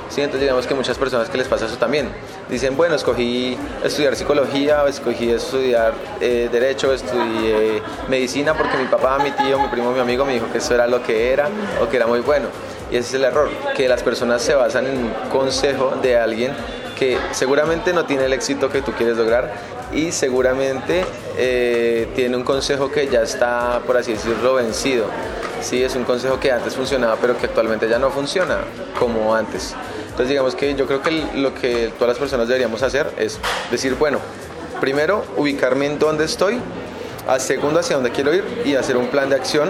Sí, 0.09 0.21
entonces 0.21 0.41
digamos 0.41 0.67
que 0.67 0.73
muchas 0.73 0.97
personas 0.97 1.29
que 1.29 1.37
les 1.37 1.47
pasa 1.47 1.65
eso 1.65 1.77
también. 1.77 2.09
Dicen, 2.49 2.75
bueno, 2.75 2.95
escogí 2.95 3.57
estudiar 3.83 4.15
psicología, 4.15 4.83
escogí 4.87 5.29
estudiar 5.29 5.93
eh, 6.19 6.49
derecho, 6.51 6.93
estudié 6.93 7.81
medicina 8.09 8.53
porque 8.53 8.77
mi 8.77 8.85
papá, 8.85 9.19
mi 9.19 9.31
tío, 9.31 9.59
mi 9.59 9.67
primo, 9.67 9.91
mi 9.91 9.99
amigo 9.99 10.25
me 10.25 10.33
dijo 10.33 10.47
que 10.51 10.57
eso 10.57 10.73
era 10.73 10.87
lo 10.87 11.01
que 11.01 11.31
era 11.31 11.49
o 11.81 11.89
que 11.89 11.97
era 11.97 12.07
muy 12.07 12.19
bueno. 12.19 12.47
Y 12.91 12.97
ese 12.97 13.07
es 13.07 13.13
el 13.15 13.23
error, 13.23 13.49
que 13.75 13.87
las 13.87 14.03
personas 14.03 14.41
se 14.41 14.53
basan 14.53 14.85
en 14.87 14.97
un 14.97 15.11
consejo 15.29 15.93
de 16.01 16.17
alguien 16.17 16.51
que 16.99 17.17
seguramente 17.31 17.93
no 17.93 18.05
tiene 18.05 18.25
el 18.25 18.33
éxito 18.33 18.69
que 18.69 18.81
tú 18.81 18.91
quieres 18.91 19.17
lograr 19.17 19.53
y 19.93 20.11
seguramente 20.11 21.03
eh, 21.37 22.07
tiene 22.15 22.37
un 22.37 22.43
consejo 22.43 22.91
que 22.91 23.07
ya 23.07 23.21
está, 23.21 23.81
por 23.87 23.97
así 23.97 24.11
decirlo, 24.11 24.55
vencido. 24.55 25.05
Sí, 25.61 25.83
es 25.83 25.95
un 25.95 26.03
consejo 26.03 26.39
que 26.39 26.51
antes 26.51 26.75
funcionaba, 26.75 27.17
pero 27.21 27.37
que 27.37 27.45
actualmente 27.45 27.87
ya 27.87 27.99
no 27.99 28.09
funciona 28.09 28.57
como 28.97 29.33
antes. 29.35 29.75
Entonces 30.03 30.29
digamos 30.29 30.55
que 30.55 30.75
yo 30.75 30.87
creo 30.87 31.01
que 31.01 31.11
lo 31.35 31.53
que 31.53 31.93
todas 31.97 32.09
las 32.09 32.17
personas 32.17 32.47
deberíamos 32.47 32.83
hacer 32.83 33.11
es 33.17 33.39
decir, 33.69 33.95
bueno, 33.95 34.19
primero 34.81 35.23
ubicarme 35.37 35.85
en 35.85 35.99
dónde 35.99 36.25
estoy, 36.25 36.59
a 37.27 37.39
segundo 37.39 37.79
hacia 37.79 37.95
dónde 37.95 38.11
quiero 38.11 38.33
ir 38.33 38.43
y 38.65 38.75
hacer 38.75 38.97
un 38.97 39.07
plan 39.07 39.29
de 39.29 39.35
acción 39.35 39.69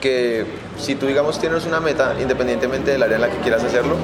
que 0.00 0.44
si 0.78 0.94
tú 0.94 1.06
digamos 1.06 1.40
tienes 1.40 1.64
una 1.64 1.80
meta, 1.80 2.14
independientemente 2.20 2.92
del 2.92 3.02
área 3.02 3.16
en 3.16 3.22
la 3.22 3.30
que 3.30 3.38
quieras 3.38 3.64
hacerlo, 3.64 3.96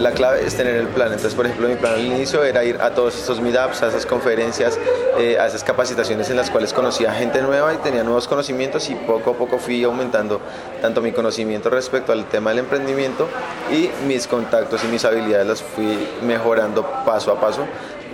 la 0.00 0.12
clave 0.12 0.44
es 0.44 0.56
tener 0.56 0.76
el 0.76 0.88
plan. 0.88 1.08
Entonces, 1.08 1.34
por 1.34 1.46
ejemplo, 1.46 1.68
mi 1.68 1.76
plan 1.76 1.94
al 1.94 2.04
inicio 2.04 2.42
era 2.42 2.64
ir 2.64 2.80
a 2.80 2.90
todos 2.90 3.16
estos 3.16 3.40
meetups, 3.40 3.82
a 3.82 3.88
esas 3.88 4.06
conferencias, 4.06 4.78
eh, 5.18 5.38
a 5.38 5.46
esas 5.46 5.62
capacitaciones 5.62 6.30
en 6.30 6.36
las 6.36 6.50
cuales 6.50 6.72
conocía 6.72 7.12
gente 7.12 7.42
nueva 7.42 7.74
y 7.74 7.76
tenía 7.78 8.02
nuevos 8.02 8.26
conocimientos 8.26 8.88
y 8.88 8.94
poco 8.94 9.30
a 9.30 9.34
poco 9.34 9.58
fui 9.58 9.84
aumentando 9.84 10.40
tanto 10.80 11.02
mi 11.02 11.12
conocimiento 11.12 11.68
respecto 11.68 12.12
al 12.12 12.24
tema 12.26 12.50
del 12.50 12.60
emprendimiento 12.60 13.28
y 13.70 13.90
mis 14.06 14.26
contactos 14.26 14.82
y 14.84 14.86
mis 14.88 15.04
habilidades 15.04 15.46
las 15.46 15.62
fui 15.62 16.08
mejorando 16.22 16.82
paso 17.04 17.32
a 17.32 17.40
paso 17.40 17.66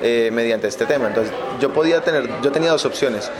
eh, 0.02 0.30
mediante 0.32 0.66
este 0.66 0.86
tema. 0.86 1.06
Entonces, 1.06 1.32
yo 1.60 1.72
podía 1.72 2.00
tener, 2.02 2.28
yo 2.42 2.50
tenía 2.50 2.72
dos 2.72 2.84
opciones, 2.84 3.30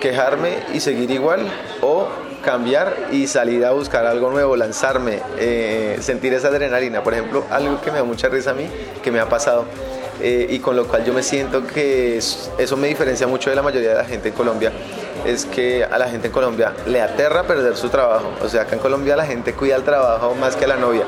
quejarme 0.00 0.58
y 0.72 0.80
seguir 0.80 1.10
igual 1.10 1.40
o 1.80 2.08
cambiar 2.42 3.08
y 3.10 3.26
salir 3.26 3.64
a 3.64 3.72
buscar 3.72 4.06
algo 4.06 4.30
nuevo, 4.30 4.56
lanzarme, 4.56 5.20
eh, 5.38 5.98
sentir 6.00 6.32
esa 6.34 6.48
adrenalina. 6.48 7.02
Por 7.02 7.14
ejemplo, 7.14 7.44
algo 7.50 7.80
que 7.80 7.90
me 7.90 7.98
da 7.98 8.04
mucha 8.04 8.28
risa 8.28 8.50
a 8.50 8.54
mí, 8.54 8.68
que 9.02 9.10
me 9.10 9.20
ha 9.20 9.28
pasado. 9.28 9.64
Eh, 10.20 10.48
y 10.50 10.58
con 10.58 10.74
lo 10.74 10.86
cual 10.88 11.04
yo 11.04 11.12
me 11.12 11.22
siento 11.22 11.64
que 11.64 12.16
eso 12.16 12.76
me 12.76 12.88
diferencia 12.88 13.28
mucho 13.28 13.50
de 13.50 13.56
la 13.56 13.62
mayoría 13.62 13.90
de 13.90 13.94
la 13.94 14.04
gente 14.04 14.30
en 14.30 14.34
Colombia, 14.34 14.72
es 15.24 15.44
que 15.44 15.84
a 15.84 15.96
la 15.96 16.08
gente 16.08 16.26
en 16.26 16.32
Colombia 16.32 16.72
le 16.86 17.00
aterra 17.00 17.44
perder 17.44 17.76
su 17.76 17.88
trabajo. 17.88 18.32
O 18.42 18.48
sea, 18.48 18.62
acá 18.62 18.74
en 18.74 18.80
Colombia 18.80 19.14
la 19.14 19.26
gente 19.26 19.52
cuida 19.52 19.76
el 19.76 19.84
trabajo 19.84 20.34
más 20.34 20.56
que 20.56 20.64
a 20.64 20.68
la 20.68 20.76
novia, 20.76 21.04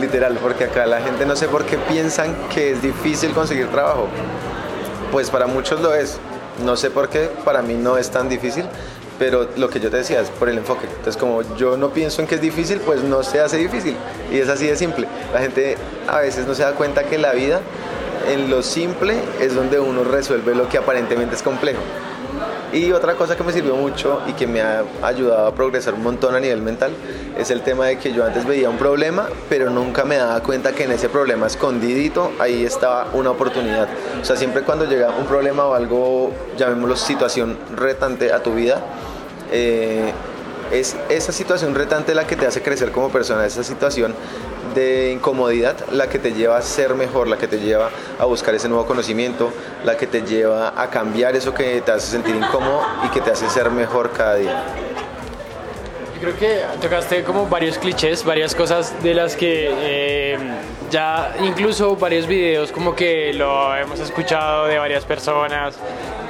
literal, 0.00 0.38
porque 0.40 0.64
acá 0.64 0.86
la 0.86 1.00
gente 1.00 1.26
no 1.26 1.34
sé 1.34 1.48
por 1.48 1.64
qué 1.64 1.76
piensan 1.76 2.36
que 2.54 2.72
es 2.72 2.82
difícil 2.82 3.32
conseguir 3.32 3.68
trabajo. 3.68 4.06
Pues 5.10 5.28
para 5.28 5.46
muchos 5.46 5.80
lo 5.80 5.92
es, 5.94 6.20
no 6.64 6.76
sé 6.76 6.90
por 6.90 7.08
qué, 7.08 7.30
para 7.44 7.62
mí 7.62 7.74
no 7.74 7.98
es 7.98 8.10
tan 8.10 8.28
difícil, 8.28 8.64
pero 9.18 9.48
lo 9.56 9.68
que 9.68 9.80
yo 9.80 9.90
te 9.90 9.98
decía 9.98 10.20
es 10.20 10.30
por 10.30 10.48
el 10.48 10.58
enfoque. 10.58 10.86
Entonces, 10.86 11.16
como 11.16 11.42
yo 11.56 11.76
no 11.76 11.90
pienso 11.90 12.22
en 12.22 12.28
que 12.28 12.36
es 12.36 12.40
difícil, 12.40 12.80
pues 12.80 13.02
no 13.02 13.22
se 13.22 13.40
hace 13.40 13.56
difícil. 13.56 13.96
Y 14.32 14.38
es 14.38 14.48
así 14.48 14.66
de 14.66 14.76
simple. 14.76 15.06
La 15.32 15.40
gente 15.40 15.76
a 16.08 16.18
veces 16.18 16.46
no 16.46 16.54
se 16.54 16.62
da 16.62 16.72
cuenta 16.72 17.04
que 17.04 17.18
la 17.18 17.32
vida, 17.32 17.60
en 18.28 18.50
lo 18.50 18.62
simple, 18.62 19.16
es 19.40 19.54
donde 19.54 19.78
uno 19.78 20.04
resuelve 20.04 20.54
lo 20.54 20.68
que 20.68 20.78
aparentemente 20.78 21.36
es 21.36 21.42
complejo. 21.42 21.80
Y 22.72 22.90
otra 22.92 23.14
cosa 23.16 23.36
que 23.36 23.44
me 23.44 23.52
sirvió 23.52 23.76
mucho 23.76 24.22
y 24.26 24.32
que 24.32 24.46
me 24.46 24.62
ha 24.62 24.82
ayudado 25.02 25.46
a 25.46 25.54
progresar 25.54 25.92
un 25.92 26.02
montón 26.02 26.34
a 26.34 26.40
nivel 26.40 26.62
mental 26.62 26.92
es 27.36 27.50
el 27.50 27.60
tema 27.60 27.86
de 27.86 27.98
que 27.98 28.14
yo 28.14 28.24
antes 28.24 28.46
veía 28.46 28.70
un 28.70 28.78
problema, 28.78 29.28
pero 29.50 29.68
nunca 29.68 30.04
me 30.04 30.16
daba 30.16 30.42
cuenta 30.42 30.72
que 30.72 30.84
en 30.84 30.92
ese 30.92 31.10
problema 31.10 31.46
escondidito 31.46 32.32
ahí 32.38 32.64
estaba 32.64 33.08
una 33.12 33.30
oportunidad. 33.30 33.88
O 34.20 34.24
sea, 34.24 34.36
siempre 34.36 34.62
cuando 34.62 34.86
llega 34.86 35.10
un 35.10 35.26
problema 35.26 35.66
o 35.66 35.74
algo, 35.74 36.32
llamémoslo 36.56 36.96
situación 36.96 37.58
retante 37.76 38.32
a 38.32 38.42
tu 38.42 38.54
vida, 38.54 38.80
eh, 39.50 40.10
es 40.70 40.96
esa 41.10 41.32
situación 41.32 41.74
retante 41.74 42.14
la 42.14 42.26
que 42.26 42.36
te 42.36 42.46
hace 42.46 42.62
crecer 42.62 42.90
como 42.90 43.10
persona, 43.10 43.44
esa 43.44 43.62
situación 43.62 44.14
de 44.74 45.12
incomodidad 45.12 45.76
la 45.90 46.08
que 46.08 46.18
te 46.18 46.32
lleva 46.32 46.56
a 46.56 46.62
ser 46.62 46.94
mejor, 46.94 47.28
la 47.28 47.36
que 47.36 47.48
te 47.48 47.58
lleva 47.58 47.90
a 48.18 48.24
buscar 48.24 48.54
ese 48.54 48.68
nuevo 48.68 48.86
conocimiento, 48.86 49.52
la 49.84 49.96
que 49.96 50.06
te 50.06 50.22
lleva 50.22 50.80
a 50.80 50.90
cambiar 50.90 51.36
eso 51.36 51.54
que 51.54 51.80
te 51.80 51.92
hace 51.92 52.10
sentir 52.10 52.34
incómodo 52.34 52.82
y 53.04 53.08
que 53.08 53.20
te 53.20 53.30
hace 53.30 53.48
ser 53.48 53.70
mejor 53.70 54.10
cada 54.12 54.36
día. 54.36 54.64
Yo 56.14 56.20
creo 56.20 56.38
que 56.38 56.62
tocaste 56.80 57.24
como 57.24 57.48
varios 57.48 57.78
clichés, 57.78 58.24
varias 58.24 58.54
cosas 58.54 59.02
de 59.02 59.12
las 59.12 59.34
que 59.34 59.68
eh, 59.72 60.38
ya 60.90 61.34
incluso 61.40 61.96
varios 61.96 62.26
videos 62.26 62.70
como 62.70 62.94
que 62.94 63.32
lo 63.32 63.74
hemos 63.74 63.98
escuchado 63.98 64.66
de 64.66 64.78
varias 64.78 65.04
personas 65.04 65.74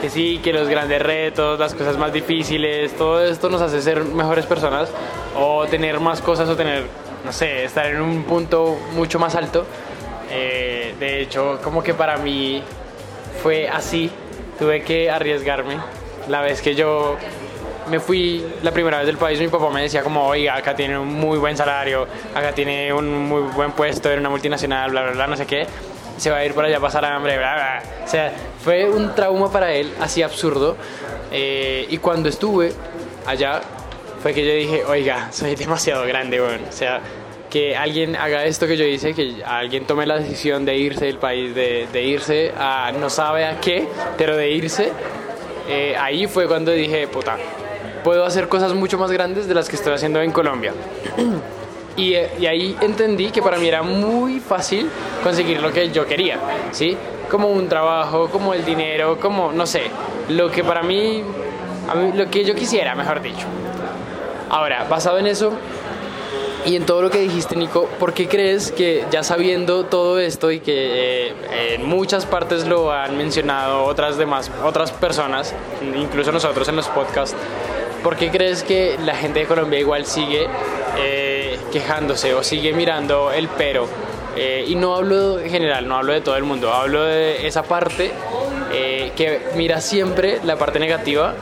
que 0.01 0.09
sí, 0.11 0.41
que 0.43 0.53
los 0.53 0.67
grandes 0.67 1.01
retos, 1.01 1.61
las 1.61 1.75
cosas 1.75 1.97
más 1.97 2.13
difíciles, 2.13 2.93
todo 2.97 3.25
esto 3.25 3.49
nos 3.49 3.63
hace 3.63 3.81
ser 3.81 4.03
mejores 4.05 4.47
personas 4.47 4.89
o 5.39 5.67
tener 5.67 6.01
más 6.01 6.21
cosas 6.21 6.49
o 6.49 6.57
tener, 6.57 6.85
no 7.25 7.33
sé, 7.33 7.65
estar 7.65 7.87
en 7.87 8.01
un 8.01 8.25
punto 8.25 8.79
mucho 8.95 9.19
más 9.19 9.35
alto. 9.35 9.67
Eh, 10.31 10.95
de 10.99 11.23
hecho, 11.23 11.61
como 11.63 11.83
que 11.83 11.95
para 11.95 12.17
mí 12.17 12.63
fue 13.43 13.69
así, 13.69 14.11
tuve 14.59 14.83
que 14.83 15.11
arriesgarme. 15.11 15.77
La 16.29 16.41
vez 16.41 16.63
que 16.63 16.75
yo 16.75 17.17
me 17.89 18.01
fui 18.01 18.45
la 18.63 18.71
primera 18.71 18.99
vez 18.99 19.07
del 19.07 19.19
país, 19.19 19.41
mi 19.41 19.49
papá 19.49 19.69
me 19.71 19.83
decía 19.83 20.03
como, 20.03 20.27
oiga, 20.27 20.57
acá 20.57 20.75
tiene 20.75 20.99
un 20.99 21.09
muy 21.09 21.39
buen 21.39 21.57
salario, 21.57 22.07
acá 22.35 22.53
tiene 22.53 22.93
un 22.93 23.29
muy 23.29 23.43
buen 23.43 23.73
puesto 23.73 24.11
en 24.11 24.21
una 24.21 24.31
multinacional, 24.31 24.91
bla, 24.91 25.03
bla, 25.03 25.13
bla, 25.13 25.27
no 25.27 25.37
sé 25.37 25.47
qué 25.47 25.67
se 26.17 26.31
va 26.31 26.39
a 26.39 26.45
ir 26.45 26.55
por 26.55 26.65
allá 26.65 26.77
a 26.77 26.81
pasar 26.81 27.05
hambre, 27.05 27.37
bla, 27.37 27.55
bla. 27.55 27.83
O 28.05 28.09
sea, 28.09 28.33
fue 28.63 28.89
un 28.89 29.15
trauma 29.15 29.51
para 29.51 29.73
él, 29.73 29.93
así 30.01 30.23
absurdo. 30.23 30.77
Eh, 31.31 31.87
y 31.89 31.99
cuando 31.99 32.29
estuve 32.29 32.73
allá, 33.27 33.61
fue 34.23 34.33
que 34.33 34.47
yo 34.47 34.55
dije, 34.55 34.85
oiga, 34.85 35.33
soy 35.33 35.55
demasiado 35.57 36.07
grande, 36.07 36.41
bueno. 36.41 36.65
O 36.69 36.73
sea, 36.73 37.01
que 37.51 37.77
alguien 37.77 38.17
haga 38.17 38.45
esto 38.45 38.67
que 38.67 38.77
yo 38.77 38.85
hice, 38.85 39.15
que 39.15 39.43
alguien 39.45 39.85
tome 39.85 40.07
la 40.07 40.19
decisión 40.19 40.65
de 40.65 40.77
irse 40.77 41.07
del 41.07 41.19
país, 41.19 41.55
de, 41.55 41.87
de 41.93 42.03
irse 42.03 42.53
a 42.57 42.93
no 42.99 43.11
sabe 43.11 43.45
a 43.45 43.61
qué, 43.61 43.87
pero 44.17 44.37
de 44.37 44.51
irse, 44.51 44.91
eh, 45.69 45.97
ahí 46.01 46.27
fue 46.27 46.47
cuando 46.47 46.71
dije, 46.71 47.09
puta, 47.09 47.37
puedo 48.05 48.25
hacer 48.25 48.49
cosas 48.49 48.73
mucho 48.75 48.97
más 48.97 49.11
grandes 49.11 49.49
de 49.49 49.55
las 49.55 49.69
que 49.69 49.77
estoy 49.77 49.93
haciendo 49.93 50.21
en 50.23 50.31
Colombia. 50.33 50.73
Y, 51.95 52.15
ahí 52.15 52.75
entendí 52.81 53.31
que 53.31 53.43
para 53.43 53.59
mí 53.59 53.69
era 53.69 53.83
muy 53.83 54.41
fácil 54.41 54.89
conseguir 55.23 55.61
lo 55.61 55.71
que 55.71 55.91
yo 55.91 56.07
quería, 56.07 56.39
¿sí? 56.71 56.97
Como 57.31 57.49
un 57.49 57.69
trabajo, 57.69 58.31
como 58.31 58.55
el 58.55 58.65
dinero, 58.65 59.21
como, 59.21 59.53
no 59.53 59.67
sé, 59.67 59.83
lo 60.31 60.51
que 60.51 60.65
para 60.65 60.83
mí, 60.83 61.23
lo 62.15 62.31
que 62.31 62.47
yo 62.47 62.55
quisiera, 62.55 62.95
mejor 62.95 63.21
dicho. 63.21 63.47
Ahora, 64.53 64.85
basado 64.85 65.19
en 65.19 65.27
eso 65.27 65.51
y 66.67 66.77
en 66.77 66.85
todo 66.85 67.01
lo 67.01 67.09
que 67.09 67.21
dijiste, 67.21 67.57
Nico, 67.57 67.89
¿por 67.99 68.13
qué 68.13 68.29
crees 68.29 68.71
que 68.71 69.03
ya 69.11 69.23
sabiendo 69.23 69.87
todo 69.87 70.19
esto 70.21 70.51
y 70.51 70.61
que 70.61 71.29
eh, 71.29 71.75
en 71.75 71.89
muchas 71.89 72.27
partes 72.27 72.67
lo 72.69 72.93
han 72.93 73.17
mencionado 73.17 73.85
otras 73.85 74.19
demás, 74.19 74.51
otras 74.63 74.93
personas, 74.93 75.55
incluso 75.97 76.33
nosotros 76.33 76.69
en 76.69 76.77
los 76.77 76.87
podcasts, 76.89 77.35
¿por 78.03 78.17
qué 78.17 78.31
crees 78.31 78.63
que 78.63 78.99
la 79.03 79.15
gente 79.15 79.41
de 79.41 79.47
Colombia 79.47 79.81
igual 79.81 80.05
sigue... 80.05 80.47
Eh, 80.99 81.59
quejándose 81.73 82.35
o 82.35 82.43
sigue 82.43 82.75
mirando 82.75 83.33
el 83.33 83.49
pero. 83.49 83.89
Eh, 84.37 84.67
y 84.69 84.75
no 84.75 84.95
hablo 84.95 85.39
en 85.39 85.49
general, 85.49 85.89
no 85.89 85.97
hablo 85.97 86.13
de 86.13 86.21
todo 86.21 86.37
el 86.37 86.45
mundo, 86.45 86.71
hablo 86.71 87.05
de 87.05 87.47
esa 87.47 87.63
parte 87.63 88.13
que 88.71 89.41
mira 89.57 89.81
siempre 89.81 90.41
la 90.45 90.57
parte 90.57 90.79
negativa 90.79 91.35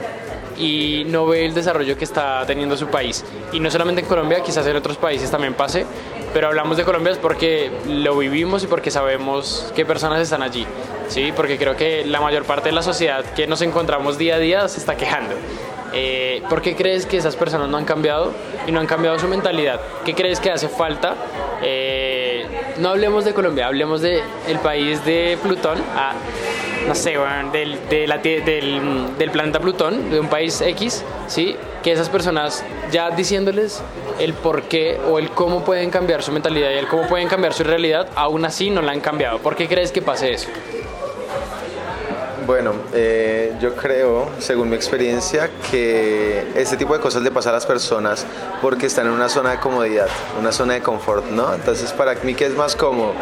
y 0.61 1.05
no 1.07 1.27
ve 1.27 1.47
el 1.47 1.55
desarrollo 1.55 1.97
que 1.97 2.05
está 2.05 2.45
teniendo 2.47 2.77
su 2.77 2.87
país. 2.87 3.25
Y 3.53 3.61
no 3.61 3.71
solamente 3.71 4.03
en 4.03 4.07
Colombia, 4.07 4.43
quizás 4.43 4.67
en 4.67 4.77
otros 4.77 4.99
países 4.99 5.31
también 5.31 5.55
pase, 5.55 5.87
pero 6.33 6.49
hablamos 6.49 6.77
de 6.77 6.85
Colombia 6.85 7.13
es 7.13 7.19
porque 7.19 7.71
lo 7.89 8.17
vivimos 8.19 8.63
y 8.63 8.67
porque 8.67 8.91
sabemos 8.91 9.73
qué 9.75 9.85
personas 9.85 10.21
están 10.21 10.43
allí. 10.43 10.67
¿sí? 11.09 11.33
Porque 11.35 11.59
creo 11.59 11.77
que 11.77 12.05
la 12.07 12.21
mayor 12.21 12.45
parte 12.45 12.69
de 12.69 12.75
la 12.75 12.83
sociedad 12.83 13.25
que 13.35 13.47
nos 13.47 13.63
encontramos 13.63 14.19
día 14.19 14.37
a 14.37 14.39
día 14.39 14.69
se 14.69 14.79
está 14.79 14.97
quejando. 14.97 15.35
Eh, 15.93 16.43
¿Por 16.49 16.63
qué 16.63 16.77
crees 16.77 17.05
que 17.05 17.17
esas 17.17 17.35
personas 17.35 17.69
no 17.69 17.77
han 17.77 17.85
cambiado 17.85 18.33
y 18.67 18.71
no 18.71 18.79
han 18.79 18.87
cambiado 18.87 19.19
su 19.19 19.27
mentalidad? 19.27 19.81
¿Qué 20.05 20.15
crees 20.15 20.39
que 20.39 20.51
hace 20.51 20.69
falta? 20.69 21.17
Eh, 21.63 22.47
no 22.79 22.91
hablemos 22.91 23.25
de 23.25 23.35
Colombia, 23.35 23.67
hablemos 23.67 24.01
del 24.01 24.23
el 24.47 24.59
país 24.61 25.05
de 25.05 25.37
Plutón, 25.43 25.79
a, 25.97 26.13
no 26.87 26.95
sé, 26.95 27.16
del, 27.53 27.78
del, 27.89 29.14
del, 29.18 29.31
planeta 29.31 29.61
Plutón, 29.61 30.11
de 30.11 30.20
un 30.20 30.28
país 30.28 30.61
X, 30.61 31.05
¿sí? 31.26 31.57
Que 31.83 31.93
esas 31.93 32.09
personas 32.09 32.64
ya 32.91 33.11
diciéndoles 33.11 33.83
el 34.18 34.35
por 34.35 34.64
qué 34.64 34.99
o 35.09 35.18
el 35.18 35.31
cómo 35.31 35.64
pueden 35.64 35.91
cambiar 35.91 36.22
su 36.22 36.33
mentalidad 36.33 36.70
y 36.70 36.74
el 36.74 36.89
cómo 36.89 37.07
pueden 37.07 37.28
cambiar 37.28 37.53
su 37.53 37.64
realidad, 37.64 38.09
aún 38.14 38.45
así 38.45 38.70
no 38.70 38.83
la 38.83 38.93
han 38.93 39.01
cambiado. 39.01 39.39
¿Por 39.39 39.57
qué 39.57 39.68
crees 39.68 39.93
que 39.93 40.03
pase 40.03 40.33
eso? 40.33 40.49
Bueno, 42.51 42.72
eh, 42.92 43.55
yo 43.61 43.76
creo, 43.76 44.28
según 44.40 44.70
mi 44.70 44.74
experiencia, 44.74 45.48
que 45.70 46.44
este 46.57 46.76
tipo 46.76 46.94
de 46.94 46.98
cosas 46.98 47.22
le 47.22 47.30
pasa 47.30 47.51
a 47.51 47.53
las 47.53 47.64
personas 47.64 48.26
porque 48.61 48.86
están 48.86 49.07
en 49.07 49.12
una 49.12 49.28
zona 49.28 49.53
de 49.53 49.61
comodidad, 49.61 50.09
una 50.36 50.51
zona 50.51 50.74
de 50.74 50.80
confort, 50.80 51.26
¿no? 51.26 51.55
Entonces, 51.55 51.92
para 51.92 52.16
mí, 52.24 52.34
¿qué 52.34 52.46
es 52.46 52.57
más 52.57 52.74
cómodo? 52.74 53.12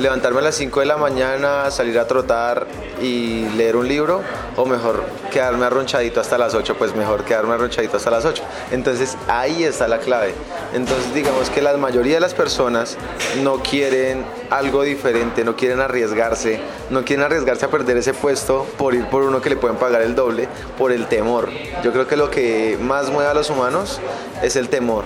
levantarme 0.00 0.40
a 0.40 0.42
las 0.42 0.56
5 0.56 0.80
de 0.80 0.86
la 0.86 0.96
mañana, 0.96 1.70
salir 1.70 1.98
a 1.98 2.06
trotar 2.06 2.66
y 3.00 3.48
leer 3.56 3.76
un 3.76 3.86
libro, 3.86 4.22
o 4.56 4.64
mejor 4.64 5.04
quedarme 5.32 5.66
arronchadito 5.66 6.20
hasta 6.20 6.38
las 6.38 6.54
8, 6.54 6.76
pues 6.76 6.94
mejor 6.94 7.24
quedarme 7.24 7.54
arronchadito 7.54 7.96
hasta 7.96 8.10
las 8.10 8.24
8. 8.24 8.42
Entonces 8.72 9.16
ahí 9.28 9.64
está 9.64 9.88
la 9.88 9.98
clave. 9.98 10.34
Entonces 10.72 11.14
digamos 11.14 11.50
que 11.50 11.62
la 11.62 11.76
mayoría 11.76 12.14
de 12.14 12.20
las 12.20 12.34
personas 12.34 12.96
no 13.42 13.58
quieren 13.58 14.24
algo 14.50 14.82
diferente, 14.82 15.44
no 15.44 15.56
quieren 15.56 15.80
arriesgarse, 15.80 16.60
no 16.90 17.04
quieren 17.04 17.24
arriesgarse 17.24 17.66
a 17.66 17.70
perder 17.70 17.96
ese 17.96 18.14
puesto 18.14 18.63
por 18.78 18.94
ir 18.94 19.06
por 19.06 19.22
uno 19.22 19.40
que 19.40 19.50
le 19.50 19.56
pueden 19.56 19.76
pagar 19.76 20.02
el 20.02 20.14
doble, 20.14 20.48
por 20.78 20.92
el 20.92 21.06
temor. 21.06 21.48
Yo 21.82 21.92
creo 21.92 22.06
que 22.06 22.16
lo 22.16 22.30
que 22.30 22.78
más 22.80 23.10
mueve 23.10 23.30
a 23.30 23.34
los 23.34 23.50
humanos 23.50 24.00
es 24.42 24.56
el 24.56 24.68
temor. 24.68 25.04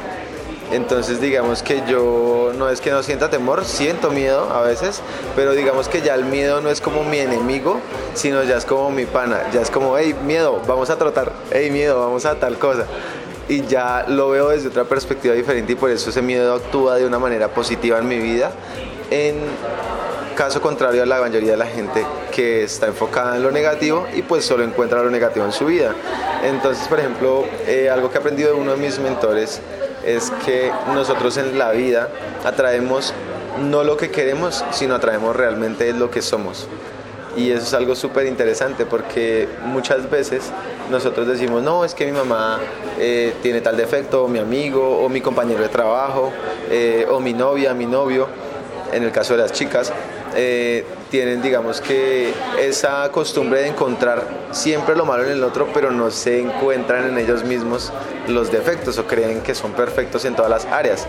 Entonces 0.71 1.21
digamos 1.21 1.63
que 1.63 1.83
yo 1.89 2.53
no 2.57 2.69
es 2.69 2.83
que 2.83 2.91
no 2.91 3.03
sienta 3.03 3.31
temor, 3.31 3.65
siento 3.65 4.11
miedo 4.11 4.53
a 4.53 4.61
veces, 4.61 5.01
pero 5.35 5.53
digamos 5.53 5.89
que 5.89 6.03
ya 6.03 6.15
el 6.15 6.27
miedo 6.27 6.61
no 6.61 6.69
es 6.69 6.83
como 6.83 7.05
mi 7.05 7.19
enemigo, 7.19 7.81
sino 8.15 8.43
ya 8.43 8.59
es 8.59 8.67
como 8.67 8.91
mi 8.91 9.07
pana, 9.07 9.51
ya 9.51 9.63
es 9.63 9.71
como, 9.71 9.97
hey, 9.97 10.15
miedo, 10.25 10.61
vamos 10.67 10.91
a 10.91 10.99
trotar, 10.99 11.33
hey, 11.51 11.71
miedo, 11.71 11.99
vamos 11.99 12.27
a 12.27 12.35
tal 12.35 12.59
cosa. 12.59 12.85
Y 13.49 13.65
ya 13.65 14.05
lo 14.09 14.29
veo 14.29 14.51
desde 14.51 14.69
otra 14.69 14.85
perspectiva 14.85 15.35
diferente 15.35 15.73
y 15.73 15.77
por 15.77 15.91
eso 15.91 16.11
ese 16.11 16.21
miedo 16.21 16.55
actúa 16.55 16.97
de 16.97 17.07
una 17.07 17.19
manera 17.19 17.49
positiva 17.49 17.99
en 17.99 18.07
mi 18.07 18.19
vida. 18.19 18.51
En 19.11 19.37
caso 20.39 20.63
contrario 20.63 21.03
a 21.03 21.07
la 21.07 21.21
mayoría 21.21 21.51
de 21.51 21.57
la 21.57 21.67
gente 21.67 22.07
que 22.31 22.63
está 22.63 22.87
enfocada 22.87 23.35
en 23.35 23.43
lo 23.43 23.51
negativo 23.51 24.07
y 24.15 24.23
pues 24.23 24.45
solo 24.45 24.63
encuentra 24.63 25.03
lo 25.03 25.11
negativo 25.11 25.45
en 25.45 25.51
su 25.51 25.67
vida. 25.67 25.97
Entonces, 26.45 26.87
por 26.87 27.01
ejemplo, 27.01 27.45
eh, 27.67 27.91
algo 27.91 28.09
que 28.09 28.19
he 28.19 28.21
aprendido 28.21 28.55
de 28.55 28.61
uno 28.61 28.71
de 28.71 28.77
mis 28.77 29.01
mentores 29.01 29.61
es 30.07 30.31
que 30.47 30.71
nosotros 30.95 31.37
en 31.39 31.59
la 31.59 31.73
vida 31.73 32.09
atraemos 32.45 33.13
no 33.69 33.83
lo 33.83 33.97
que 33.97 34.13
queremos, 34.13 34.65
sino 34.71 34.95
atraemos 34.95 35.35
realmente 35.35 35.93
lo 35.93 36.09
que 36.09 36.23
somos. 36.23 36.69
Y 37.37 37.51
eso 37.51 37.63
es 37.63 37.75
algo 37.75 37.97
súper 37.97 38.27
interesante 38.27 38.87
porque 38.87 39.49
muchas 39.65 40.09
veces 40.09 40.53
nosotros 40.89 41.27
decimos, 41.27 41.65
no, 41.65 41.85
es 41.85 41.95
que 41.97 42.07
mi 42.07 42.13
mamá 42.13 42.61
eh, 43.01 43.35
tiene 43.43 43.61
tal 43.61 43.77
defecto, 43.77 44.23
o 44.23 44.29
mi 44.29 44.39
amigo, 44.39 45.01
o 45.01 45.09
mi 45.09 45.21
compañero 45.21 45.63
de 45.63 45.69
trabajo, 45.69 46.33
eh, 46.71 47.09
o 47.11 47.19
mi 47.19 47.33
novia, 47.33 47.75
mi 47.75 47.87
novio, 47.87 48.29
en 48.93 49.03
el 49.03 49.11
caso 49.11 49.35
de 49.37 49.43
las 49.43 49.53
chicas, 49.53 49.93
eh, 50.35 50.85
tienen, 51.11 51.43
digamos 51.43 51.81
que, 51.81 52.33
esa 52.59 53.11
costumbre 53.11 53.63
de 53.63 53.69
encontrar 53.69 54.27
siempre 54.51 54.97
lo 54.97 55.05
malo 55.05 55.25
en 55.25 55.31
el 55.31 55.45
otro, 55.45 55.69
pero 55.73 55.91
no 55.91 56.11
se 56.11 56.41
encuentran 56.41 57.09
en 57.09 57.19
ellos 57.19 57.45
mismos 57.45 57.93
los 58.27 58.53
defectos 58.53 58.99
o 58.99 59.07
creen 59.07 59.41
que 59.41 59.55
son 59.55 59.73
perfectos 59.73 60.25
en 60.25 60.35
todas 60.35 60.51
las 60.51 60.65
áreas. 60.67 61.07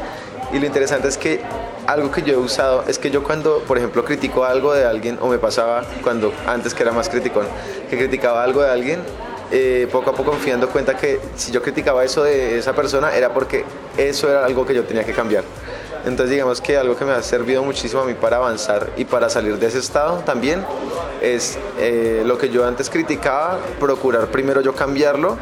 Y 0.52 0.60
lo 0.60 0.66
interesante 0.66 1.08
es 1.08 1.18
que 1.18 1.42
algo 1.86 2.12
que 2.12 2.22
yo 2.22 2.34
he 2.34 2.38
usado 2.38 2.84
es 2.88 2.98
que 2.98 3.12
yo 3.12 3.24
cuando, 3.24 3.60
por 3.60 3.78
ejemplo, 3.78 4.04
critico 4.04 4.46
algo 4.46 4.74
de 4.74 4.86
alguien, 4.86 5.18
o 5.22 5.28
me 5.28 5.38
pasaba 5.38 5.84
cuando 6.04 6.34
antes 6.48 6.74
que 6.74 6.84
era 6.84 6.92
más 6.92 7.10
criticón, 7.10 7.46
que 7.90 7.98
criticaba 7.98 8.44
algo 8.44 8.62
de 8.62 8.70
alguien, 8.70 9.00
eh, 9.52 9.88
poco 9.92 10.12
a 10.12 10.14
poco 10.14 10.34
me 10.34 10.38
fui 10.38 10.52
dando 10.52 10.70
cuenta 10.70 10.96
que 10.96 11.20
si 11.36 11.52
yo 11.52 11.62
criticaba 11.64 12.04
eso 12.04 12.24
de 12.24 12.60
esa 12.60 12.74
persona 12.74 13.16
era 13.16 13.34
porque 13.34 13.66
eso 13.98 14.30
era 14.30 14.46
algo 14.46 14.66
que 14.66 14.76
yo 14.76 14.84
tenía 14.84 15.04
que 15.04 15.14
cambiar. 15.14 15.44
Entonces 16.10 16.32
digamos 16.32 16.60
que 16.60 16.76
algo 16.76 16.95
que 16.95 17.05
me 17.05 17.12
ha 17.12 17.22
servido 17.22 17.64
muchísimo 17.64 18.01
a 18.01 18.05
mí 18.05 18.16
para 18.16 18.38
avanzar 18.38 18.89
y 18.97 19.05
para 19.05 19.30
salir 19.30 19.60
de 19.60 19.68
ese 19.68 19.78
estado 19.78 20.18
también 20.26 20.66
es 21.22 21.60
eh, 21.78 22.24
lo 22.26 22.38
que 22.39 22.49
yo 22.49 22.66
antes 22.66 22.89
criticaba, 22.89 23.60
procurar 23.80 24.28
primero 24.28 24.62
yo 24.62 24.74
cambiarlo 24.74 25.38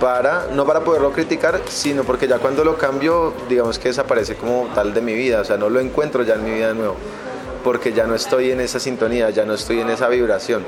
para, 0.00 0.48
no 0.52 0.66
para 0.66 0.80
poderlo 0.80 1.12
criticar, 1.12 1.62
sino 1.66 2.04
porque 2.04 2.28
ya 2.28 2.38
cuando 2.38 2.62
lo 2.62 2.76
cambio, 2.76 3.32
digamos 3.48 3.78
que 3.78 3.88
desaparece 3.88 4.34
como 4.34 4.68
tal 4.74 4.92
de 4.92 5.00
mi 5.00 5.14
vida, 5.14 5.40
o 5.40 5.44
sea, 5.44 5.56
no 5.56 5.70
lo 5.70 5.80
encuentro 5.80 6.24
ya 6.24 6.34
en 6.34 6.44
mi 6.44 6.50
vida 6.50 6.68
de 6.68 6.74
nuevo, 6.74 6.96
porque 7.64 7.94
ya 7.94 8.06
no 8.06 8.14
estoy 8.14 8.50
en 8.50 8.60
esa 8.60 8.80
sintonía, 8.80 9.30
ya 9.30 9.46
no 9.46 9.54
estoy 9.54 9.80
en 9.80 9.88
esa 9.88 10.08
vibración. 10.08 10.62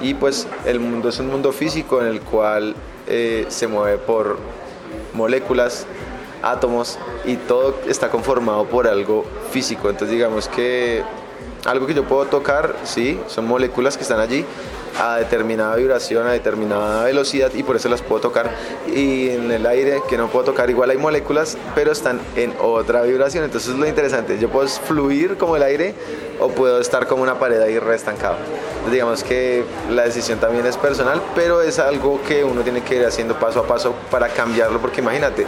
Y 0.00 0.14
pues 0.14 0.46
el 0.64 0.80
mundo 0.80 1.10
es 1.10 1.18
un 1.18 1.26
mundo 1.26 1.52
físico 1.52 2.00
en 2.00 2.06
el 2.06 2.22
cual 2.22 2.74
eh, 3.08 3.44
se 3.48 3.66
mueve 3.66 3.98
por 3.98 4.38
moléculas 5.12 5.86
átomos 6.42 6.98
y 7.24 7.36
todo 7.36 7.74
está 7.86 8.08
conformado 8.10 8.64
por 8.66 8.86
algo 8.86 9.24
físico. 9.50 9.90
Entonces 9.90 10.14
digamos 10.14 10.48
que 10.48 11.02
algo 11.64 11.86
que 11.86 11.94
yo 11.94 12.04
puedo 12.04 12.26
tocar, 12.26 12.76
sí, 12.84 13.20
son 13.26 13.46
moléculas 13.46 13.96
que 13.96 14.02
están 14.02 14.20
allí 14.20 14.44
a 14.98 15.16
determinada 15.16 15.76
vibración, 15.76 16.26
a 16.26 16.32
determinada 16.32 17.04
velocidad 17.04 17.50
y 17.54 17.62
por 17.62 17.76
eso 17.76 17.88
las 17.88 18.02
puedo 18.02 18.20
tocar. 18.20 18.50
Y 18.86 19.30
en 19.30 19.50
el 19.50 19.66
aire 19.66 20.02
que 20.08 20.16
no 20.16 20.28
puedo 20.28 20.46
tocar, 20.46 20.70
igual 20.70 20.90
hay 20.90 20.96
moléculas, 20.96 21.58
pero 21.74 21.92
están 21.92 22.20
en 22.36 22.54
otra 22.60 23.02
vibración. 23.02 23.44
Entonces 23.44 23.70
es 23.70 23.78
lo 23.78 23.86
interesante, 23.86 24.38
yo 24.38 24.48
puedo 24.48 24.68
fluir 24.68 25.36
como 25.36 25.56
el 25.56 25.62
aire 25.62 25.94
o 26.40 26.48
puedo 26.48 26.80
estar 26.80 27.06
como 27.06 27.22
una 27.22 27.38
pared 27.38 27.60
ahí 27.60 27.78
reestancado. 27.78 28.36
Entonces, 28.36 28.92
digamos 28.92 29.24
que 29.24 29.64
la 29.90 30.04
decisión 30.04 30.38
también 30.38 30.64
es 30.66 30.76
personal, 30.76 31.20
pero 31.34 31.60
es 31.62 31.78
algo 31.78 32.20
que 32.26 32.44
uno 32.44 32.62
tiene 32.62 32.82
que 32.82 32.96
ir 32.96 33.04
haciendo 33.04 33.38
paso 33.38 33.60
a 33.60 33.66
paso 33.66 33.94
para 34.10 34.28
cambiarlo, 34.28 34.78
porque 34.80 35.00
imagínate, 35.00 35.46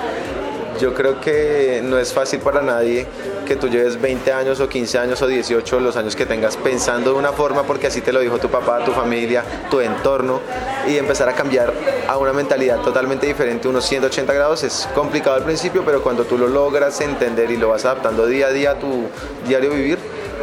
yo 0.81 0.95
creo 0.95 1.21
que 1.21 1.81
no 1.85 1.99
es 1.99 2.13
fácil 2.13 2.41
para 2.41 2.63
nadie 2.63 3.07
que 3.47 3.57
tú 3.57 3.69
lleves 3.69 4.01
20 4.01 4.33
años 4.33 4.61
o 4.61 4.69
15 4.69 4.99
años 4.99 5.21
o 5.23 5.27
18, 5.27 5.81
los 5.81 5.97
años 5.97 6.15
que 6.15 6.27
tengas 6.27 6.57
pensando 6.57 7.13
de 7.13 7.19
una 7.19 7.33
forma 7.33 7.63
porque 7.65 7.89
así 7.89 8.01
te 8.01 8.13
lo 8.13 8.21
dijo 8.21 8.39
tu 8.39 8.49
papá, 8.49 8.85
tu 8.85 8.93
familia, 8.93 9.45
tu 9.71 9.81
entorno 9.81 10.41
y 10.89 10.97
empezar 10.97 11.29
a 11.29 11.35
cambiar 11.35 11.73
a 12.07 12.17
una 12.19 12.33
mentalidad 12.33 12.81
totalmente 12.81 13.27
diferente, 13.27 13.69
unos 13.69 13.85
180 13.87 14.33
grados. 14.33 14.63
Es 14.63 14.89
complicado 14.95 15.37
al 15.37 15.45
principio, 15.45 15.83
pero 15.85 16.03
cuando 16.03 16.25
tú 16.25 16.39
lo 16.39 16.49
logras 16.49 17.01
entender 17.01 17.51
y 17.51 17.57
lo 17.57 17.69
vas 17.69 17.85
adaptando 17.85 18.27
día 18.27 18.49
a 18.49 18.51
día 18.51 18.71
a 18.73 18.79
tu 18.79 19.05
diario 19.47 19.71
vivir, 19.71 19.99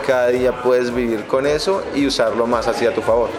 cada 0.05 0.27
día 0.27 0.61
puedes 0.61 0.93
vivir 0.93 1.25
con 1.25 1.47
eso 1.47 1.83
y 1.95 2.05
usarlo 2.05 2.45
más 2.47 2.67
hacia 2.67 2.93
tu 2.93 3.01
favor. 3.01 3.29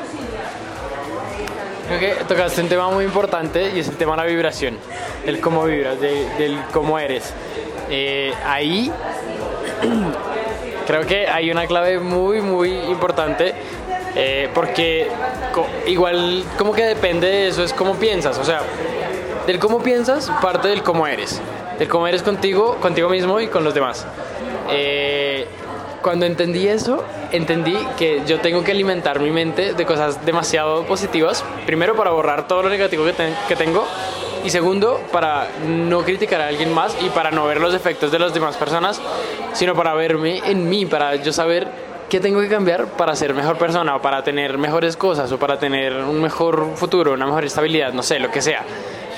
Creo 1.88 2.00
que 2.00 2.24
tocaste 2.24 2.60
un 2.62 2.68
tema 2.68 2.90
muy 2.90 3.04
importante 3.04 3.70
y 3.74 3.78
es 3.78 3.88
el 3.88 3.96
tema 3.96 4.12
de 4.12 4.22
la 4.22 4.24
vibración, 4.24 4.76
el 5.24 5.40
cómo 5.40 5.64
vibras, 5.64 6.00
del 6.00 6.58
cómo 6.72 6.98
eres. 6.98 7.32
Eh, 7.88 8.32
ahí 8.44 8.90
creo 10.86 11.06
que 11.06 11.28
hay 11.28 11.50
una 11.50 11.66
clave 11.68 12.00
muy, 12.00 12.40
muy 12.40 12.70
importante 12.72 13.54
eh, 14.16 14.48
porque 14.52 15.08
igual 15.86 16.42
como 16.58 16.72
que 16.72 16.84
depende 16.84 17.28
de 17.28 17.48
eso, 17.48 17.62
es 17.62 17.72
cómo 17.72 17.94
piensas, 17.94 18.36
o 18.38 18.44
sea, 18.44 18.62
del 19.46 19.60
cómo 19.60 19.80
piensas 19.80 20.28
parte 20.42 20.66
del 20.66 20.82
cómo 20.82 21.06
eres, 21.06 21.40
del 21.78 21.86
cómo 21.86 22.08
eres 22.08 22.22
contigo, 22.22 22.78
contigo 22.80 23.08
mismo 23.08 23.38
y 23.40 23.46
con 23.46 23.62
los 23.62 23.74
demás. 23.74 24.04
Eh, 24.70 25.46
cuando 26.06 26.24
entendí 26.24 26.68
eso, 26.68 27.02
entendí 27.32 27.76
que 27.98 28.22
yo 28.28 28.38
tengo 28.38 28.62
que 28.62 28.70
alimentar 28.70 29.18
mi 29.18 29.32
mente 29.32 29.74
de 29.74 29.84
cosas 29.84 30.24
demasiado 30.24 30.84
positivas. 30.84 31.44
Primero, 31.66 31.96
para 31.96 32.12
borrar 32.12 32.46
todo 32.46 32.62
lo 32.62 32.68
negativo 32.68 33.04
que, 33.04 33.12
que 33.48 33.56
tengo. 33.56 33.84
Y 34.44 34.50
segundo, 34.50 35.00
para 35.10 35.48
no 35.66 36.04
criticar 36.04 36.40
a 36.42 36.46
alguien 36.46 36.72
más 36.72 36.96
y 37.04 37.08
para 37.08 37.32
no 37.32 37.44
ver 37.44 37.60
los 37.60 37.74
efectos 37.74 38.12
de 38.12 38.20
las 38.20 38.32
demás 38.32 38.56
personas, 38.56 39.00
sino 39.52 39.74
para 39.74 39.94
verme 39.94 40.42
en 40.46 40.68
mí, 40.70 40.86
para 40.86 41.16
yo 41.16 41.32
saber 41.32 41.66
qué 42.08 42.20
tengo 42.20 42.40
que 42.40 42.48
cambiar 42.48 42.86
para 42.86 43.16
ser 43.16 43.34
mejor 43.34 43.58
persona 43.58 43.96
o 43.96 44.00
para 44.00 44.22
tener 44.22 44.58
mejores 44.58 44.96
cosas 44.96 45.32
o 45.32 45.40
para 45.40 45.58
tener 45.58 45.92
un 45.92 46.22
mejor 46.22 46.76
futuro, 46.76 47.14
una 47.14 47.26
mejor 47.26 47.44
estabilidad, 47.44 47.92
no 47.92 48.04
sé, 48.04 48.20
lo 48.20 48.30
que 48.30 48.42
sea. 48.42 48.62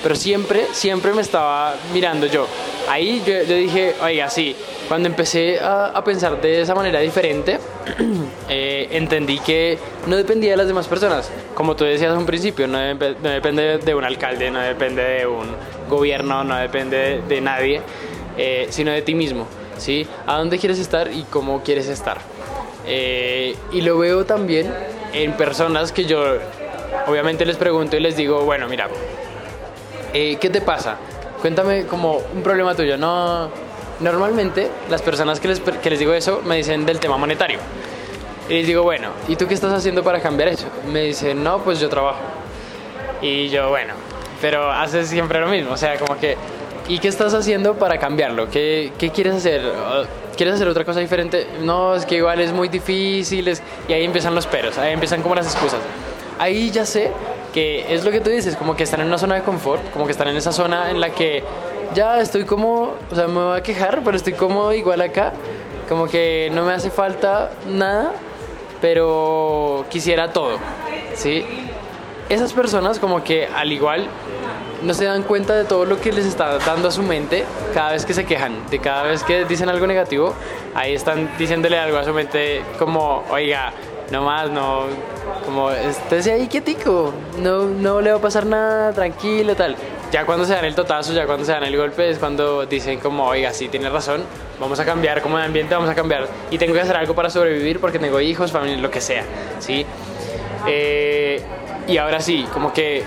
Pero 0.01 0.15
siempre, 0.15 0.65
siempre 0.71 1.13
me 1.13 1.21
estaba 1.21 1.75
mirando 1.93 2.25
yo. 2.25 2.47
Ahí 2.89 3.21
yo, 3.27 3.43
yo 3.43 3.53
dije, 3.53 3.93
oiga, 4.01 4.27
sí, 4.31 4.55
cuando 4.89 5.07
empecé 5.07 5.59
a, 5.61 6.03
pensar 6.03 6.41
de 6.41 6.61
esa 6.61 6.73
manera 6.73 6.99
diferente, 6.99 7.59
eh, 8.49 8.87
entendí 8.91 9.39
que 9.39 9.77
no 10.07 10.17
dependía 10.17 10.51
de 10.51 10.57
las 10.57 10.67
demás 10.67 10.87
personas. 10.87 11.31
Como 11.53 11.75
tú 11.75 11.85
decías 11.85 12.17
un 12.17 12.25
principio, 12.25 12.67
no, 12.67 12.79
depende 12.79 13.77
de 13.77 13.95
un 13.95 14.03
alcalde, 14.03 14.49
no 14.49 14.59
depende 14.59 15.03
de 15.03 15.27
un 15.27 15.45
gobierno, 15.87 16.43
no 16.43 16.57
depende 16.57 17.21
de, 17.27 17.39
nadie, 17.39 17.81
eh, 18.35 18.67
sino 18.71 18.91
de 18.91 19.03
ti 19.03 19.13
mismo. 19.13 19.45
¿sí? 19.77 20.07
¿A 20.25 20.37
dónde 20.37 20.57
quieres 20.57 20.79
estar 20.79 21.11
y 21.13 21.23
cómo 21.29 21.61
quieres 21.61 21.87
estar? 21.87 22.17
Eh, 22.87 23.55
y 23.71 23.81
lo 23.81 23.99
veo 23.99 24.25
también 24.25 24.73
en 25.13 25.33
personas 25.33 25.91
que 25.91 26.05
yo 26.05 26.37
obviamente 27.05 27.45
les 27.45 27.57
pregunto 27.57 27.95
y 27.95 27.99
les 27.99 28.17
digo, 28.17 28.43
bueno, 28.43 28.67
mira, 28.67 28.87
eh, 30.13 30.37
¿qué 30.41 30.49
te 30.49 30.61
pasa? 30.61 30.97
Cuéntame 31.41 31.85
como 31.85 32.17
un 32.33 32.41
problema 32.41 32.73
tuyo. 32.73 32.97
No, 32.97 33.49
normalmente 33.99 34.69
las 34.89 35.01
personas 35.01 35.39
que 35.39 35.47
les, 35.47 35.59
que 35.59 35.89
les 35.89 35.99
digo 35.99 36.13
eso 36.13 36.41
me 36.45 36.57
dicen 36.57 36.85
del 36.85 36.99
tema 36.99 37.17
monetario. 37.17 37.59
Y 38.49 38.53
les 38.53 38.67
digo, 38.67 38.83
bueno, 38.83 39.09
¿y 39.27 39.35
tú 39.35 39.47
qué 39.47 39.53
estás 39.53 39.71
haciendo 39.73 40.03
para 40.03 40.19
cambiar 40.21 40.49
eso? 40.49 40.65
Me 40.91 41.03
dicen, 41.03 41.43
no, 41.43 41.59
pues 41.59 41.79
yo 41.79 41.87
trabajo. 41.87 42.19
Y 43.21 43.49
yo, 43.49 43.69
bueno, 43.69 43.93
pero 44.41 44.71
haces 44.71 45.07
siempre 45.07 45.39
lo 45.39 45.47
mismo. 45.47 45.73
O 45.73 45.77
sea, 45.77 45.97
como 45.97 46.19
que, 46.19 46.35
¿y 46.87 46.97
qué 46.99 47.09
estás 47.09 47.33
haciendo 47.33 47.75
para 47.75 47.99
cambiarlo? 47.99 48.49
¿Qué, 48.49 48.91
qué 48.97 49.11
quieres 49.11 49.35
hacer? 49.35 49.61
¿Quieres 50.35 50.55
hacer 50.55 50.67
otra 50.67 50.83
cosa 50.83 50.99
diferente? 50.99 51.45
No, 51.61 51.95
es 51.95 52.05
que 52.05 52.15
igual 52.15 52.39
es 52.39 52.51
muy 52.51 52.69
difícil. 52.69 53.53
y 53.87 53.93
ahí 53.93 54.03
empiezan 54.03 54.33
los 54.33 54.47
peros, 54.47 54.77
ahí 54.77 54.93
empiezan 54.93 55.21
como 55.21 55.35
las 55.35 55.45
excusas. 55.45 55.79
Ahí 56.39 56.71
ya 56.71 56.85
sé 56.85 57.11
que 57.53 57.93
es 57.93 58.03
lo 58.03 58.11
que 58.11 58.21
tú 58.21 58.29
dices, 58.29 58.55
como 58.55 58.75
que 58.75 58.83
están 58.83 59.01
en 59.01 59.07
una 59.07 59.17
zona 59.17 59.35
de 59.35 59.41
confort, 59.41 59.91
como 59.91 60.05
que 60.05 60.11
están 60.11 60.27
en 60.29 60.37
esa 60.37 60.51
zona 60.51 60.89
en 60.89 61.01
la 61.01 61.09
que 61.09 61.43
ya 61.93 62.19
estoy 62.19 62.45
como, 62.45 62.93
o 63.11 63.15
sea, 63.15 63.27
me 63.27 63.43
voy 63.43 63.57
a 63.57 63.63
quejar, 63.63 64.01
pero 64.03 64.17
estoy 64.17 64.33
como 64.33 64.71
igual 64.73 65.01
acá, 65.01 65.33
como 65.87 66.07
que 66.07 66.49
no 66.53 66.65
me 66.65 66.73
hace 66.73 66.89
falta 66.89 67.51
nada, 67.67 68.13
pero 68.81 69.85
quisiera 69.89 70.31
todo, 70.31 70.57
¿sí? 71.15 71.45
Esas 72.29 72.53
personas 72.53 72.99
como 72.99 73.23
que 73.23 73.47
al 73.47 73.71
igual 73.71 74.07
no 74.83 74.93
se 74.93 75.05
dan 75.05 75.23
cuenta 75.23 75.55
de 75.55 75.65
todo 75.65 75.85
lo 75.85 75.99
que 75.99 76.11
les 76.11 76.25
está 76.25 76.57
dando 76.59 76.87
a 76.87 76.91
su 76.91 77.01
mente 77.03 77.43
cada 77.73 77.91
vez 77.91 78.05
que 78.05 78.13
se 78.13 78.25
quejan, 78.25 78.69
de 78.69 78.79
cada 78.79 79.03
vez 79.03 79.23
que 79.23 79.45
dicen 79.45 79.67
algo 79.67 79.87
negativo, 79.87 80.33
ahí 80.75 80.93
están 80.93 81.29
diciéndole 81.37 81.77
algo 81.77 81.97
a 81.97 82.03
su 82.03 82.13
mente 82.13 82.61
como, 82.77 83.23
oiga, 83.29 83.73
no 84.11 84.23
más, 84.23 84.49
no, 84.49 84.83
como 85.45 85.71
estése 85.71 86.31
ahí 86.31 86.47
quietico, 86.47 87.13
no, 87.39 87.65
no 87.65 88.01
le 88.01 88.11
va 88.11 88.17
a 88.17 88.21
pasar 88.21 88.45
nada, 88.45 88.93
tranquilo, 88.93 89.55
tal. 89.55 89.75
Ya 90.11 90.25
cuando 90.25 90.45
se 90.45 90.53
dan 90.53 90.65
el 90.65 90.73
totazo, 90.73 91.13
ya 91.13 91.27
cuando 91.27 91.45
se 91.45 91.51
dan 91.51 91.63
el 91.63 91.77
golpe, 91.77 92.09
es 92.09 92.17
cuando 92.17 92.65
dicen 92.65 92.99
como, 92.99 93.27
oiga, 93.27 93.53
sí, 93.53 93.69
tiene 93.69 93.89
razón, 93.89 94.23
vamos 94.59 94.79
a 94.79 94.85
cambiar 94.85 95.21
como 95.21 95.37
de 95.37 95.43
ambiente, 95.43 95.75
vamos 95.75 95.89
a 95.89 95.93
cambiar. 95.93 96.27
Y 96.49 96.57
tengo 96.57 96.73
que 96.73 96.81
hacer 96.81 96.95
algo 96.95 97.13
para 97.13 97.29
sobrevivir 97.29 97.79
porque 97.79 97.99
tengo 97.99 98.19
hijos, 98.19 98.51
familia, 98.51 98.77
lo 98.77 98.89
que 98.89 99.01
sea, 99.01 99.23
¿sí? 99.59 99.85
Eh, 100.67 101.43
y 101.87 101.97
ahora 101.97 102.21
sí, 102.21 102.47
como 102.51 102.73
que 102.73 103.03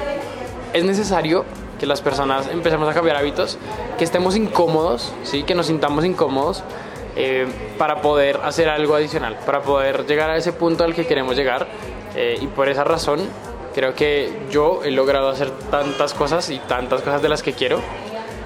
es 0.72 0.84
necesario 0.84 1.44
que 1.80 1.86
las 1.86 2.00
personas 2.00 2.46
empecemos 2.46 2.88
a 2.88 2.94
cambiar 2.94 3.16
hábitos, 3.16 3.58
que 3.98 4.04
estemos 4.04 4.36
incómodos, 4.36 5.12
¿sí? 5.24 5.42
Que 5.42 5.56
nos 5.56 5.66
sintamos 5.66 6.04
incómodos 6.04 6.62
eh, 7.16 7.48
para 7.78 8.00
poder 8.00 8.38
hacer 8.44 8.68
algo 8.68 8.94
adicional, 8.94 9.36
para 9.44 9.62
poder 9.62 10.06
llegar 10.06 10.30
a 10.30 10.36
ese 10.36 10.52
punto 10.52 10.84
al 10.84 10.94
que 10.94 11.04
queremos 11.04 11.34
llegar. 11.34 11.66
Eh, 12.14 12.38
y 12.40 12.46
por 12.46 12.68
esa 12.68 12.84
razón 12.84 13.20
creo 13.74 13.94
que 13.94 14.30
yo 14.50 14.82
he 14.84 14.90
logrado 14.90 15.28
hacer 15.28 15.50
tantas 15.70 16.14
cosas 16.14 16.50
y 16.50 16.58
tantas 16.58 17.02
cosas 17.02 17.22
de 17.22 17.28
las 17.28 17.42
que 17.42 17.52
quiero 17.52 17.80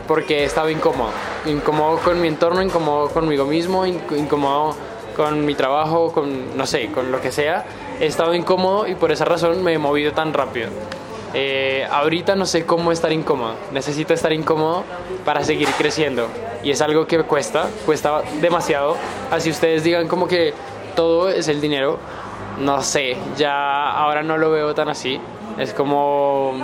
porque 0.07 0.41
he 0.41 0.45
estado 0.45 0.71
incómodo, 0.71 1.11
incómodo 1.47 1.99
con 1.99 2.21
mi 2.21 2.29
entorno, 2.29 2.63
incómodo 2.63 3.09
conmigo 3.09 3.45
mismo, 3.45 3.85
incómodo 3.87 4.77
con 5.17 5.45
mi 5.45 5.55
trabajo, 5.55 6.13
con 6.13 6.57
no 6.57 6.67
sé, 6.67 6.89
con 6.93 7.11
lo 7.11 7.21
que 7.21 7.33
sea. 7.33 7.65
He 8.01 8.07
estado 8.07 8.35
incómodo 8.35 8.87
y 8.87 8.95
por 8.95 9.11
esa 9.11 9.25
razón 9.25 9.65
me 9.65 9.73
he 9.73 9.79
movido 9.79 10.13
tan 10.13 10.33
rápido. 10.33 10.69
Eh, 11.35 11.87
ahorita 11.91 12.37
no 12.37 12.47
sé 12.47 12.65
cómo 12.65 12.93
estar 12.93 13.13
incómodo. 13.13 13.55
Necesito 13.73 14.15
estar 14.15 14.33
incómodo 14.33 14.85
para 15.25 15.43
seguir 15.43 15.69
creciendo. 15.77 16.29
Y 16.63 16.71
es 16.71 16.81
algo 16.81 17.07
que 17.07 17.23
cuesta, 17.25 17.69
cuesta 17.85 18.23
demasiado. 18.41 18.97
Así 19.31 19.51
ustedes 19.51 19.83
digan 19.83 20.09
como 20.09 20.29
que 20.29 20.55
todo 20.95 21.31
es 21.31 21.49
el 21.49 21.61
dinero. 21.61 21.99
No 22.59 22.83
sé, 22.83 23.17
ya 23.37 23.91
ahora 23.91 24.23
no 24.23 24.39
lo 24.39 24.51
veo 24.51 24.75
tan 24.75 24.89
así. 24.89 25.21
Es 25.59 25.73
como, 25.73 26.61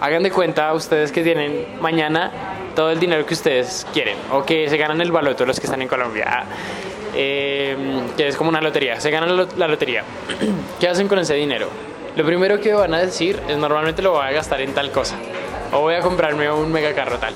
hagan 0.00 0.22
de 0.22 0.30
cuenta 0.30 0.72
ustedes 0.74 1.12
que 1.12 1.22
tienen 1.22 1.78
mañana 1.80 2.30
todo 2.74 2.90
el 2.90 3.00
dinero 3.00 3.24
que 3.24 3.34
ustedes 3.34 3.86
quieren 3.92 4.16
o 4.30 4.44
que 4.44 4.68
se 4.68 4.76
ganan 4.76 5.00
el 5.00 5.10
baloto 5.10 5.46
los 5.46 5.58
que 5.58 5.66
están 5.66 5.82
en 5.82 5.88
Colombia. 5.88 6.44
Eh, 7.14 7.76
que 8.16 8.28
es 8.28 8.36
como 8.36 8.50
una 8.50 8.60
lotería, 8.60 9.00
se 9.00 9.10
ganan 9.10 9.48
la 9.56 9.68
lotería. 9.68 10.04
¿Qué 10.80 10.88
hacen 10.88 11.08
con 11.08 11.18
ese 11.18 11.34
dinero? 11.34 11.68
lo 12.18 12.24
primero 12.24 12.60
que 12.60 12.74
van 12.74 12.92
a 12.94 12.98
decir 12.98 13.40
es 13.48 13.56
normalmente 13.56 14.02
lo 14.02 14.10
voy 14.10 14.26
a 14.26 14.32
gastar 14.32 14.60
en 14.60 14.74
tal 14.74 14.90
cosa 14.90 15.14
o 15.72 15.82
voy 15.82 15.94
a 15.94 16.00
comprarme 16.00 16.50
un 16.50 16.72
mega 16.72 16.92
carro 16.92 17.16
tal. 17.18 17.32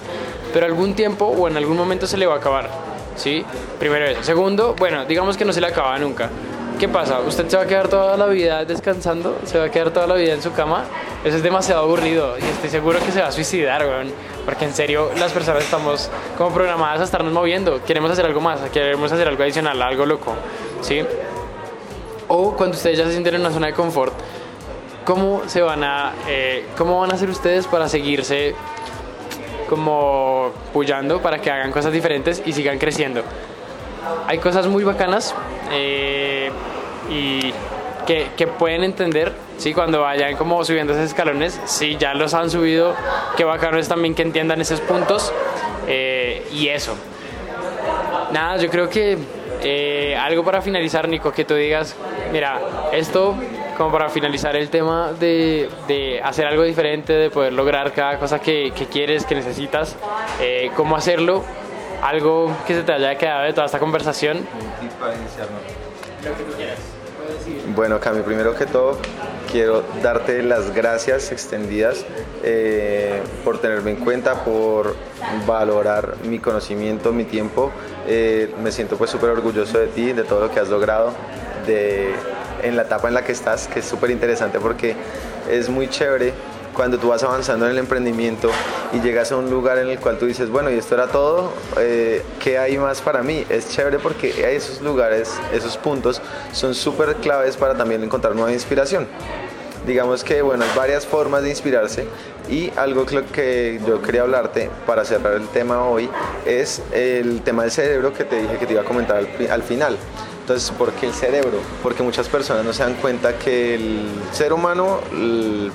Pero 0.52 0.66
algún 0.66 0.94
tiempo 0.94 1.26
o 1.26 1.46
en 1.46 1.56
algún 1.56 1.76
momento 1.76 2.06
se 2.08 2.16
le 2.16 2.26
va 2.26 2.34
a 2.34 2.38
acabar. 2.38 2.68
¿Sí? 3.14 3.44
Primero 3.78 4.06
eso. 4.06 4.24
Segundo, 4.24 4.74
bueno, 4.76 5.04
digamos 5.04 5.36
que 5.36 5.44
no 5.44 5.52
se 5.52 5.60
le 5.60 5.68
acaba 5.68 5.96
nunca. 5.98 6.30
¿Qué 6.78 6.88
pasa? 6.88 7.20
¿Usted 7.20 7.48
se 7.48 7.56
va 7.56 7.62
a 7.62 7.66
quedar 7.66 7.88
toda 7.88 8.16
la 8.16 8.26
vida 8.26 8.64
descansando? 8.64 9.38
¿Se 9.44 9.58
va 9.58 9.66
a 9.66 9.70
quedar 9.70 9.90
toda 9.90 10.06
la 10.06 10.14
vida 10.14 10.32
en 10.32 10.42
su 10.42 10.52
cama? 10.52 10.84
Eso 11.24 11.36
es 11.36 11.42
demasiado 11.42 11.82
aburrido 11.82 12.36
y 12.38 12.42
estoy 12.42 12.70
seguro 12.70 12.98
que 12.98 13.12
se 13.12 13.20
va 13.20 13.28
a 13.28 13.32
suicidar, 13.32 13.86
weón. 13.86 14.12
Porque 14.44 14.64
en 14.64 14.74
serio, 14.74 15.10
las 15.18 15.32
personas 15.32 15.62
estamos 15.62 16.10
como 16.36 16.50
programadas 16.52 17.00
a 17.00 17.04
estarnos 17.04 17.32
moviendo. 17.32 17.84
Queremos 17.84 18.10
hacer 18.10 18.26
algo 18.26 18.40
más, 18.40 18.60
queremos 18.70 19.12
hacer 19.12 19.28
algo 19.28 19.42
adicional, 19.42 19.80
algo 19.80 20.06
loco. 20.06 20.34
¿Sí? 20.80 21.04
O 22.28 22.52
cuando 22.56 22.76
ustedes 22.76 22.98
ya 22.98 23.04
se 23.04 23.12
sienten 23.12 23.34
en 23.36 23.42
una 23.42 23.50
zona 23.50 23.68
de 23.68 23.74
confort, 23.74 24.14
¿Cómo 25.04 25.42
se 25.46 25.60
van 25.60 25.82
a, 25.82 26.12
eh, 26.28 26.66
cómo 26.78 27.00
van 27.00 27.10
a 27.10 27.14
hacer 27.14 27.28
ustedes 27.28 27.66
para 27.66 27.88
seguirse 27.88 28.54
como 29.68 30.52
puyando 30.72 31.20
para 31.20 31.40
que 31.40 31.50
hagan 31.50 31.72
cosas 31.72 31.92
diferentes 31.92 32.40
y 32.46 32.52
sigan 32.52 32.78
creciendo? 32.78 33.22
Hay 34.26 34.38
cosas 34.38 34.66
muy 34.66 34.84
bacanas 34.84 35.34
eh, 35.70 36.50
y 37.10 37.52
que, 38.06 38.28
que, 38.36 38.46
pueden 38.46 38.84
entender, 38.84 39.32
¿sí? 39.58 39.74
Cuando 39.74 40.02
vayan 40.02 40.36
como 40.36 40.64
subiendo 40.64 40.92
esos 40.92 41.06
escalones, 41.06 41.60
si 41.64 41.96
ya 41.96 42.14
los 42.14 42.34
han 42.34 42.50
subido, 42.50 42.94
qué 43.36 43.44
bacano 43.44 43.78
es 43.78 43.88
también 43.88 44.14
que 44.14 44.22
entiendan 44.22 44.60
esos 44.60 44.80
puntos 44.80 45.32
eh, 45.86 46.46
y 46.52 46.68
eso. 46.68 46.94
Nada, 48.32 48.56
yo 48.56 48.70
creo 48.70 48.88
que 48.88 49.18
algo 50.18 50.44
para 50.44 50.60
finalizar, 50.62 51.08
Nico, 51.08 51.32
que 51.32 51.44
tú 51.44 51.54
digas, 51.54 51.94
mira, 52.32 52.60
esto 52.92 53.36
como 53.76 53.90
para 53.90 54.08
finalizar 54.08 54.54
el 54.56 54.70
tema 54.70 55.12
de, 55.18 55.68
de, 55.88 56.20
hacer 56.22 56.46
algo 56.46 56.62
diferente, 56.62 57.12
de 57.12 57.30
poder 57.30 57.52
lograr 57.52 57.92
cada 57.92 58.18
cosa 58.18 58.38
que, 58.38 58.72
que 58.76 58.86
quieres, 58.86 59.24
que 59.24 59.34
necesitas, 59.34 59.96
eh, 60.40 60.70
cómo 60.76 60.96
hacerlo, 60.96 61.44
algo 62.02 62.54
que 62.66 62.74
se 62.74 62.82
te 62.82 62.92
haya 62.92 63.16
quedado 63.16 63.44
de 63.44 63.52
toda 63.52 63.66
esta 63.66 63.78
conversación. 63.78 64.38
Lo 64.38 66.36
que 66.36 66.42
tú 66.44 66.52
quieras. 66.56 66.78
Bueno, 67.74 68.00
Cami, 68.00 68.22
primero 68.22 68.54
que 68.54 68.66
todo, 68.66 68.98
quiero 69.50 69.82
darte 70.02 70.42
las 70.42 70.74
gracias 70.74 71.32
extendidas 71.32 72.04
eh, 72.42 73.22
por 73.44 73.60
tenerme 73.60 73.92
en 73.92 73.96
cuenta, 73.98 74.44
por 74.44 74.96
valorar 75.46 76.16
mi 76.24 76.38
conocimiento, 76.38 77.12
mi 77.12 77.24
tiempo. 77.24 77.70
Eh, 78.06 78.52
me 78.62 78.72
siento 78.72 78.98
pues 78.98 79.10
súper 79.10 79.30
orgulloso 79.30 79.78
de 79.78 79.86
ti, 79.86 80.12
de 80.12 80.24
todo 80.24 80.40
lo 80.40 80.50
que 80.50 80.60
has 80.60 80.68
logrado, 80.68 81.12
de 81.66 82.12
en 82.62 82.76
la 82.76 82.82
etapa 82.82 83.08
en 83.08 83.14
la 83.14 83.24
que 83.24 83.32
estás, 83.32 83.66
que 83.68 83.80
es 83.80 83.86
súper 83.86 84.10
interesante 84.10 84.60
porque 84.60 84.94
es 85.50 85.68
muy 85.68 85.88
chévere 85.88 86.32
cuando 86.74 86.98
tú 86.98 87.08
vas 87.08 87.22
avanzando 87.22 87.66
en 87.66 87.72
el 87.72 87.78
emprendimiento 87.78 88.50
y 88.92 89.00
llegas 89.00 89.32
a 89.32 89.36
un 89.36 89.50
lugar 89.50 89.78
en 89.78 89.88
el 89.88 89.98
cual 89.98 90.18
tú 90.18 90.26
dices, 90.26 90.50
bueno, 90.50 90.70
y 90.70 90.74
esto 90.74 90.94
era 90.94 91.08
todo, 91.08 91.52
eh, 91.78 92.22
¿qué 92.40 92.58
hay 92.58 92.78
más 92.78 93.00
para 93.00 93.22
mí? 93.22 93.44
Es 93.48 93.68
chévere 93.70 93.98
porque 93.98 94.54
esos 94.54 94.80
lugares, 94.80 95.34
esos 95.52 95.76
puntos 95.76 96.20
son 96.52 96.74
súper 96.74 97.16
claves 97.16 97.56
para 97.56 97.74
también 97.74 98.02
encontrar 98.02 98.34
nueva 98.34 98.52
inspiración. 98.52 99.06
Digamos 99.86 100.22
que, 100.22 100.42
bueno, 100.42 100.64
hay 100.64 100.70
varias 100.76 101.04
formas 101.04 101.42
de 101.42 101.50
inspirarse 101.50 102.06
y 102.48 102.70
algo 102.76 103.04
que 103.04 103.80
yo 103.86 104.00
quería 104.00 104.22
hablarte 104.22 104.70
para 104.86 105.04
cerrar 105.04 105.34
el 105.34 105.48
tema 105.48 105.84
hoy 105.84 106.08
es 106.46 106.82
el 106.92 107.42
tema 107.42 107.62
del 107.62 107.72
cerebro 107.72 108.12
que 108.12 108.24
te 108.24 108.42
dije 108.42 108.58
que 108.58 108.66
te 108.66 108.74
iba 108.74 108.82
a 108.82 108.84
comentar 108.84 109.16
al, 109.16 109.28
al 109.50 109.62
final. 109.62 109.96
Entonces, 110.40 110.70
¿por 110.72 110.92
qué 110.92 111.06
el 111.06 111.12
cerebro? 111.12 111.58
Porque 111.82 112.02
muchas 112.02 112.28
personas 112.28 112.64
no 112.64 112.72
se 112.72 112.82
dan 112.82 112.94
cuenta 112.94 113.38
que 113.38 113.74
el 113.76 114.08
ser 114.32 114.52
humano, 114.52 115.00
el 115.12 115.70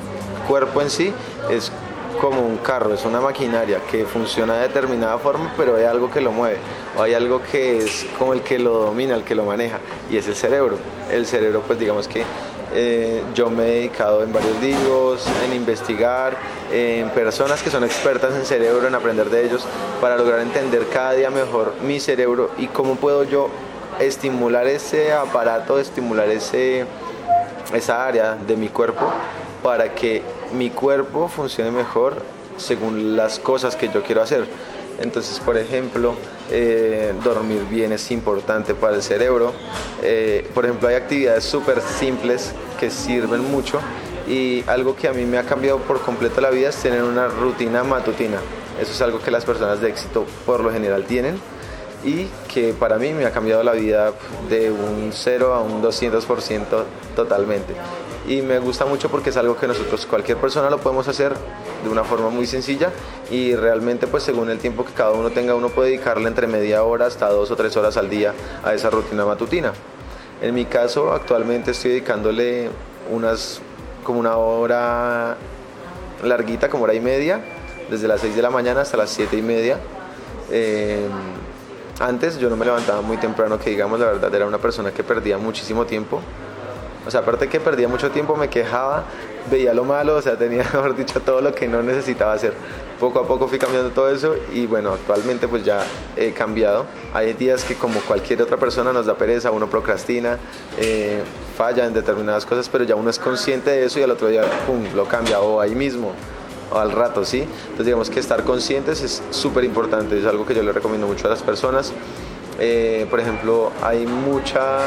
cuerpo 0.48 0.82
en 0.82 0.90
sí, 0.90 1.14
es 1.50 1.72
como 2.18 2.42
un 2.42 2.58
carro, 2.58 2.94
es 2.94 3.06
una 3.06 3.22
maquinaria 3.22 3.80
que 3.92 4.06
funciona 4.06 4.56
de 4.56 4.68
determinada 4.68 5.18
forma, 5.20 5.54
pero 5.56 5.76
hay 5.76 5.84
algo 5.84 6.10
que 6.10 6.22
lo 6.22 6.32
mueve, 6.32 6.58
o 6.98 7.04
hay 7.04 7.14
algo 7.14 7.42
que 7.44 7.78
es 7.78 8.08
como 8.18 8.34
el 8.34 8.42
que 8.42 8.58
lo 8.58 8.80
domina, 8.80 9.16
el 9.16 9.24
que 9.24 9.36
lo 9.36 9.46
maneja, 9.46 9.80
y 10.10 10.18
es 10.18 10.28
el 10.28 10.36
cerebro. 10.36 10.78
El 11.12 11.26
cerebro, 11.26 11.62
pues 11.66 11.78
digamos 11.80 12.08
que 12.08 12.24
eh, 12.74 13.24
yo 13.34 13.50
me 13.50 13.64
he 13.64 13.72
dedicado 13.76 14.24
en 14.24 14.34
varios 14.34 14.60
libros, 14.62 15.26
en 15.46 15.54
investigar, 15.54 16.36
en 16.72 17.10
personas 17.12 17.62
que 17.62 17.70
son 17.70 17.84
expertas 17.84 18.34
en 18.34 18.46
cerebro, 18.46 18.88
en 18.88 18.96
aprender 18.96 19.30
de 19.30 19.46
ellos, 19.46 19.66
para 20.02 20.18
lograr 20.18 20.40
entender 20.40 20.88
cada 20.92 21.14
día 21.14 21.30
mejor 21.30 21.74
mi 21.82 22.00
cerebro 22.00 22.52
y 22.58 22.68
cómo 22.68 22.96
puedo 22.96 23.24
yo 23.24 23.50
estimular 24.00 24.68
ese 24.68 25.14
aparato, 25.14 25.80
estimular 25.80 26.30
ese, 26.30 26.86
esa 27.74 28.06
área 28.06 28.36
de 28.36 28.56
mi 28.56 28.70
cuerpo 28.70 29.12
para 29.68 29.94
que 29.94 30.22
mi 30.54 30.70
cuerpo 30.70 31.28
funcione 31.28 31.72
mejor 31.72 32.22
según 32.56 33.18
las 33.18 33.38
cosas 33.38 33.76
que 33.76 33.90
yo 33.90 34.02
quiero 34.02 34.22
hacer. 34.22 34.46
Entonces, 35.02 35.42
por 35.42 35.58
ejemplo, 35.58 36.16
eh, 36.50 37.14
dormir 37.22 37.66
bien 37.70 37.92
es 37.92 38.10
importante 38.12 38.76
para 38.76 38.96
el 38.96 39.04
cerebro. 39.04 39.52
Eh, 40.02 40.50
por 40.54 40.64
ejemplo, 40.64 40.88
hay 40.88 40.96
actividades 40.96 41.44
súper 41.44 41.82
simples 41.82 42.54
que 42.80 42.90
sirven 42.90 43.52
mucho 43.52 43.82
y 44.26 44.64
algo 44.68 44.96
que 44.96 45.10
a 45.10 45.12
mí 45.12 45.26
me 45.26 45.38
ha 45.38 45.44
cambiado 45.44 45.80
por 45.80 46.00
completo 46.00 46.40
la 46.40 46.50
vida 46.50 46.70
es 46.70 46.78
tener 46.78 47.04
una 47.04 47.28
rutina 47.28 47.84
matutina. 47.84 48.38
Eso 48.82 48.94
es 48.94 49.02
algo 49.02 49.20
que 49.20 49.32
las 49.32 49.44
personas 49.44 49.82
de 49.82 49.90
éxito 49.90 50.26
por 50.46 50.62
lo 50.62 50.72
general 50.72 51.04
tienen 51.04 51.42
y 52.06 52.28
que 52.48 52.74
para 52.74 52.98
mí 52.98 53.12
me 53.12 53.26
ha 53.26 53.32
cambiado 53.32 53.64
la 53.64 53.74
vida 53.74 54.14
de 54.50 54.72
un 54.72 55.10
0 55.12 55.54
a 55.54 55.60
un 55.60 55.84
200% 55.84 56.64
totalmente. 57.18 57.74
Y 58.28 58.42
me 58.42 58.60
gusta 58.60 58.86
mucho 58.86 59.10
porque 59.10 59.30
es 59.30 59.38
algo 59.38 59.56
que 59.56 59.68
nosotros, 59.68 60.06
cualquier 60.06 60.38
persona 60.38 60.70
lo 60.70 60.80
podemos 60.80 61.08
hacer 61.08 61.34
de 61.84 61.90
una 61.90 62.04
forma 62.04 62.30
muy 62.30 62.46
sencilla 62.46 62.92
y 63.32 63.56
realmente 63.56 64.06
pues 64.06 64.24
según 64.24 64.50
el 64.50 64.60
tiempo 64.60 64.84
que 64.84 64.92
cada 64.92 65.12
uno 65.12 65.30
tenga 65.30 65.56
uno 65.56 65.70
puede 65.70 65.92
dedicarle 65.92 66.28
entre 66.28 66.46
media 66.46 66.84
hora 66.84 67.06
hasta 67.06 67.30
dos 67.30 67.50
o 67.52 67.56
tres 67.56 67.78
horas 67.78 67.96
al 67.96 68.10
día 68.10 68.34
a 68.66 68.74
esa 68.74 68.90
rutina 68.90 69.26
matutina. 69.26 69.72
En 70.42 70.54
mi 70.54 70.66
caso 70.66 71.14
actualmente 71.14 71.72
estoy 71.72 71.92
dedicándole 71.92 72.70
unas 73.10 73.62
como 74.04 74.20
una 74.20 74.36
hora 74.36 75.38
larguita, 76.24 76.70
como 76.70 76.84
hora 76.84 76.94
y 76.94 77.00
media, 77.00 77.42
desde 77.90 78.08
las 78.08 78.22
6 78.22 78.36
de 78.36 78.42
la 78.42 78.50
mañana 78.50 78.82
hasta 78.82 78.98
las 78.98 79.10
7 79.10 79.38
y 79.38 79.42
media. 79.42 79.80
Eh, 80.52 81.08
antes 82.00 82.38
yo 82.40 82.50
no 82.50 82.56
me 82.56 82.66
levantaba 82.66 83.02
muy 83.02 83.18
temprano, 83.18 83.58
que 83.60 83.70
digamos 83.70 84.00
la 84.00 84.08
verdad 84.08 84.34
era 84.34 84.46
una 84.46 84.58
persona 84.60 84.92
que 84.92 85.04
perdía 85.04 85.38
muchísimo 85.38 85.86
tiempo. 85.86 86.22
O 87.08 87.12
sea, 87.12 87.22
aparte 87.22 87.48
que 87.48 87.62
perdía 87.62 87.88
mucho 87.88 88.12
tiempo, 88.12 88.36
me 88.36 88.50
quejaba, 88.50 89.06
veía 89.50 89.74
lo 89.74 89.86
malo, 89.86 90.18
o 90.18 90.22
sea, 90.22 90.38
tenía, 90.38 90.64
mejor 90.74 90.94
dicho, 90.94 91.22
todo 91.22 91.40
lo 91.40 91.56
que 91.56 91.68
no 91.68 91.82
necesitaba 91.82 92.34
hacer. 92.34 92.54
Poco 93.00 93.20
a 93.20 93.28
poco 93.28 93.48
fui 93.48 93.58
cambiando 93.58 93.92
todo 93.92 94.10
eso 94.10 94.36
y 94.54 94.66
bueno, 94.66 94.92
actualmente 94.92 95.48
pues 95.48 95.64
ya 95.64 95.86
he 96.18 96.34
cambiado. 96.34 96.86
Hay 97.14 97.32
días 97.34 97.64
que 97.64 97.76
como 97.76 98.02
cualquier 98.02 98.42
otra 98.42 98.58
persona 98.58 98.92
nos 98.92 99.06
da 99.06 99.16
pereza, 99.16 99.52
uno 99.52 99.70
procrastina, 99.70 100.38
eh, 100.78 101.22
falla 101.56 101.86
en 101.86 101.94
determinadas 101.94 102.46
cosas, 102.46 102.68
pero 102.68 102.84
ya 102.84 102.96
uno 102.96 103.10
es 103.10 103.20
consciente 103.20 103.70
de 103.70 103.86
eso 103.86 104.00
y 104.00 104.04
al 104.04 104.12
otro 104.12 104.28
día, 104.28 104.42
pum, 104.66 104.84
lo 104.94 105.06
cambia 105.06 105.40
o 105.40 105.62
ahí 105.62 105.76
mismo 105.76 106.12
o 106.74 106.78
al 106.78 106.92
rato, 106.92 107.24
¿sí? 107.24 107.42
Entonces 107.42 107.86
digamos 107.86 108.10
que 108.10 108.20
estar 108.20 108.44
conscientes 108.44 109.02
es 109.02 109.24
súper 109.30 109.64
importante, 109.64 110.20
es 110.20 110.26
algo 110.26 110.46
que 110.46 110.54
yo 110.54 110.62
le 110.62 110.74
recomiendo 110.74 111.08
mucho 111.08 111.28
a 111.28 111.30
las 111.30 111.42
personas. 111.42 111.94
Eh, 112.60 113.06
por 113.10 113.20
ejemplo, 113.20 113.72
hay 113.82 114.06
mucha... 114.06 114.80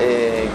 Eh, 0.00 0.46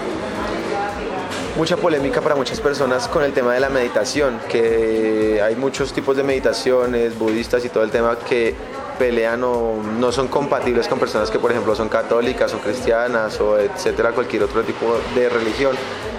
mucha 1.60 1.76
polémica 1.76 2.22
para 2.22 2.36
muchas 2.36 2.62
personas 2.62 3.10
con 3.10 3.22
el 3.22 3.34
tema 3.34 3.54
de 3.54 3.60
la 3.60 3.68
meditación, 3.68 4.40
que 4.48 5.42
hay 5.44 5.58
muchos 5.58 5.92
tipos 5.92 6.16
de 6.16 6.24
meditaciones 6.24 7.20
budistas 7.20 7.66
y 7.66 7.68
todo 7.68 7.84
el 7.84 7.92
tema 7.92 8.18
que 8.18 8.56
pelean 8.98 9.44
o 9.44 9.76
no 10.00 10.10
son 10.14 10.30
compatibles 10.30 10.88
con 10.88 11.00
personas 11.00 11.30
que 11.30 11.38
por 11.38 11.52
ejemplo 11.52 11.76
son 11.76 11.90
católicas 11.90 12.54
o 12.54 12.60
cristianas 12.60 13.42
o 13.42 13.60
etcétera, 13.60 14.12
cualquier 14.12 14.44
otro 14.44 14.64
tipo 14.64 14.86
de 15.16 15.28
religión. 15.28 15.76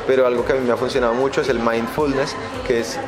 Pero 0.07 0.27
algo 0.27 0.45
que 0.45 0.53
a 0.53 0.57
mí 0.57 0.67
me 0.67 0.73
ha 0.73 0.77
funcionado 0.77 1.15
mucho 1.15 1.41
es 1.41 1.49
el 1.49 1.59
mindfulness, 1.59 2.37
que 2.67 2.81
es, 2.81 3.01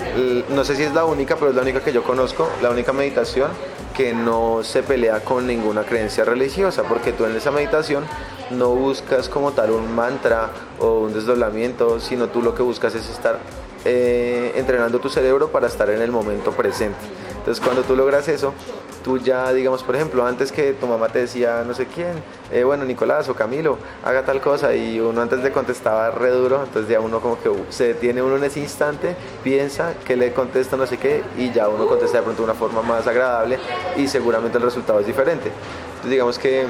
no 0.48 0.64
sé 0.64 0.76
si 0.76 0.84
es 0.84 0.94
la 0.94 1.04
única, 1.04 1.36
pero 1.36 1.50
es 1.50 1.54
la 1.54 1.60
única 1.60 1.80
que 1.80 1.92
yo 1.92 2.02
conozco, 2.02 2.48
la 2.62 2.70
única 2.70 2.94
meditación 2.94 3.50
que 3.92 4.12
no 4.12 4.62
se 4.62 4.82
pelea 4.82 5.20
con 5.20 5.46
ninguna 5.46 5.82
creencia 5.84 6.24
religiosa, 6.24 6.82
porque 6.84 7.12
tú 7.12 7.24
en 7.24 7.36
esa 7.36 7.50
meditación 7.50 8.04
no 8.50 8.70
buscas 8.70 9.28
como 9.28 9.52
tal 9.52 9.70
un 9.70 9.94
mantra 9.94 10.50
o 10.78 11.00
un 11.00 11.12
desdoblamiento, 11.12 12.00
sino 12.00 12.28
tú 12.28 12.42
lo 12.42 12.54
que 12.54 12.62
buscas 12.62 12.94
es 12.94 13.08
estar 13.08 13.38
eh, 13.84 14.52
entrenando 14.56 14.98
tu 15.00 15.08
cerebro 15.08 15.50
para 15.50 15.66
estar 15.66 15.90
en 15.90 16.02
el 16.02 16.10
momento 16.10 16.52
presente. 16.52 16.98
Entonces 17.38 17.62
cuando 17.62 17.82
tú 17.82 17.96
logras 17.96 18.28
eso, 18.28 18.54
tú 19.02 19.18
ya, 19.18 19.52
digamos, 19.52 19.82
por 19.82 19.96
ejemplo, 19.96 20.24
antes 20.24 20.52
que 20.52 20.72
tu 20.72 20.86
mamá 20.86 21.08
te 21.08 21.20
decía 21.20 21.64
no 21.66 21.74
sé 21.74 21.86
quién, 21.86 22.12
eh, 22.50 22.64
bueno, 22.64 22.84
Nicolás 22.84 23.28
o 23.28 23.34
Camilo, 23.34 23.78
haga 24.04 24.24
tal 24.24 24.40
cosa 24.40 24.74
y 24.74 25.00
uno 25.00 25.20
antes 25.20 25.42
de 25.42 25.52
contestaba 25.52 26.10
re 26.10 26.30
duro, 26.30 26.62
entonces 26.64 26.90
ya 26.90 27.00
uno 27.00 27.20
como 27.20 27.40
que 27.40 27.50
se 27.70 27.88
detiene 27.88 28.22
uno 28.22 28.36
en 28.36 28.44
ese 28.44 28.60
instante, 28.60 29.16
piensa 29.42 29.94
que 30.06 30.16
le 30.16 30.32
contesta 30.32 30.76
no 30.76 30.86
sé 30.86 30.98
qué 30.98 31.22
y 31.36 31.50
ya 31.52 31.68
uno 31.68 31.86
contesta 31.86 32.18
de 32.18 32.22
pronto 32.24 32.42
de 32.42 32.50
una 32.50 32.58
forma 32.58 32.82
más 32.82 33.06
agradable 33.06 33.58
y 33.96 34.08
seguramente 34.08 34.58
el 34.58 34.64
resultado 34.64 35.00
es 35.00 35.06
diferente. 35.06 35.50
Entonces 35.88 36.10
digamos 36.10 36.38
que 36.38 36.66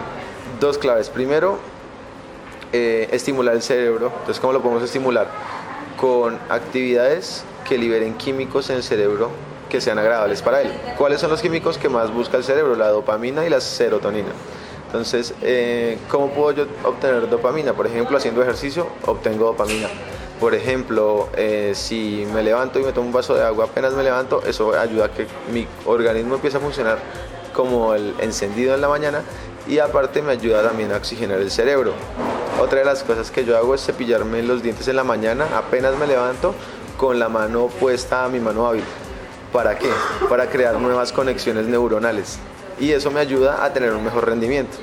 dos 0.61 0.79
claves. 0.79 1.11
Primero, 1.11 1.59
eh, 2.73 3.09
estimular 3.13 3.55
el 3.55 3.63
cerebro. 3.63 4.07
Entonces, 4.07 4.41
¿cómo 4.41 4.55
lo 4.55 4.63
podemos 4.63 4.83
estimular? 4.83 5.29
Con 6.01 6.39
actividades 6.49 7.45
que 7.69 7.77
liberen 7.77 8.15
químicos 8.15 8.71
en 8.71 8.77
el 8.77 8.83
cerebro 8.83 9.31
que 9.73 9.81
sean 9.81 9.99
agradables 9.99 10.43
para 10.43 10.61
él. 10.61 10.71
¿Cuáles 10.99 11.19
son 11.19 11.31
los 11.31 11.41
químicos 11.41 11.79
que 11.79 11.89
más 11.89 12.13
busca 12.13 12.37
el 12.37 12.45
cerebro? 12.45 12.77
La 12.77 12.89
dopamina 12.89 13.47
y 13.47 13.49
la 13.49 13.59
serotonina. 13.59 14.29
Entonces, 14.85 15.33
eh, 15.41 15.97
¿cómo 16.11 16.29
puedo 16.29 16.53
yo 16.53 16.67
obtener 16.85 17.31
dopamina? 17.31 17.73
Por 17.73 17.87
ejemplo, 17.87 18.19
haciendo 18.19 18.43
ejercicio, 18.43 18.87
obtengo 19.07 19.47
dopamina. 19.47 19.89
Por 20.39 20.55
ejemplo, 20.55 21.31
eh, 21.35 21.73
si 21.75 22.29
me 22.35 22.43
levanto 22.43 22.81
y 22.81 22.83
me 22.83 22.93
tomo 22.93 23.07
un 23.07 23.15
vaso 23.15 23.35
de 23.35 23.45
agua 23.45 23.65
apenas 23.65 23.95
me 23.95 24.03
levanto, 24.03 24.43
eso 24.47 24.79
ayuda 24.79 25.07
a 25.07 25.09
que 25.09 25.27
mi 25.51 25.67
organismo 25.87 26.35
empiece 26.35 26.59
a 26.59 26.61
funcionar 26.61 26.99
como 27.55 27.95
el 27.95 28.15
encendido 28.21 28.75
en 28.75 28.83
la 28.83 28.89
mañana 28.89 29.23
y 29.67 29.79
aparte 29.79 30.21
me 30.21 30.33
ayuda 30.33 30.63
también 30.63 30.93
a 30.93 30.97
oxigenar 30.97 31.39
el 31.39 31.51
cerebro. 31.51 31.95
Otra 32.61 32.81
de 32.81 32.85
las 32.85 33.05
cosas 33.05 33.31
que 33.31 33.47
yo 33.47 33.57
hago 33.57 33.75
es 33.75 33.87
cepillarme 33.87 34.43
los 34.43 34.63
dientes 34.63 34.87
en 34.89 34.97
la 34.97 35.05
mañana, 35.05 35.47
apenas 35.57 35.97
me 35.97 36.07
levanto 36.07 36.55
con 36.99 37.19
la 37.19 37.31
mano 37.31 37.69
puesta 37.69 38.25
a 38.25 38.29
mi 38.29 38.39
mano 38.39 38.67
hábil. 38.67 38.85
¿Para 39.53 39.79
qué? 39.79 39.91
Para 40.29 40.49
crear 40.49 40.79
nuevas 40.79 41.13
conexiones 41.13 41.67
neuronales. 41.67 42.39
Y 42.81 42.93
eso 42.93 43.11
me 43.11 43.21
ayuda 43.21 43.65
a 43.65 43.73
tener 43.73 43.93
un 43.93 44.03
mejor 44.03 44.27
rendimiento. 44.27 44.79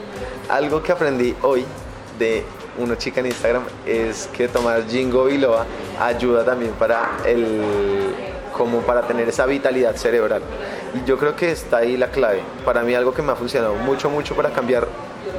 Algo 0.47 0.84
que 0.84 0.91
aprendí 0.91 1.36
hoy 1.41 1.65
de 2.20 2.43
una 2.78 2.97
chica 2.97 3.20
en 3.20 3.28
Instagram 3.28 3.63
es 3.86 4.30
que 4.32 4.47
tomar 4.47 4.88
Jingo 4.88 5.26
Biloba 5.26 5.65
ayuda 5.99 6.45
también 6.45 6.72
para 6.74 7.17
el 7.26 7.61
como 8.55 8.82
para 8.82 9.07
tener 9.07 9.28
esa 9.28 9.45
vitalidad 9.45 9.95
cerebral. 9.95 10.41
Y 10.93 11.07
yo 11.07 11.17
creo 11.17 11.36
que 11.36 11.51
está 11.51 11.78
ahí 11.78 11.97
la 11.97 12.11
clave. 12.11 12.41
Para 12.65 12.84
mí 12.84 12.93
algo 12.93 13.13
que 13.13 13.22
me 13.22 13.32
ha 13.32 13.36
funcionado 13.36 13.74
mucho, 13.76 14.09
mucho 14.09 14.36
para 14.36 14.51
cambiar 14.51 14.88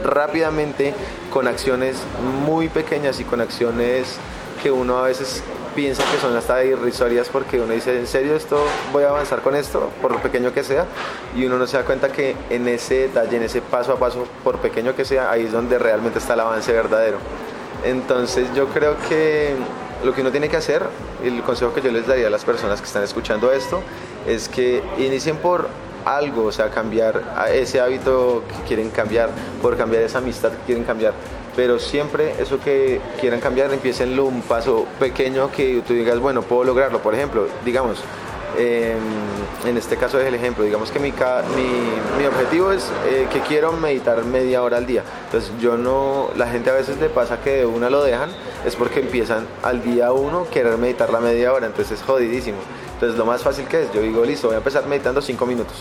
rápidamente 0.03 0.95
con 1.31 1.47
acciones 1.47 1.99
muy 2.47 2.69
pequeñas 2.69 3.21
y 3.21 3.25
con 3.25 3.41
acciones 3.41 4.17
que 4.63 4.71
uno 4.71 4.99
a 4.99 5.03
veces 5.03 5.43
piensa 5.81 6.05
que 6.13 6.19
son 6.19 6.37
hasta 6.37 6.63
irrisorias 6.63 7.31
porque 7.31 7.59
uno 7.59 7.73
dice, 7.73 7.99
¿en 7.99 8.07
serio 8.07 8.37
esto 8.37 8.63
voy 8.93 9.05
a 9.05 9.09
avanzar 9.09 9.41
con 9.41 9.57
esto, 9.57 9.89
por 10.03 10.13
lo 10.13 10.21
pequeño 10.21 10.53
que 10.53 10.63
sea? 10.63 10.85
Y 11.35 11.47
uno 11.47 11.57
no 11.57 11.67
se 11.67 11.79
da 11.79 11.87
cuenta 11.87 12.13
que 12.13 12.37
en 12.51 12.69
ese 12.69 13.09
detalle, 13.09 13.39
en 13.39 13.45
ese 13.45 13.63
paso 13.63 13.95
a 13.95 13.99
paso, 13.99 14.27
por 14.45 14.59
pequeño 14.59 14.95
que 14.95 15.07
sea, 15.07 15.31
ahí 15.31 15.47
es 15.47 15.53
donde 15.53 15.79
realmente 15.79 16.19
está 16.19 16.35
el 16.35 16.41
avance 16.41 16.71
verdadero. 16.71 17.17
Entonces 17.83 18.47
yo 18.55 18.67
creo 18.67 18.95
que 19.09 19.55
lo 20.05 20.13
que 20.15 20.21
uno 20.21 20.31
tiene 20.31 20.51
que 20.51 20.59
hacer, 20.59 20.83
el 21.25 21.41
consejo 21.45 21.73
que 21.73 21.81
yo 21.81 21.91
les 21.91 22.07
daría 22.07 22.27
a 22.27 22.31
las 22.31 22.45
personas 22.45 22.79
que 22.83 22.87
están 22.87 23.03
escuchando 23.03 23.51
esto, 23.51 23.81
es 24.27 24.51
que 24.51 24.83
inicien 24.99 25.39
por 25.39 25.67
algo, 26.05 26.45
o 26.45 26.53
sea, 26.53 26.69
cambiar 26.69 27.23
ese 27.55 27.81
hábito 27.81 28.45
que 28.47 28.69
quieren 28.69 28.91
cambiar, 28.91 29.31
por 29.63 29.79
cambiar 29.79 30.03
esa 30.03 30.19
amistad 30.19 30.51
que 30.51 30.59
quieren 30.67 30.85
cambiar 30.85 31.15
pero 31.57 31.79
siempre 31.79 32.35
eso 32.41 32.61
que 32.61 33.01
quieran 33.21 33.41
cambiar, 33.41 33.73
empiecen 33.73 34.19
un 34.19 34.43
paso 34.43 34.87
pequeño 34.99 35.51
que 35.51 35.83
tú 35.87 35.95
digas, 35.95 36.19
bueno, 36.19 36.43
puedo 36.43 36.65
lograrlo. 36.65 37.01
Por 37.01 37.15
ejemplo, 37.15 37.47
digamos, 37.65 38.03
en 38.59 39.77
este 39.77 39.97
caso 39.97 40.21
es 40.21 40.27
el 40.27 40.35
ejemplo, 40.35 40.65
digamos 40.65 40.91
que 40.91 40.99
mi, 40.99 41.11
mi, 41.11 42.27
objetivo 42.27 42.73
es 42.73 42.91
eh, 43.07 43.27
que 43.33 43.41
quiero 43.41 43.73
meditar 43.73 44.25
media 44.25 44.63
hora 44.63 44.79
al 44.79 44.87
día. 44.87 45.03
Entonces 45.27 45.53
yo 45.61 45.77
no, 45.77 46.31
la 46.37 46.47
gente 46.49 46.71
a 46.71 46.75
veces 46.75 46.99
le 46.99 47.09
pasa 47.09 47.41
que 47.41 47.59
de 47.59 47.67
una 47.67 47.91
lo 47.91 48.03
dejan, 48.03 48.31
es 48.65 48.77
porque 48.77 49.01
empiezan 49.01 49.47
al 49.63 49.83
día 49.83 50.13
uno 50.13 50.47
querer 50.51 50.77
meditar 50.79 51.11
la 51.11 51.21
media 51.21 51.53
hora, 51.53 51.67
entonces 51.67 52.01
es 52.01 52.05
jodidísimo. 52.05 52.59
Entonces 52.95 53.19
lo 53.19 53.25
más 53.25 53.43
fácil 53.43 53.67
que 53.67 53.83
es, 53.83 53.93
yo 53.93 54.01
digo, 54.01 54.25
listo, 54.25 54.49
voy 54.49 54.55
a 54.55 54.59
empezar 54.59 54.87
meditando 54.87 55.23
cinco 55.23 55.47
minutos. 55.47 55.77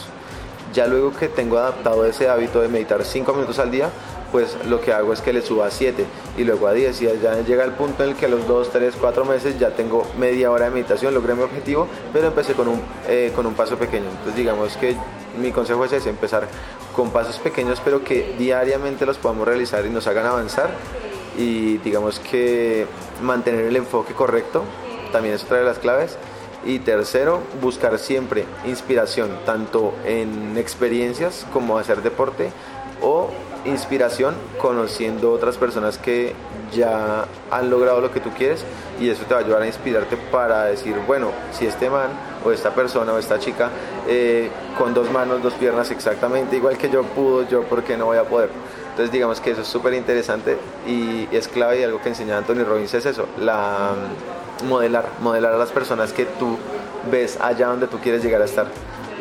Ya 0.74 0.86
luego 0.86 1.14
que 1.16 1.28
tengo 1.28 1.58
adaptado 1.58 2.06
ese 2.06 2.30
hábito 2.30 2.62
de 2.62 2.68
meditar 2.68 3.04
cinco 3.04 3.34
minutos 3.34 3.60
al 3.60 3.72
día, 3.72 3.90
pues 4.32 4.58
lo 4.68 4.82
que 4.82 4.94
hago 4.94 5.14
es 5.14 5.22
que 5.22 5.34
le 5.34 5.42
suba 5.42 5.68
a 5.68 5.72
7 5.72 6.06
y 6.38 6.44
luego 6.44 6.68
a 6.68 6.74
10 6.74 7.02
y 7.02 7.06
ya 7.22 7.42
llega 7.42 7.64
el 7.64 7.72
punto 7.72 8.04
en 8.04 8.12
el 8.12 8.16
que 8.16 8.26
a 8.26 8.30
los 8.30 8.48
2, 8.48 8.70
3, 8.72 8.96
4 9.00 9.26
meses 9.26 9.60
ya 9.60 9.72
tengo 9.72 10.06
media 10.18 10.52
hora 10.52 10.66
de 10.66 10.72
meditación, 10.72 11.14
logré 11.14 11.34
mi 11.36 11.44
objetivo, 11.44 11.88
pero 12.14 12.28
empecé 12.28 12.54
con 12.54 12.68
un, 12.68 12.82
eh, 13.08 13.32
con 13.36 13.46
un 13.46 13.54
paso 13.54 13.78
pequeño. 13.78 14.10
Entonces 14.10 14.36
digamos 14.36 14.78
que 14.78 14.96
mi 15.40 15.52
consejo 15.52 15.86
es 15.86 15.94
ese, 15.94 16.10
empezar 16.10 16.48
con 16.96 17.12
pasos 17.12 17.38
pequeños, 17.40 17.82
pero 17.84 18.04
que 18.04 18.36
diariamente 18.38 19.06
los 19.06 19.18
podamos 19.18 19.48
realizar 19.48 19.86
y 19.86 19.90
nos 19.90 20.08
hagan 20.08 20.26
avanzar 20.26 20.70
y 21.38 21.78
digamos 21.78 22.20
que 22.20 22.86
mantener 23.22 23.66
el 23.66 23.76
enfoque 23.76 24.14
correcto 24.14 24.64
también 25.12 25.36
es 25.36 25.44
otra 25.44 25.58
de 25.58 25.66
las 25.66 25.80
claves. 25.80 26.18
Y 26.66 26.80
tercero, 26.80 27.42
buscar 27.62 27.98
siempre 28.00 28.44
inspiración, 28.66 29.30
tanto 29.46 29.94
en 30.06 30.58
experiencias 30.58 31.46
como 31.54 31.78
hacer 31.78 32.02
deporte 32.02 32.52
o 33.02 33.30
inspiración 33.66 34.36
conociendo 34.58 35.32
otras 35.32 35.58
personas 35.58 35.98
que 35.98 36.34
ya 36.74 37.26
han 37.52 37.70
logrado 37.70 38.02
lo 38.02 38.12
que 38.12 38.20
tú 38.20 38.30
quieres 38.32 38.64
y 39.00 39.10
eso 39.10 39.24
te 39.26 39.34
va 39.34 39.42
a 39.42 39.44
ayudar 39.44 39.62
a 39.62 39.68
inspirarte 39.68 40.18
para 40.32 40.66
decir, 40.66 40.96
bueno, 41.08 41.32
si 41.52 41.66
este 41.66 41.90
man 41.90 42.10
o 42.46 42.52
esta 42.52 42.74
persona 42.74 43.14
o 43.14 43.18
esta 43.18 43.40
chica 43.40 43.70
eh, 44.08 44.50
con 44.78 44.94
dos 44.94 45.12
manos, 45.12 45.42
dos 45.42 45.54
piernas 45.54 45.92
exactamente 45.92 46.56
igual 46.56 46.78
que 46.78 46.90
yo 46.90 47.04
pudo, 47.04 47.48
yo 47.48 47.64
por 47.64 47.84
qué 47.84 47.98
no 47.98 48.06
voy 48.06 48.18
a 48.18 48.24
poder. 48.24 48.50
Entonces 48.92 49.12
digamos 49.12 49.40
que 49.40 49.52
eso 49.52 49.62
es 49.62 49.68
súper 49.68 49.94
interesante 49.94 50.58
y 50.86 51.28
es 51.32 51.48
clave 51.48 51.80
y 51.80 51.84
algo 51.84 52.02
que 52.02 52.10
enseña 52.10 52.38
Anthony 52.38 52.66
Robbins 52.66 52.94
es 52.94 53.06
eso, 53.06 53.28
la 53.40 53.92
mm, 54.64 54.68
modelar, 54.68 55.06
modelar 55.22 55.54
a 55.54 55.58
las 55.58 55.70
personas 55.70 56.12
que 56.12 56.26
tú 56.26 56.58
ves 57.10 57.40
allá 57.40 57.68
donde 57.68 57.88
tú 57.88 58.00
quieres 58.00 58.24
llegar 58.24 58.42
a 58.42 58.46
estar. 58.46 58.68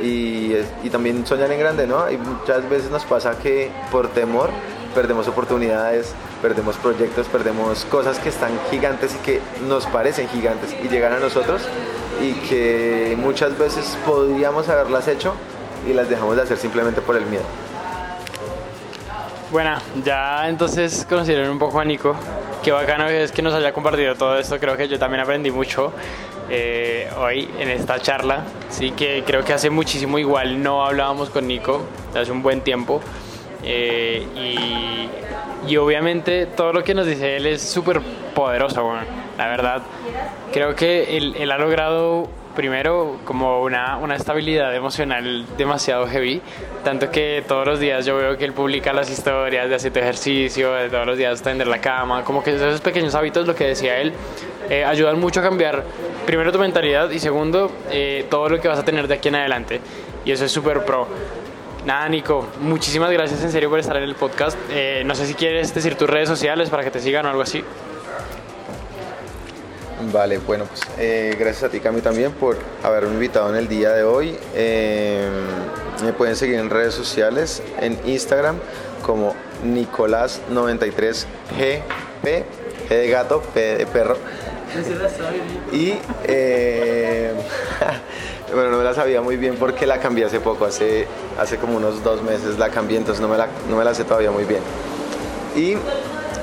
Y, 0.03 0.55
también 0.91 1.27
soñar 1.27 1.51
en 1.53 1.59
grande, 1.59 1.87
¿no? 1.87 2.11
Y 2.11 2.17
muchas 2.17 2.69
veces 2.69 2.91
nos 2.91 3.05
pasa 3.05 3.39
que 3.39 3.71
por 3.91 4.09
temor 4.09 4.51
perdemos 4.95 5.29
oportunidades, 5.29 6.15
perdemos 6.41 6.77
proyectos, 6.77 7.27
perdemos 7.27 7.85
cosas 7.85 8.19
que 8.19 8.31
están 8.31 8.53
gigantes 8.71 9.15
y 9.15 9.19
que 9.19 9.41
nos 9.69 9.87
parecen 9.87 10.29
gigantes 10.29 10.75
y 10.83 10.89
llegan 10.89 11.13
a 11.13 11.19
nosotros 11.19 11.63
y 12.23 12.33
que 12.49 13.17
muchas 13.19 13.59
veces 13.59 13.99
podríamos 14.07 14.69
haberlas 14.69 15.09
hecho 15.09 15.35
y 15.89 15.93
las 15.93 16.09
dejamos 16.09 16.37
de 16.37 16.43
hacer 16.43 16.57
simplemente 16.57 17.01
por 17.01 17.17
el 17.17 17.27
miedo. 17.27 17.45
Bueno, 19.51 19.79
ya 20.05 20.49
entonces 20.49 21.07
conocieron 21.09 21.49
un 21.49 21.59
poco 21.59 21.81
a 21.81 21.85
Nico. 21.85 22.15
Qué 22.63 22.71
bacano 22.71 23.07
es 23.07 23.33
que 23.33 23.41
nos 23.41 23.55
haya 23.55 23.73
compartido 23.73 24.15
todo 24.15 24.37
esto. 24.39 24.59
Creo 24.59 24.77
que 24.77 24.89
yo 24.89 24.99
también 24.99 25.23
aprendí 25.23 25.51
mucho 25.51 25.93
eh, 26.51 27.09
hoy 27.19 27.49
en 27.59 27.69
esta 27.69 28.01
charla. 28.01 28.45
Sí, 28.71 28.93
que 28.93 29.23
creo 29.27 29.45
que 29.45 29.53
hace 29.53 29.71
muchísimo 29.71 30.19
igual 30.19 30.63
no 30.63 30.85
hablábamos 30.85 31.31
con 31.31 31.47
Nico, 31.47 31.87
hace 32.15 32.33
un 32.33 32.43
buen 32.43 32.61
tiempo. 32.63 33.01
Eh, 33.63 34.27
y, 34.37 35.71
y, 35.71 35.77
obviamente 35.77 36.47
todo 36.47 36.73
lo 36.73 36.85
que 36.85 36.95
nos 36.95 37.07
dice 37.07 37.37
él 37.37 37.47
es 37.47 37.61
súper 37.61 38.01
poderoso, 38.35 38.85
bueno, 38.85 39.03
la 39.37 39.49
verdad. 39.49 39.83
Creo 40.53 40.75
que 40.75 41.17
él, 41.17 41.35
él, 41.39 41.51
ha 41.51 41.59
logrado 41.59 42.29
primero 42.59 43.21
como 43.25 43.63
una, 43.63 43.99
una, 43.99 44.17
estabilidad 44.17 44.75
emocional 44.75 45.47
demasiado 45.57 46.09
heavy, 46.09 46.43
tanto 46.83 47.09
que 47.09 47.45
todos 47.47 47.65
los 47.65 47.79
días 47.79 48.05
yo 48.05 48.17
veo 48.17 48.37
que 48.37 48.45
él 48.45 48.53
publica 48.53 48.93
las 48.93 49.09
historias 49.09 49.69
de 49.69 49.77
hacer 49.77 49.97
ejercicio, 49.97 50.73
de 50.73 50.91
todos 50.91 51.07
los 51.07 51.17
días 51.17 51.41
tender 51.41 51.69
la 51.69 51.81
cama, 51.81 52.25
como 52.25 52.43
que 52.43 52.57
esos 52.57 52.81
pequeños 52.81 53.15
hábitos, 53.15 53.47
lo 53.47 53.55
que 53.55 53.65
decía 53.65 54.01
él, 54.01 54.13
eh, 54.69 54.85
ayudan 54.85 55.21
mucho 55.21 55.39
a 55.39 55.45
cambiar 55.45 55.85
primero 56.27 56.51
tu 56.51 56.59
mentalidad 56.59 57.11
y 57.11 57.21
segundo 57.21 57.71
eh, 57.93 58.27
todo 58.29 58.49
lo 58.49 58.61
que 58.61 58.67
vas 58.67 58.81
a 58.81 58.85
tener 58.85 59.07
de 59.07 59.15
aquí 59.15 59.29
en 59.29 59.37
adelante. 59.37 59.81
Y 60.25 60.33
eso 60.33 60.45
es 60.45 60.51
súper 60.51 60.85
pro. 60.85 61.07
Nada, 61.87 62.09
Nico, 62.09 62.49
muchísimas 62.61 63.13
gracias 63.13 63.41
en 63.45 63.53
serio 63.53 63.71
por 63.71 63.79
estar 63.79 63.97
en 63.97 64.03
el 64.03 64.17
podcast. 64.17 64.59
Eh, 64.73 65.05
no 65.07 65.15
sé 65.15 65.27
si 65.27 65.35
quieres 65.35 65.73
decir 65.73 65.95
tus 65.95 66.11
redes 66.11 66.29
sociales 66.29 66.71
para 66.71 66.83
que 66.83 66.91
te 66.91 66.99
sigan 66.99 67.25
o 67.25 67.29
algo 67.29 67.43
así. 67.43 67.63
Vale, 70.13 70.39
bueno, 70.39 70.65
pues 70.67 70.83
eh, 70.99 71.35
gracias 71.39 71.65
a 71.65 71.69
ti, 71.71 71.81
Cami, 71.81 72.01
también 72.01 72.31
por 72.33 72.57
haberme 72.85 73.15
invitado 73.15 73.51
en 73.51 73.57
el 73.57 73.67
día 73.67 73.91
de 73.91 74.05
hoy. 74.05 74.37
Eh, 74.55 75.29
me 76.05 76.13
pueden 76.13 76.37
seguir 76.37 76.61
en 76.61 76.71
redes 76.71 76.95
sociales, 76.95 77.61
en 77.81 77.99
Instagram 78.07 78.59
como 79.05 79.35
Nicolás93GP, 79.65 81.83
G 82.23 82.45
de 82.89 83.11
gato, 83.11 83.43
P 83.55 83.79
de 83.79 83.87
perro. 83.87 84.17
Y 85.73 85.95
eh, 86.25 87.33
bueno, 88.55 88.71
no 88.71 88.79
me 88.79 88.85
la 88.85 88.95
sabía 88.95 89.21
muy 89.21 89.37
bien 89.37 89.57
porque 89.57 89.85
la 89.85 89.99
cambié 89.99 90.27
hace 90.27 90.39
poco, 90.39 90.65
hace, 90.65 91.09
hace 91.39 91.57
como 91.57 91.77
unos 91.77 92.05
dos 92.05 92.23
meses 92.23 92.57
la 92.59 92.71
cambié, 92.71 92.99
entonces 92.99 93.21
no 93.21 93.27
me 93.29 93.37
la, 93.37 93.49
no 93.69 93.77
me 93.77 93.85
la 93.85 93.95
sé 93.95 94.05
todavía 94.05 94.31
muy 94.31 94.45
bien. 94.45 94.61
Y 95.57 95.77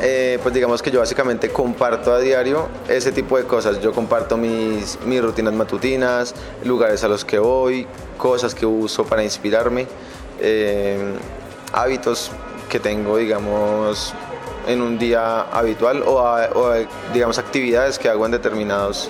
eh, 0.01 0.39
pues 0.41 0.53
digamos 0.53 0.81
que 0.81 0.91
yo 0.91 0.99
básicamente 0.99 1.49
comparto 1.49 2.13
a 2.13 2.19
diario 2.19 2.67
ese 2.87 3.11
tipo 3.11 3.37
de 3.37 3.45
cosas. 3.45 3.79
Yo 3.81 3.91
comparto 3.91 4.37
mis, 4.37 4.99
mis 5.05 5.21
rutinas 5.21 5.53
matutinas, 5.53 6.33
lugares 6.63 7.03
a 7.03 7.07
los 7.07 7.25
que 7.25 7.39
voy, 7.39 7.87
cosas 8.17 8.55
que 8.55 8.65
uso 8.65 9.05
para 9.05 9.23
inspirarme, 9.23 9.87
eh, 10.39 11.13
hábitos 11.73 12.31
que 12.69 12.79
tengo, 12.79 13.17
digamos, 13.17 14.13
en 14.67 14.81
un 14.81 14.97
día 14.97 15.41
habitual 15.41 16.03
o, 16.05 16.73
digamos 17.13 17.37
actividades 17.37 17.99
que 17.99 18.09
hago 18.09 18.25
en 18.25 18.31
determinados 18.31 19.09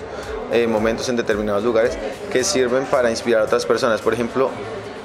eh, 0.52 0.68
momentos 0.68 1.08
en 1.10 1.16
determinados 1.16 1.64
lugares 1.64 1.98
que 2.32 2.44
sirven 2.44 2.86
para 2.86 3.10
inspirar 3.10 3.42
a 3.42 3.46
otras 3.46 3.66
personas. 3.66 4.02
Por 4.02 4.14
ejemplo, 4.14 4.50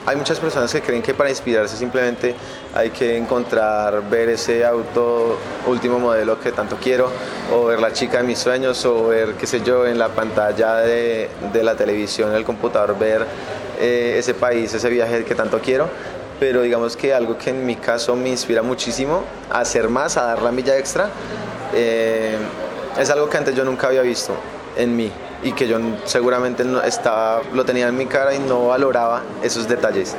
hay 0.06 0.16
muchas 0.16 0.38
personas 0.40 0.72
que 0.72 0.80
creen 0.80 1.02
que 1.02 1.14
para 1.14 1.30
inspirarse 1.30 1.76
simplemente 1.76 2.34
hay 2.74 2.90
que 2.90 3.16
encontrar, 3.16 4.08
ver 4.08 4.30
ese 4.30 4.64
auto 4.64 5.38
último 5.66 5.98
modelo 5.98 6.40
que 6.40 6.52
tanto 6.52 6.76
quiero, 6.76 7.10
o 7.52 7.66
ver 7.66 7.80
la 7.80 7.92
chica 7.92 8.18
de 8.18 8.24
mis 8.24 8.38
sueños, 8.38 8.84
o 8.86 9.08
ver, 9.08 9.34
qué 9.34 9.46
sé 9.46 9.60
yo, 9.62 9.86
en 9.86 9.98
la 9.98 10.08
pantalla 10.08 10.76
de, 10.76 11.28
la 11.62 11.74
televisión, 11.74 12.34
el 12.34 12.44
computador, 12.44 12.98
ver 12.98 13.26
eh, 13.78 14.16
ese 14.18 14.34
país, 14.34 14.72
ese 14.72 14.88
viaje 14.88 15.24
que 15.24 15.34
tanto 15.34 15.60
quiero. 15.60 15.88
Pero 16.38 16.62
digamos 16.62 16.96
que 16.96 17.12
algo 17.12 17.36
que 17.36 17.50
en 17.50 17.66
mi 17.66 17.76
caso 17.76 18.16
me 18.16 18.30
inspira 18.30 18.62
muchísimo 18.62 19.24
a 19.50 19.60
hacer 19.60 19.90
más, 19.90 20.16
a 20.16 20.22
dar 20.22 20.40
la 20.40 20.50
milla 20.50 20.78
extra, 20.78 21.10
eh, 21.74 22.34
es 22.98 23.10
algo 23.10 23.28
que 23.28 23.36
antes 23.36 23.54
yo 23.54 23.64
nunca 23.64 23.86
había 23.86 24.02
visto 24.02 24.34
en 24.76 24.96
mí 24.96 25.10
y 25.42 25.52
que 25.52 25.66
yo 25.66 25.78
seguramente 26.04 26.64
no 26.64 26.82
estaba, 26.82 27.42
lo 27.52 27.64
tenía 27.64 27.88
en 27.88 27.96
mi 27.96 28.06
cara 28.06 28.34
y 28.34 28.38
no 28.38 28.68
valoraba 28.68 29.22
esos 29.42 29.68
detalles. 29.68 30.14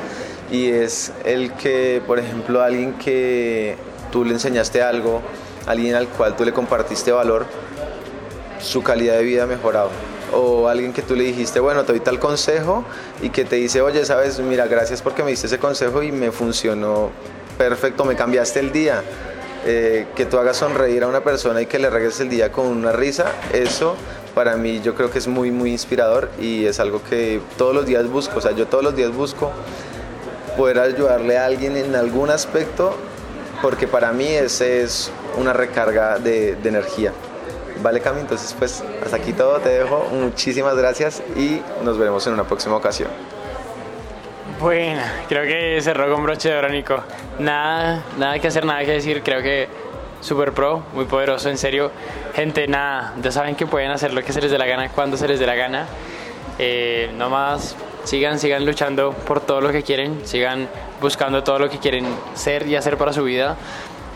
Y 0.50 0.68
es 0.68 1.12
el 1.24 1.52
que, 1.54 2.02
por 2.06 2.18
ejemplo, 2.18 2.60
alguien 2.62 2.94
que 2.94 3.76
tú 4.10 4.24
le 4.24 4.32
enseñaste 4.32 4.82
algo, 4.82 5.22
alguien 5.66 5.94
al 5.94 6.08
cual 6.08 6.36
tú 6.36 6.44
le 6.44 6.52
compartiste 6.52 7.12
valor, 7.12 7.46
su 8.60 8.82
calidad 8.82 9.14
de 9.14 9.24
vida 9.24 9.44
ha 9.44 9.46
mejorado. 9.46 9.90
O 10.34 10.68
alguien 10.68 10.92
que 10.92 11.02
tú 11.02 11.14
le 11.14 11.24
dijiste, 11.24 11.60
bueno, 11.60 11.84
te 11.84 11.92
doy 11.92 12.00
tal 12.00 12.18
consejo 12.18 12.84
y 13.20 13.30
que 13.30 13.44
te 13.44 13.56
dice, 13.56 13.80
oye, 13.80 14.04
sabes, 14.04 14.40
mira, 14.40 14.66
gracias 14.66 15.02
porque 15.02 15.22
me 15.22 15.30
diste 15.30 15.46
ese 15.46 15.58
consejo 15.58 16.02
y 16.02 16.10
me 16.10 16.32
funcionó 16.32 17.10
perfecto, 17.58 18.04
me 18.04 18.16
cambiaste 18.16 18.60
el 18.60 18.72
día. 18.72 19.02
Eh, 19.64 20.06
que 20.16 20.26
tú 20.26 20.38
hagas 20.38 20.56
sonreír 20.56 21.04
a 21.04 21.06
una 21.06 21.22
persona 21.22 21.62
y 21.62 21.66
que 21.66 21.78
le 21.78 21.88
regreses 21.88 22.22
el 22.22 22.28
día 22.28 22.50
con 22.50 22.66
una 22.66 22.90
risa, 22.90 23.26
eso 23.52 23.94
para 24.34 24.56
mí 24.56 24.80
yo 24.82 24.94
creo 24.96 25.10
que 25.10 25.18
es 25.18 25.28
muy, 25.28 25.52
muy 25.52 25.70
inspirador 25.70 26.30
y 26.40 26.64
es 26.66 26.80
algo 26.80 27.00
que 27.08 27.40
todos 27.56 27.74
los 27.74 27.86
días 27.86 28.08
busco. 28.08 28.38
O 28.38 28.40
sea, 28.40 28.52
yo 28.52 28.66
todos 28.66 28.82
los 28.82 28.96
días 28.96 29.12
busco 29.12 29.52
poder 30.56 30.80
ayudarle 30.80 31.38
a 31.38 31.46
alguien 31.46 31.76
en 31.76 31.94
algún 31.94 32.30
aspecto 32.30 32.96
porque 33.60 33.86
para 33.86 34.12
mí 34.12 34.26
ese 34.26 34.82
es 34.82 35.12
una 35.38 35.52
recarga 35.52 36.18
de, 36.18 36.56
de 36.56 36.68
energía. 36.68 37.12
Vale, 37.82 38.00
Cami, 38.00 38.20
entonces 38.20 38.54
pues 38.58 38.82
hasta 39.04 39.16
aquí 39.16 39.32
todo, 39.32 39.58
te 39.58 39.68
dejo. 39.68 40.08
Muchísimas 40.12 40.76
gracias 40.76 41.22
y 41.36 41.62
nos 41.84 41.98
veremos 41.98 42.26
en 42.26 42.32
una 42.34 42.44
próxima 42.44 42.76
ocasión. 42.76 43.08
Bueno, 44.62 45.02
creo 45.28 45.42
que 45.42 45.80
cerró 45.82 46.08
con 46.14 46.22
broche 46.22 46.48
de 46.48 46.56
oro, 46.56 46.68
Nico. 46.68 47.02
Nada, 47.40 48.04
nada 48.16 48.38
que 48.38 48.46
hacer, 48.46 48.64
nada 48.64 48.84
que 48.84 48.92
decir. 48.92 49.20
Creo 49.24 49.42
que 49.42 49.66
super 50.20 50.52
pro, 50.52 50.84
muy 50.94 51.04
poderoso, 51.06 51.50
en 51.50 51.58
serio. 51.58 51.90
Gente, 52.36 52.68
nada, 52.68 53.12
ya 53.20 53.32
saben 53.32 53.56
que 53.56 53.66
pueden 53.66 53.90
hacer 53.90 54.14
lo 54.14 54.22
que 54.22 54.32
se 54.32 54.40
les 54.40 54.52
dé 54.52 54.58
la 54.58 54.66
gana, 54.66 54.88
cuando 54.90 55.16
se 55.16 55.26
les 55.26 55.40
dé 55.40 55.46
la 55.46 55.56
gana. 55.56 55.88
Eh, 56.60 57.10
no 57.18 57.28
más, 57.28 57.74
sigan, 58.04 58.38
sigan 58.38 58.64
luchando 58.64 59.10
por 59.10 59.40
todo 59.40 59.60
lo 59.60 59.72
que 59.72 59.82
quieren, 59.82 60.20
sigan 60.24 60.68
buscando 61.00 61.42
todo 61.42 61.58
lo 61.58 61.68
que 61.68 61.78
quieren 61.78 62.06
ser 62.34 62.68
y 62.68 62.76
hacer 62.76 62.96
para 62.96 63.12
su 63.12 63.24
vida. 63.24 63.56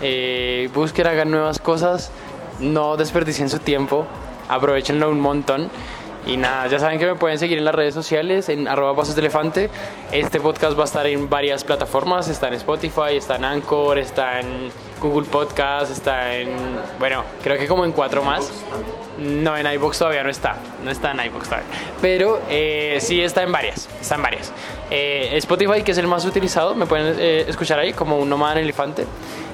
Eh, 0.01 0.71
busquen, 0.73 1.09
hagan 1.09 1.33
nuevas 1.33 1.59
cosas, 1.59 2.13
no 2.61 2.97
desperdicien 2.97 3.51
su 3.51 3.59
tiempo, 3.59 4.07
aprovechenlo 4.49 5.11
un 5.11 5.19
montón. 5.19 5.71
Y 6.27 6.37
nada, 6.37 6.66
ya 6.66 6.81
saben 6.81 6.99
que 6.99 7.07
me 7.07 7.14
pueden 7.14 7.39
seguir 7.39 7.57
en 7.59 7.64
las 7.64 7.74
redes 7.74 7.95
sociales, 7.95 8.49
en 8.49 8.66
arroba 8.66 8.97
pasos 8.97 9.14
de 9.14 9.20
elefante. 9.20 9.70
Este 10.11 10.41
podcast 10.41 10.77
va 10.77 10.83
a 10.83 10.87
estar 10.87 11.07
en 11.07 11.31
varias 11.31 11.62
plataformas, 11.62 12.29
está 12.29 12.49
en 12.49 12.55
Spotify, 12.55 13.16
está 13.16 13.37
en 13.37 13.45
Anchor, 13.45 13.97
está 13.97 14.41
en 14.41 14.72
Google 15.01 15.29
Podcast, 15.29 15.93
está 15.93 16.35
en, 16.35 16.49
bueno, 16.99 17.22
creo 17.45 17.57
que 17.57 17.68
como 17.68 17.85
en 17.85 17.93
cuatro 17.93 18.24
más. 18.24 18.51
No, 19.18 19.57
en 19.57 19.72
iBox 19.72 19.99
todavía 19.99 20.24
no 20.24 20.31
está, 20.31 20.57
no 20.85 20.91
está 20.91 21.12
en 21.12 21.20
iBox 21.27 21.45
todavía. 21.45 21.68
Pero 22.03 22.43
eh, 22.51 22.99
sí 23.01 23.22
está 23.22 23.45
en 23.45 23.53
varias, 23.53 23.89
está 24.01 24.16
en 24.16 24.22
varias. 24.22 24.53
Eh, 24.91 25.31
Spotify, 25.35 25.83
que 25.83 25.93
es 25.93 25.99
el 25.99 26.09
más 26.09 26.24
utilizado, 26.24 26.74
me 26.74 26.87
pueden 26.87 27.16
eh, 27.18 27.45
escuchar 27.49 27.79
ahí 27.79 27.93
como 27.93 28.18
un 28.18 28.29
nómada 28.29 28.55
en 28.55 28.64
elefante. 28.64 29.07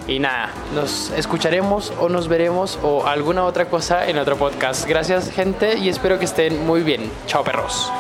Y 0.09 0.19
nada, 0.19 0.51
nos 0.75 1.11
escucharemos 1.11 1.93
o 2.01 2.09
nos 2.09 2.29
veremos 2.29 2.79
o 2.83 3.07
alguna 3.07 3.45
otra 3.45 3.67
cosa 3.67 4.09
en 4.09 4.19
otro 4.19 4.37
podcast. 4.37 4.87
Gracias 4.87 5.31
gente 5.31 5.79
y 5.79 5.89
espero 5.89 6.19
que 6.19 6.25
estén 6.25 6.67
muy 6.67 6.83
bien. 6.83 7.11
Chao 7.27 7.45
perros. 7.45 7.91